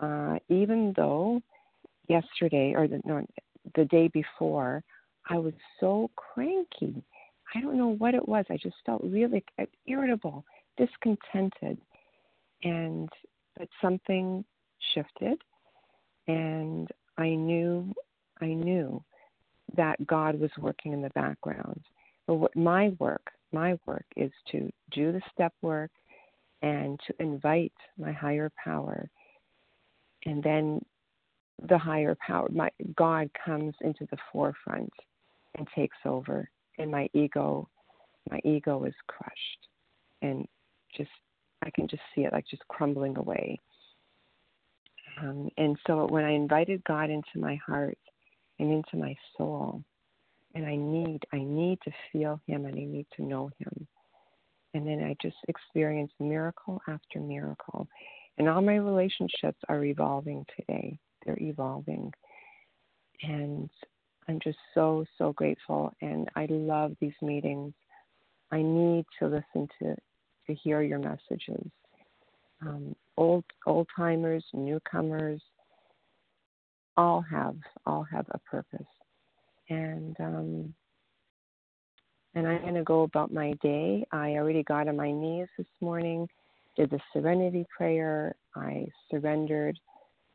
Uh, 0.00 0.38
even 0.48 0.92
though 0.96 1.40
yesterday 2.08 2.74
or 2.74 2.88
the 2.88 3.00
no, 3.04 3.24
the 3.74 3.84
day 3.86 4.08
before, 4.08 4.82
I 5.28 5.38
was 5.38 5.54
so 5.78 6.10
cranky 6.16 7.04
I 7.54 7.60
don't 7.60 7.76
know 7.76 7.88
what 7.88 8.14
it 8.14 8.28
was. 8.28 8.44
I 8.48 8.56
just 8.56 8.76
felt 8.86 9.02
really 9.02 9.44
irritable, 9.86 10.44
discontented, 10.76 11.78
and 12.62 13.08
but 13.56 13.68
something 13.82 14.44
shifted, 14.94 15.38
and 16.28 16.88
I 17.18 17.30
knew, 17.30 17.92
I 18.40 18.46
knew 18.46 19.02
that 19.76 20.04
God 20.06 20.38
was 20.38 20.50
working 20.58 20.92
in 20.92 21.02
the 21.02 21.10
background. 21.10 21.80
But 22.26 22.34
what 22.34 22.56
my 22.56 22.90
work, 22.98 23.30
my 23.52 23.78
work 23.86 24.06
is 24.16 24.30
to 24.52 24.70
do 24.92 25.12
the 25.12 25.22
step 25.32 25.52
work 25.62 25.90
and 26.62 27.00
to 27.06 27.14
invite 27.20 27.72
my 27.98 28.12
higher 28.12 28.50
power, 28.62 29.10
and 30.26 30.42
then 30.42 30.84
the 31.68 31.78
higher 31.78 32.16
power, 32.26 32.48
my 32.50 32.70
God 32.96 33.30
comes 33.44 33.74
into 33.80 34.06
the 34.10 34.16
forefront 34.32 34.92
and 35.56 35.66
takes 35.74 35.96
over 36.04 36.48
and 36.78 36.90
my 36.90 37.08
ego 37.12 37.68
my 38.30 38.40
ego 38.44 38.84
is 38.84 38.94
crushed. 39.06 39.68
And 40.22 40.46
just 40.96 41.10
I 41.62 41.70
can 41.70 41.88
just 41.88 42.02
see 42.14 42.22
it 42.22 42.32
like 42.32 42.46
just 42.48 42.66
crumbling 42.68 43.16
away. 43.16 43.58
Um, 45.20 45.48
and 45.56 45.76
so 45.86 46.06
when 46.06 46.24
I 46.24 46.30
invited 46.30 46.82
God 46.84 47.10
into 47.10 47.38
my 47.38 47.56
heart 47.56 47.98
and 48.58 48.72
into 48.72 48.96
my 48.96 49.14
soul, 49.36 49.82
and 50.54 50.66
I 50.66 50.76
need 50.76 51.20
I 51.32 51.38
need 51.38 51.78
to 51.84 51.92
feel 52.12 52.40
Him 52.46 52.66
and 52.66 52.76
I 52.76 52.84
need 52.84 53.06
to 53.16 53.22
know 53.22 53.50
Him, 53.58 53.86
and 54.74 54.86
then 54.86 55.02
I 55.02 55.16
just 55.20 55.36
experience 55.48 56.12
miracle 56.18 56.80
after 56.88 57.20
miracle, 57.20 57.88
and 58.40 58.48
all 58.48 58.62
my 58.62 58.76
relationships 58.76 59.58
are 59.68 59.84
evolving 59.84 60.46
today. 60.56 60.98
They're 61.26 61.36
evolving, 61.38 62.10
and 63.22 63.68
I'm 64.26 64.40
just 64.42 64.56
so, 64.72 65.04
so 65.18 65.34
grateful. 65.34 65.92
And 66.00 66.26
I 66.34 66.46
love 66.48 66.96
these 67.02 67.12
meetings. 67.20 67.74
I 68.50 68.62
need 68.62 69.04
to 69.18 69.26
listen 69.26 69.68
to, 69.78 69.94
to 70.46 70.54
hear 70.54 70.80
your 70.80 71.00
messages. 71.00 71.70
Um, 72.62 72.96
old 73.18 73.44
old 73.66 73.88
timers, 73.94 74.42
newcomers, 74.54 75.42
all 76.96 77.20
have 77.30 77.56
all 77.84 78.06
have 78.10 78.24
a 78.30 78.38
purpose. 78.38 78.86
And 79.68 80.16
um, 80.18 80.74
and 82.34 82.46
I'm 82.48 82.62
going 82.62 82.74
to 82.74 82.84
go 82.84 83.02
about 83.02 83.34
my 83.34 83.52
day. 83.62 84.06
I 84.12 84.36
already 84.36 84.62
got 84.62 84.88
on 84.88 84.96
my 84.96 85.12
knees 85.12 85.48
this 85.58 85.66
morning, 85.82 86.26
did 86.76 86.90
the 86.90 87.00
serenity 87.12 87.66
prayer. 87.76 88.34
I 88.54 88.86
surrendered 89.10 89.78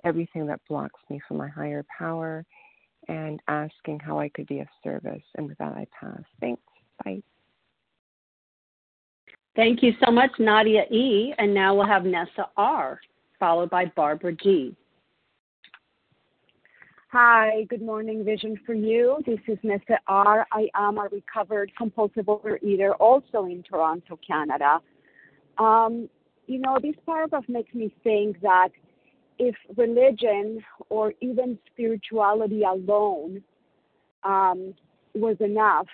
everything 0.03 0.45
that 0.47 0.61
blocks 0.69 0.99
me 1.09 1.19
from 1.27 1.37
my 1.37 1.47
higher 1.47 1.85
power 1.97 2.45
and 3.07 3.39
asking 3.47 3.99
how 3.99 4.19
I 4.19 4.29
could 4.29 4.47
be 4.47 4.59
of 4.59 4.67
service. 4.83 5.23
And 5.35 5.47
with 5.47 5.57
that, 5.57 5.73
I 5.73 5.85
pass. 5.99 6.21
Thanks. 6.39 6.61
Bye. 7.03 7.21
Thank 9.55 9.81
you 9.81 9.93
so 10.03 10.11
much, 10.11 10.31
Nadia 10.39 10.83
E. 10.91 11.33
And 11.37 11.53
now 11.53 11.75
we'll 11.75 11.87
have 11.87 12.03
Nessa 12.03 12.49
R., 12.57 12.99
followed 13.39 13.69
by 13.69 13.85
Barbara 13.95 14.33
G. 14.33 14.75
Hi, 17.11 17.63
good 17.69 17.81
morning, 17.81 18.25
Vision 18.25 18.59
for 18.65 18.73
You. 18.73 19.19
This 19.25 19.39
is 19.47 19.57
Nessa 19.63 19.99
R. 20.07 20.45
I 20.51 20.67
am 20.75 20.97
a 20.97 21.07
recovered 21.09 21.71
compulsive 21.77 22.25
overeater, 22.25 22.91
also 22.99 23.45
in 23.45 23.63
Toronto, 23.63 24.19
Canada. 24.27 24.81
Um, 25.57 26.09
you 26.47 26.59
know, 26.59 26.77
this 26.81 26.95
paragraph 27.05 27.43
makes 27.47 27.73
me 27.73 27.93
think 28.03 28.41
that 28.41 28.69
if 29.39 29.55
religion 29.75 30.63
or 30.89 31.13
even 31.21 31.57
spirituality 31.71 32.63
alone 32.63 33.41
um, 34.23 34.73
was 35.13 35.35
enough, 35.39 35.87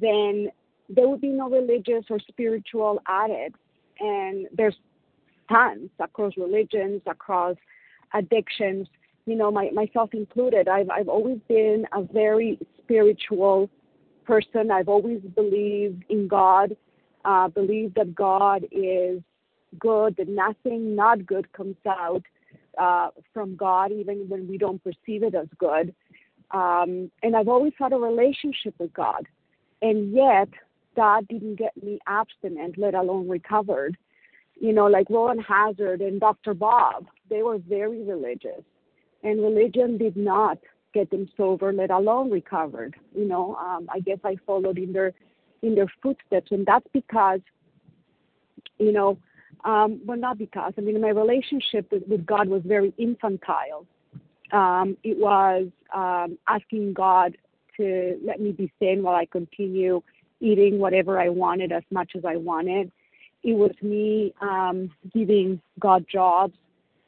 then 0.00 0.48
there 0.88 1.08
would 1.08 1.20
be 1.20 1.28
no 1.28 1.48
religious 1.50 2.04
or 2.10 2.18
spiritual 2.28 3.00
addicts. 3.06 3.60
And 4.00 4.48
there's 4.56 4.76
tons 5.48 5.90
across 6.00 6.32
religions, 6.36 7.02
across 7.06 7.56
addictions. 8.14 8.88
you 9.26 9.36
know, 9.36 9.50
my, 9.50 9.70
myself 9.72 10.10
included. 10.12 10.68
I've 10.68 10.90
I've 10.90 11.08
always 11.08 11.38
been 11.48 11.86
a 11.92 12.02
very 12.02 12.58
spiritual 12.78 13.70
person. 14.24 14.70
I've 14.70 14.88
always 14.88 15.20
believed 15.34 16.04
in 16.08 16.26
God, 16.26 16.76
uh, 17.24 17.48
believed 17.48 17.94
that 17.96 18.14
God 18.14 18.64
is 18.72 19.20
good, 19.78 20.16
that 20.16 20.28
nothing 20.28 20.94
not 20.94 21.26
good 21.26 21.52
comes 21.52 21.76
out 21.86 22.22
uh, 22.78 23.08
from 23.32 23.56
God, 23.56 23.92
even 23.92 24.28
when 24.28 24.48
we 24.48 24.58
don't 24.58 24.82
perceive 24.82 25.22
it 25.22 25.34
as 25.34 25.48
good. 25.58 25.94
Um, 26.50 27.10
and 27.22 27.34
I've 27.34 27.48
always 27.48 27.72
had 27.78 27.92
a 27.92 27.96
relationship 27.96 28.74
with 28.78 28.92
God. 28.92 29.26
And 29.80 30.12
yet, 30.12 30.48
that 30.96 31.26
didn't 31.28 31.56
get 31.56 31.82
me 31.82 31.98
abstinent, 32.06 32.78
let 32.78 32.94
alone 32.94 33.28
recovered. 33.28 33.96
You 34.60 34.72
know, 34.72 34.86
like 34.86 35.08
Rowland 35.10 35.42
Hazard 35.46 36.00
and 36.00 36.20
Dr. 36.20 36.54
Bob, 36.54 37.06
they 37.30 37.42
were 37.42 37.58
very 37.58 38.02
religious. 38.02 38.62
And 39.22 39.42
religion 39.42 39.98
did 39.98 40.16
not 40.16 40.58
get 40.92 41.10
them 41.10 41.28
sober, 41.36 41.72
let 41.72 41.90
alone 41.90 42.30
recovered. 42.30 42.94
You 43.16 43.26
know, 43.26 43.56
um, 43.56 43.88
I 43.92 44.00
guess 44.00 44.18
I 44.24 44.36
followed 44.46 44.78
in 44.78 44.92
their 44.92 45.12
in 45.62 45.76
their 45.76 45.90
footsteps, 46.02 46.50
and 46.50 46.66
that's 46.66 46.86
because, 46.92 47.38
you 48.78 48.90
know, 48.90 49.16
um, 49.64 50.00
well, 50.04 50.18
not 50.18 50.38
because. 50.38 50.72
I 50.76 50.80
mean, 50.80 51.00
my 51.00 51.08
relationship 51.08 51.90
with, 51.90 52.06
with 52.08 52.26
God 52.26 52.48
was 52.48 52.62
very 52.64 52.92
infantile. 52.98 53.86
Um, 54.52 54.96
it 55.02 55.18
was 55.18 55.68
um, 55.94 56.38
asking 56.48 56.94
God 56.94 57.36
to 57.76 58.18
let 58.24 58.40
me 58.40 58.52
be 58.52 58.70
sane 58.78 59.02
while 59.02 59.14
I 59.14 59.24
continue 59.24 60.02
eating 60.40 60.78
whatever 60.78 61.20
I 61.20 61.28
wanted 61.28 61.72
as 61.72 61.84
much 61.90 62.12
as 62.16 62.24
I 62.24 62.36
wanted. 62.36 62.90
It 63.42 63.54
was 63.54 63.72
me 63.80 64.34
um, 64.40 64.90
giving 65.12 65.60
God 65.80 66.04
jobs 66.10 66.54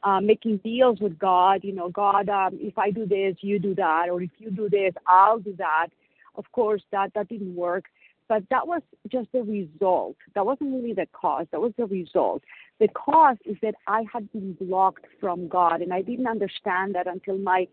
uh, 0.05 0.21
making 0.21 0.57
deals 0.57 0.99
with 1.01 1.17
God. 1.19 1.63
You 1.63 1.73
know, 1.73 1.89
God, 1.89 2.29
um, 2.29 2.57
if 2.61 2.77
I 2.77 2.91
do 2.91 3.05
this, 3.05 3.35
you 3.41 3.59
do 3.59 3.75
that, 3.75 4.07
or 4.09 4.21
if 4.21 4.29
you 4.37 4.51
do 4.51 4.69
this, 4.69 4.93
I'll 5.07 5.39
do 5.39 5.55
that. 5.57 5.87
Of 6.35 6.45
course, 6.51 6.83
that 6.91 7.13
that 7.15 7.27
didn't 7.27 7.55
work, 7.55 7.85
but 8.27 8.43
that 8.49 8.67
was 8.67 8.81
just 9.11 9.31
the 9.31 9.43
result. 9.43 10.15
That 10.33 10.45
wasn't 10.45 10.73
really 10.75 10.93
the 10.93 11.07
cause. 11.13 11.47
That 11.51 11.61
was 11.61 11.73
the 11.77 11.85
result. 11.85 12.43
The 12.79 12.87
cause 12.89 13.37
is 13.45 13.57
that 13.61 13.75
I 13.87 14.03
had 14.11 14.31
been 14.31 14.53
blocked 14.53 15.05
from 15.19 15.47
God, 15.47 15.81
and 15.81 15.93
I 15.93 16.01
didn't 16.01 16.27
understand 16.27 16.95
that 16.95 17.07
until 17.07 17.37
my 17.37 17.67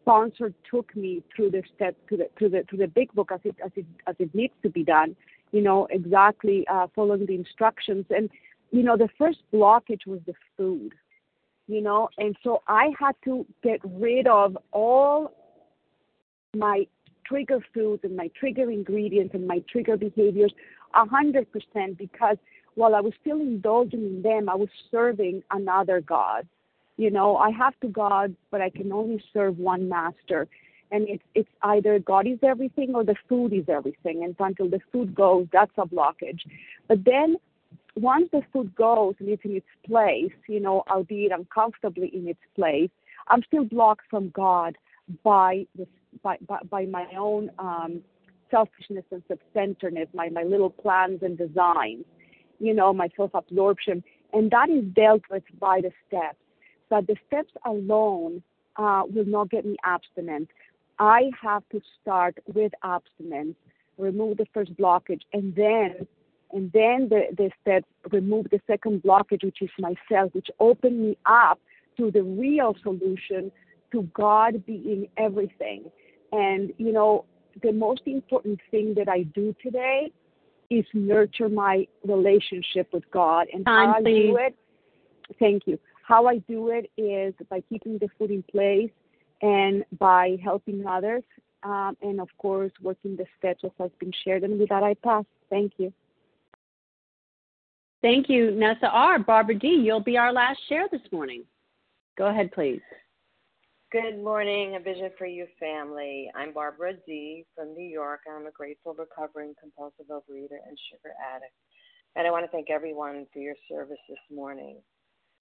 sponsor 0.00 0.52
took 0.70 0.94
me 0.96 1.22
through 1.34 1.50
the 1.50 1.62
steps 1.74 1.96
to 2.10 2.16
the 2.16 2.28
to 2.38 2.48
the 2.48 2.62
to 2.64 2.76
the 2.76 2.88
big 2.88 3.12
book 3.12 3.30
as 3.32 3.40
it 3.44 3.56
as 3.64 3.70
it 3.76 3.86
as 4.06 4.16
it 4.18 4.34
needs 4.34 4.54
to 4.62 4.70
be 4.70 4.84
done. 4.84 5.16
You 5.52 5.62
know, 5.62 5.86
exactly 5.90 6.66
uh, 6.68 6.88
following 6.94 7.26
the 7.26 7.34
instructions. 7.34 8.06
And 8.10 8.28
you 8.70 8.82
know, 8.82 8.96
the 8.96 9.08
first 9.16 9.38
blockage 9.52 10.06
was 10.06 10.20
the 10.26 10.34
food 10.56 10.94
you 11.66 11.80
know, 11.80 12.08
and 12.18 12.36
so 12.42 12.62
I 12.68 12.90
had 12.98 13.14
to 13.24 13.46
get 13.62 13.80
rid 13.84 14.26
of 14.26 14.58
all 14.72 15.32
my 16.54 16.86
trigger 17.26 17.60
foods 17.72 18.04
and 18.04 18.16
my 18.16 18.28
trigger 18.38 18.70
ingredients 18.70 19.34
and 19.34 19.46
my 19.46 19.62
trigger 19.70 19.96
behaviors 19.96 20.52
a 20.94 21.04
hundred 21.06 21.50
percent 21.52 21.98
because 21.98 22.36
while 22.74 22.94
I 22.94 23.00
was 23.00 23.12
still 23.20 23.40
indulging 23.40 24.04
in 24.04 24.22
them, 24.22 24.48
I 24.48 24.54
was 24.54 24.68
serving 24.90 25.42
another 25.50 26.00
God. 26.00 26.46
You 26.96 27.10
know, 27.10 27.36
I 27.36 27.50
have 27.50 27.74
two 27.80 27.88
gods, 27.88 28.34
but 28.50 28.60
I 28.60 28.70
can 28.70 28.92
only 28.92 29.22
serve 29.32 29.58
one 29.58 29.88
master. 29.88 30.48
And 30.90 31.08
it's 31.08 31.22
it's 31.34 31.48
either 31.62 31.98
God 31.98 32.26
is 32.26 32.38
everything 32.42 32.94
or 32.94 33.04
the 33.04 33.16
food 33.28 33.52
is 33.52 33.64
everything. 33.68 34.22
And 34.24 34.36
until 34.38 34.68
the 34.68 34.80
food 34.92 35.14
goes, 35.14 35.46
that's 35.52 35.72
a 35.76 35.86
blockage. 35.86 36.40
But 36.88 37.04
then 37.04 37.36
once 37.96 38.28
the 38.32 38.42
food 38.52 38.74
goes 38.74 39.14
and 39.18 39.28
it's 39.28 39.44
in 39.44 39.56
its 39.56 39.66
place, 39.86 40.32
you 40.48 40.60
know, 40.60 40.84
albeit 40.88 41.32
uncomfortably 41.32 42.08
in 42.14 42.28
its 42.28 42.40
place, 42.54 42.90
I'm 43.28 43.42
still 43.42 43.64
blocked 43.64 44.06
from 44.10 44.30
God 44.30 44.76
by 45.22 45.66
the 45.76 45.86
by 46.22 46.36
by, 46.46 46.58
by 46.70 46.86
my 46.86 47.06
own 47.18 47.50
um, 47.58 48.02
selfishness 48.50 49.04
and 49.10 49.22
self-centeredness, 49.28 50.08
my 50.14 50.28
my 50.28 50.42
little 50.42 50.70
plans 50.70 51.20
and 51.22 51.36
designs, 51.36 52.04
you 52.58 52.74
know, 52.74 52.92
my 52.92 53.08
self-absorption, 53.16 54.02
and 54.32 54.50
that 54.50 54.70
is 54.70 54.84
dealt 54.94 55.22
with 55.30 55.42
by 55.58 55.80
the 55.80 55.92
steps. 56.06 56.38
But 56.90 57.06
the 57.06 57.16
steps 57.26 57.52
alone 57.64 58.42
uh, 58.76 59.02
will 59.12 59.24
not 59.24 59.50
get 59.50 59.64
me 59.64 59.76
abstinent. 59.84 60.48
I 60.98 61.30
have 61.42 61.64
to 61.72 61.80
start 62.00 62.38
with 62.54 62.72
abstinence, 62.82 63.56
remove 63.98 64.36
the 64.36 64.46
first 64.54 64.76
blockage, 64.76 65.22
and 65.32 65.54
then 65.54 66.06
and 66.52 66.70
then 66.72 67.08
the, 67.08 67.22
the 67.36 67.50
steps 67.60 67.86
remove 68.12 68.46
the 68.50 68.60
second 68.66 69.02
blockage, 69.02 69.44
which 69.44 69.60
is 69.60 69.70
myself, 69.78 70.32
which 70.34 70.48
opened 70.60 71.00
me 71.00 71.18
up 71.26 71.58
to 71.96 72.12
the 72.12 72.22
real 72.22 72.76
solution, 72.82 73.50
to 73.92 74.02
God 74.14 74.64
being 74.66 75.08
everything. 75.16 75.90
And, 76.32 76.72
you 76.78 76.92
know, 76.92 77.24
the 77.62 77.72
most 77.72 78.02
important 78.06 78.60
thing 78.70 78.94
that 78.96 79.08
I 79.08 79.22
do 79.22 79.54
today 79.62 80.10
is 80.70 80.84
nurture 80.92 81.48
my 81.48 81.86
relationship 82.04 82.92
with 82.92 83.08
God. 83.10 83.46
And 83.52 83.64
Time, 83.64 83.88
how 83.88 83.94
I 83.96 84.02
please. 84.02 84.30
do 84.30 84.36
it, 84.36 84.56
thank 85.38 85.62
you. 85.66 85.78
How 86.06 86.26
I 86.26 86.38
do 86.38 86.68
it 86.68 86.90
is 87.00 87.34
by 87.48 87.62
keeping 87.68 87.98
the 87.98 88.08
food 88.18 88.30
in 88.30 88.42
place 88.42 88.90
and 89.42 89.84
by 89.98 90.36
helping 90.42 90.86
others. 90.86 91.22
Um, 91.62 91.96
and 92.02 92.20
of 92.20 92.28
course, 92.36 92.72
working 92.82 93.16
the 93.16 93.24
steps 93.38 93.62
as 93.64 93.70
has 93.78 93.90
been 93.98 94.12
shared. 94.24 94.42
And 94.42 94.58
with 94.58 94.68
that, 94.68 94.82
I 94.82 94.94
pass. 94.94 95.24
Thank 95.48 95.72
you. 95.78 95.92
Thank 98.02 98.28
you, 98.28 98.50
Nessa 98.50 98.88
R. 98.88 99.18
Barbara 99.18 99.54
D., 99.54 99.68
you'll 99.68 99.98
be 100.00 100.18
our 100.18 100.30
last 100.30 100.58
share 100.68 100.86
this 100.92 101.00
morning. 101.10 101.42
Go 102.18 102.26
ahead, 102.26 102.52
please. 102.52 102.82
Good 103.94 104.18
morning, 104.24 104.74
A 104.74 104.80
Vision 104.80 105.12
for 105.16 105.24
You 105.24 105.46
family. 105.60 106.28
I'm 106.34 106.52
Barbara 106.52 106.94
D. 107.06 107.46
from 107.54 107.76
New 107.76 107.88
York. 107.88 108.22
I'm 108.28 108.44
a 108.44 108.50
grateful, 108.50 108.92
recovering, 108.92 109.54
compulsive 109.60 110.06
overeater 110.10 110.58
and 110.66 110.76
sugar 110.90 111.14
addict. 111.32 111.54
And 112.16 112.26
I 112.26 112.32
want 112.32 112.44
to 112.44 112.50
thank 112.50 112.70
everyone 112.70 113.24
for 113.32 113.38
your 113.38 113.54
service 113.70 114.02
this 114.08 114.18
morning. 114.36 114.80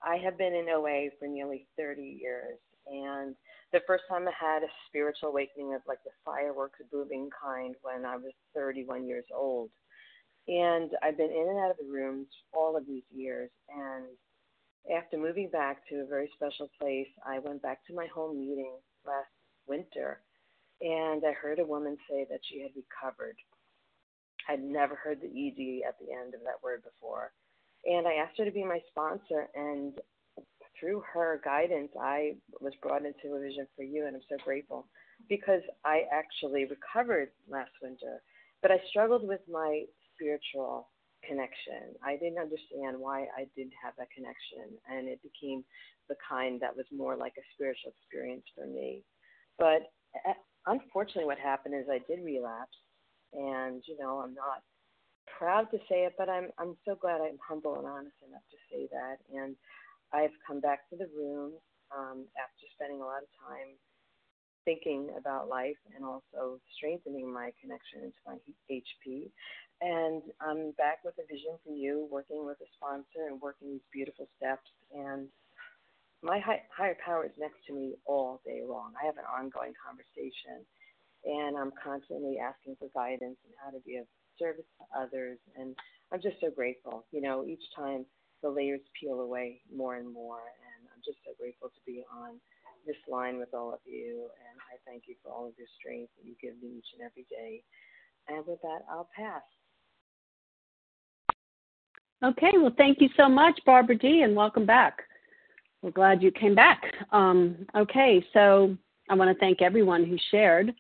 I 0.04 0.18
have 0.18 0.38
been 0.38 0.54
in 0.54 0.70
OA 0.70 1.10
for 1.18 1.28
nearly 1.28 1.66
30 1.80 2.04
years. 2.04 2.60
And 2.86 3.34
the 3.72 3.82
first 3.88 4.04
time 4.08 4.28
I 4.28 4.34
had 4.40 4.62
a 4.62 4.70
spiritual 4.88 5.30
awakening 5.30 5.74
of 5.74 5.82
like 5.88 6.04
the 6.06 6.12
fireworks 6.24 6.78
booming 6.92 7.32
kind 7.44 7.74
when 7.82 8.06
I 8.06 8.18
was 8.18 8.34
31 8.54 9.08
years 9.08 9.26
old. 9.36 9.72
And 10.48 10.92
I've 11.02 11.18
been 11.18 11.32
in 11.32 11.48
and 11.50 11.58
out 11.58 11.72
of 11.72 11.78
the 11.78 11.92
rooms 11.92 12.28
all 12.54 12.78
of 12.78 12.86
these 12.86 13.10
years. 13.12 13.50
And 13.76 14.06
after 14.92 15.18
moving 15.18 15.50
back 15.50 15.88
to 15.90 16.02
a 16.02 16.06
very 16.06 16.30
special 16.36 16.70
place, 16.80 17.08
I 17.26 17.40
went 17.40 17.62
back 17.62 17.86
to 17.88 17.94
my 17.94 18.08
home 18.08 18.40
meeting 18.40 18.76
last 19.06 19.30
winter 19.68 20.22
and 20.82 21.24
I 21.26 21.32
heard 21.32 21.60
a 21.60 21.66
woman 21.66 21.98
say 22.10 22.26
that 22.30 22.42
she 22.50 22.62
had 22.62 22.72
recovered. 22.76 23.38
I'd 24.50 24.62
never 24.62 24.96
heard 24.96 25.22
the 25.22 25.28
ED 25.28 25.88
at 25.88 25.96
the 26.00 26.12
end 26.12 26.34
of 26.34 26.42
that 26.42 26.62
word 26.62 26.84
before. 26.84 27.32
And 27.86 28.08
I 28.08 28.16
asked 28.16 28.38
her 28.38 28.46
to 28.46 28.52
be 28.52 28.64
my 28.64 28.80
sponsor, 28.90 29.48
and 29.56 29.94
through 30.80 31.04
her 31.14 31.42
guidance, 31.44 31.92
I 32.00 32.36
was 32.60 32.74
brought 32.82 33.06
into 33.06 33.36
a 33.36 33.40
vision 33.40 33.68
for 33.76 33.84
you, 33.84 34.06
and 34.06 34.16
I'm 34.16 34.22
so 34.30 34.38
grateful 34.44 34.88
because 35.30 35.62
I 35.86 36.04
actually 36.12 36.66
recovered 36.66 37.30
last 37.48 37.72
winter. 37.82 38.22
But 38.62 38.72
I 38.72 38.82
struggled 38.90 39.28
with 39.28 39.42
my 39.50 39.84
spiritual 40.14 40.90
connection. 41.28 41.96
I 42.04 42.16
didn't 42.18 42.40
understand 42.40 42.98
why 42.98 43.28
I 43.36 43.48
didn't 43.56 43.78
have 43.84 43.94
that 43.98 44.12
connection, 44.12 44.78
and 44.90 45.08
it 45.08 45.20
became 45.24 45.64
the 46.10 46.16
kind 46.28 46.60
that 46.62 46.76
was 46.76 46.86
more 46.92 47.16
like 47.16 47.34
a 47.38 47.46
spiritual 47.56 47.94
experience 47.96 48.46
for 48.56 48.66
me. 48.66 49.04
But 49.58 49.92
uh, 50.28 50.38
unfortunately, 50.68 51.26
what 51.26 51.40
happened 51.40 51.76
is 51.76 51.88
I 51.90 52.04
did 52.10 52.24
relapse, 52.24 52.78
and 53.34 53.84
you 53.88 53.98
know, 53.98 54.20
I'm 54.20 54.34
not 54.34 54.64
proud 55.40 55.72
to 55.72 55.78
say 55.90 56.06
it, 56.06 56.14
but 56.18 56.30
I'm 56.30 56.50
I'm 56.60 56.76
so 56.86 56.96
glad 56.96 57.22
I'm 57.22 57.40
humble 57.40 57.76
and 57.78 57.88
honest 57.88 58.20
enough 58.28 58.46
to 58.52 58.60
say 58.72 58.88
that. 58.92 59.18
And 59.34 59.56
I've 60.12 60.36
come 60.46 60.60
back 60.60 60.90
to 60.90 60.96
the 60.96 61.10
room 61.16 61.54
um, 61.96 62.26
after 62.38 62.66
spending 62.76 63.02
a 63.02 63.06
lot 63.06 63.24
of 63.24 63.32
time 63.42 63.76
thinking 64.66 65.10
about 65.18 65.50
life 65.50 65.80
and 65.96 66.06
also 66.06 66.60
strengthening 66.76 67.32
my 67.32 67.52
connection 67.62 68.04
into 68.04 68.22
my 68.26 68.38
HP. 68.72 69.32
And 69.82 70.22
I'm 70.40 70.72
back 70.78 71.04
with 71.04 71.16
a 71.20 71.28
vision 71.28 71.60
for 71.64 71.74
you, 71.74 72.08
working 72.12 72.46
with 72.46 72.58
a 72.62 72.70
sponsor 72.78 73.28
and 73.28 73.42
working 73.42 73.72
these 73.72 73.90
beautiful 73.92 74.28
steps. 74.38 74.70
And 74.94 75.28
my 76.24 76.40
high, 76.40 76.64
higher 76.72 76.96
power 77.04 77.26
is 77.26 77.36
next 77.38 77.60
to 77.68 77.74
me 77.74 77.96
all 78.06 78.42
day 78.46 78.64
long. 78.64 78.94
I 78.96 79.06
have 79.06 79.18
an 79.18 79.28
ongoing 79.28 79.74
conversation, 79.76 80.64
and 81.26 81.58
I'm 81.58 81.76
constantly 81.76 82.40
asking 82.40 82.78
for 82.80 82.88
guidance 82.96 83.38
and 83.44 83.54
how 83.60 83.72
to 83.72 83.84
be 83.84 83.98
of 83.98 84.08
service 84.40 84.68
to 84.80 84.86
others. 84.96 85.38
And 85.60 85.76
I'm 86.12 86.22
just 86.22 86.40
so 86.40 86.50
grateful. 86.50 87.06
You 87.12 87.22
know, 87.22 87.44
each 87.46 87.64
time 87.76 88.06
the 88.42 88.50
layers 88.50 88.84
peel 89.00 89.20
away 89.20 89.62
more 89.68 89.96
and 89.96 90.08
more, 90.08 90.40
and 90.40 90.88
I'm 90.88 91.04
just 91.04 91.20
so 91.28 91.36
grateful 91.40 91.70
to 91.70 91.82
be 91.86 92.04
on 92.08 92.40
this 92.86 92.98
line 93.10 93.38
with 93.38 93.54
all 93.54 93.74
of 93.74 93.80
you. 93.86 94.30
And 94.38 94.60
I 94.72 94.78
thank 94.86 95.04
you 95.08 95.16
for 95.24 95.32
all 95.32 95.48
of 95.48 95.54
your 95.58 95.68
strength 95.80 96.12
that 96.18 96.28
you 96.28 96.36
give 96.42 96.62
me 96.62 96.78
each 96.78 96.88
and 96.98 97.06
every 97.06 97.26
day. 97.30 97.64
And 98.28 98.46
with 98.48 98.62
that, 98.62 98.86
I'll 98.90 99.10
pass. 99.16 99.42
Okay, 102.24 102.52
well, 102.56 102.74
thank 102.78 103.02
you 103.02 103.10
so 103.18 103.28
much, 103.28 103.60
Barbara 103.66 103.98
D., 103.98 104.22
and 104.22 104.34
welcome 104.34 104.66
back. 104.66 105.02
We're 105.82 105.92
glad 105.92 106.24
you 106.24 106.32
came 106.32 106.56
back. 106.56 106.82
Um, 107.12 107.68
okay, 107.76 108.26
so 108.32 108.78
I 109.10 109.16
want 109.16 109.30
to 109.30 109.40
thank 109.40 109.62
everyone 109.62 110.06
who 110.06 110.16
shared. 110.32 110.74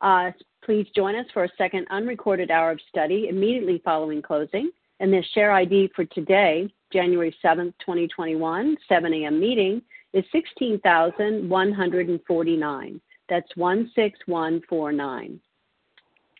Uh, 0.00 0.32
please 0.64 0.86
join 0.96 1.14
us 1.14 1.26
for 1.32 1.44
a 1.44 1.48
second 1.56 1.86
unrecorded 1.90 2.50
hour 2.50 2.72
of 2.72 2.80
study 2.88 3.28
immediately 3.28 3.80
following 3.84 4.20
closing. 4.20 4.70
And 4.98 5.12
the 5.12 5.22
share 5.32 5.52
ID 5.52 5.90
for 5.94 6.04
today, 6.06 6.72
January 6.92 7.34
7th, 7.44 7.72
2021, 7.80 8.76
7 8.88 9.14
a.m. 9.14 9.38
meeting, 9.40 9.80
is 10.12 10.24
16,149. 10.32 13.00
That's 13.28 13.48
16149. 13.56 15.40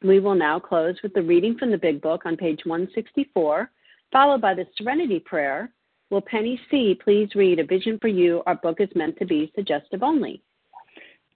We 0.03 0.19
will 0.19 0.35
now 0.35 0.59
close 0.59 0.97
with 1.03 1.15
the 1.15 1.23
reading 1.23 1.57
from 1.59 1.71
the 1.71 1.79
Big 1.79 2.01
Book 2.01 2.23
on 2.25 2.37
page 2.37 2.61
164, 2.65 3.71
followed 4.11 4.41
by 4.41 4.55
the 4.55 4.67
Serenity 4.77 5.21
Prayer. 5.21 5.71
Will 6.11 6.23
Penny 6.23 6.61
C. 6.71 6.99
please 7.05 7.29
read 7.35 7.59
A 7.61 7.65
Vision 7.65 7.99
for 8.01 8.09
You? 8.09 8.43
Our 8.47 8.57
book 8.57 8.81
is 8.81 8.89
meant 8.97 9.19
to 9.19 9.27
be 9.27 9.53
suggestive 9.55 10.03
only. 10.03 10.43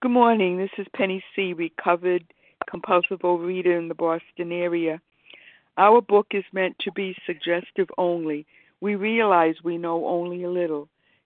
Good 0.01 0.11
morning. 0.11 0.59
This 0.59 0.71
is 0.79 0.87
Penny 0.97 1.23
C., 1.37 1.53
recovered 1.53 2.25
compulsive 2.69 3.21
overeater 3.21 3.79
in 3.79 3.87
the 3.89 3.95
Boston 3.95 4.51
area. 4.51 5.01
Our 5.77 6.01
book 6.01 6.29
is 6.33 6.45
meant 6.53 6.77
to 6.81 6.91
be 6.93 7.17
suggestive 7.27 7.89
only. 7.99 8.47
We 8.81 8.97
realize 8.97 9.55
we 9.63 9.79
know 9.79 10.07
only 10.07 10.45
a 10.45 10.51
little. 10.51 10.89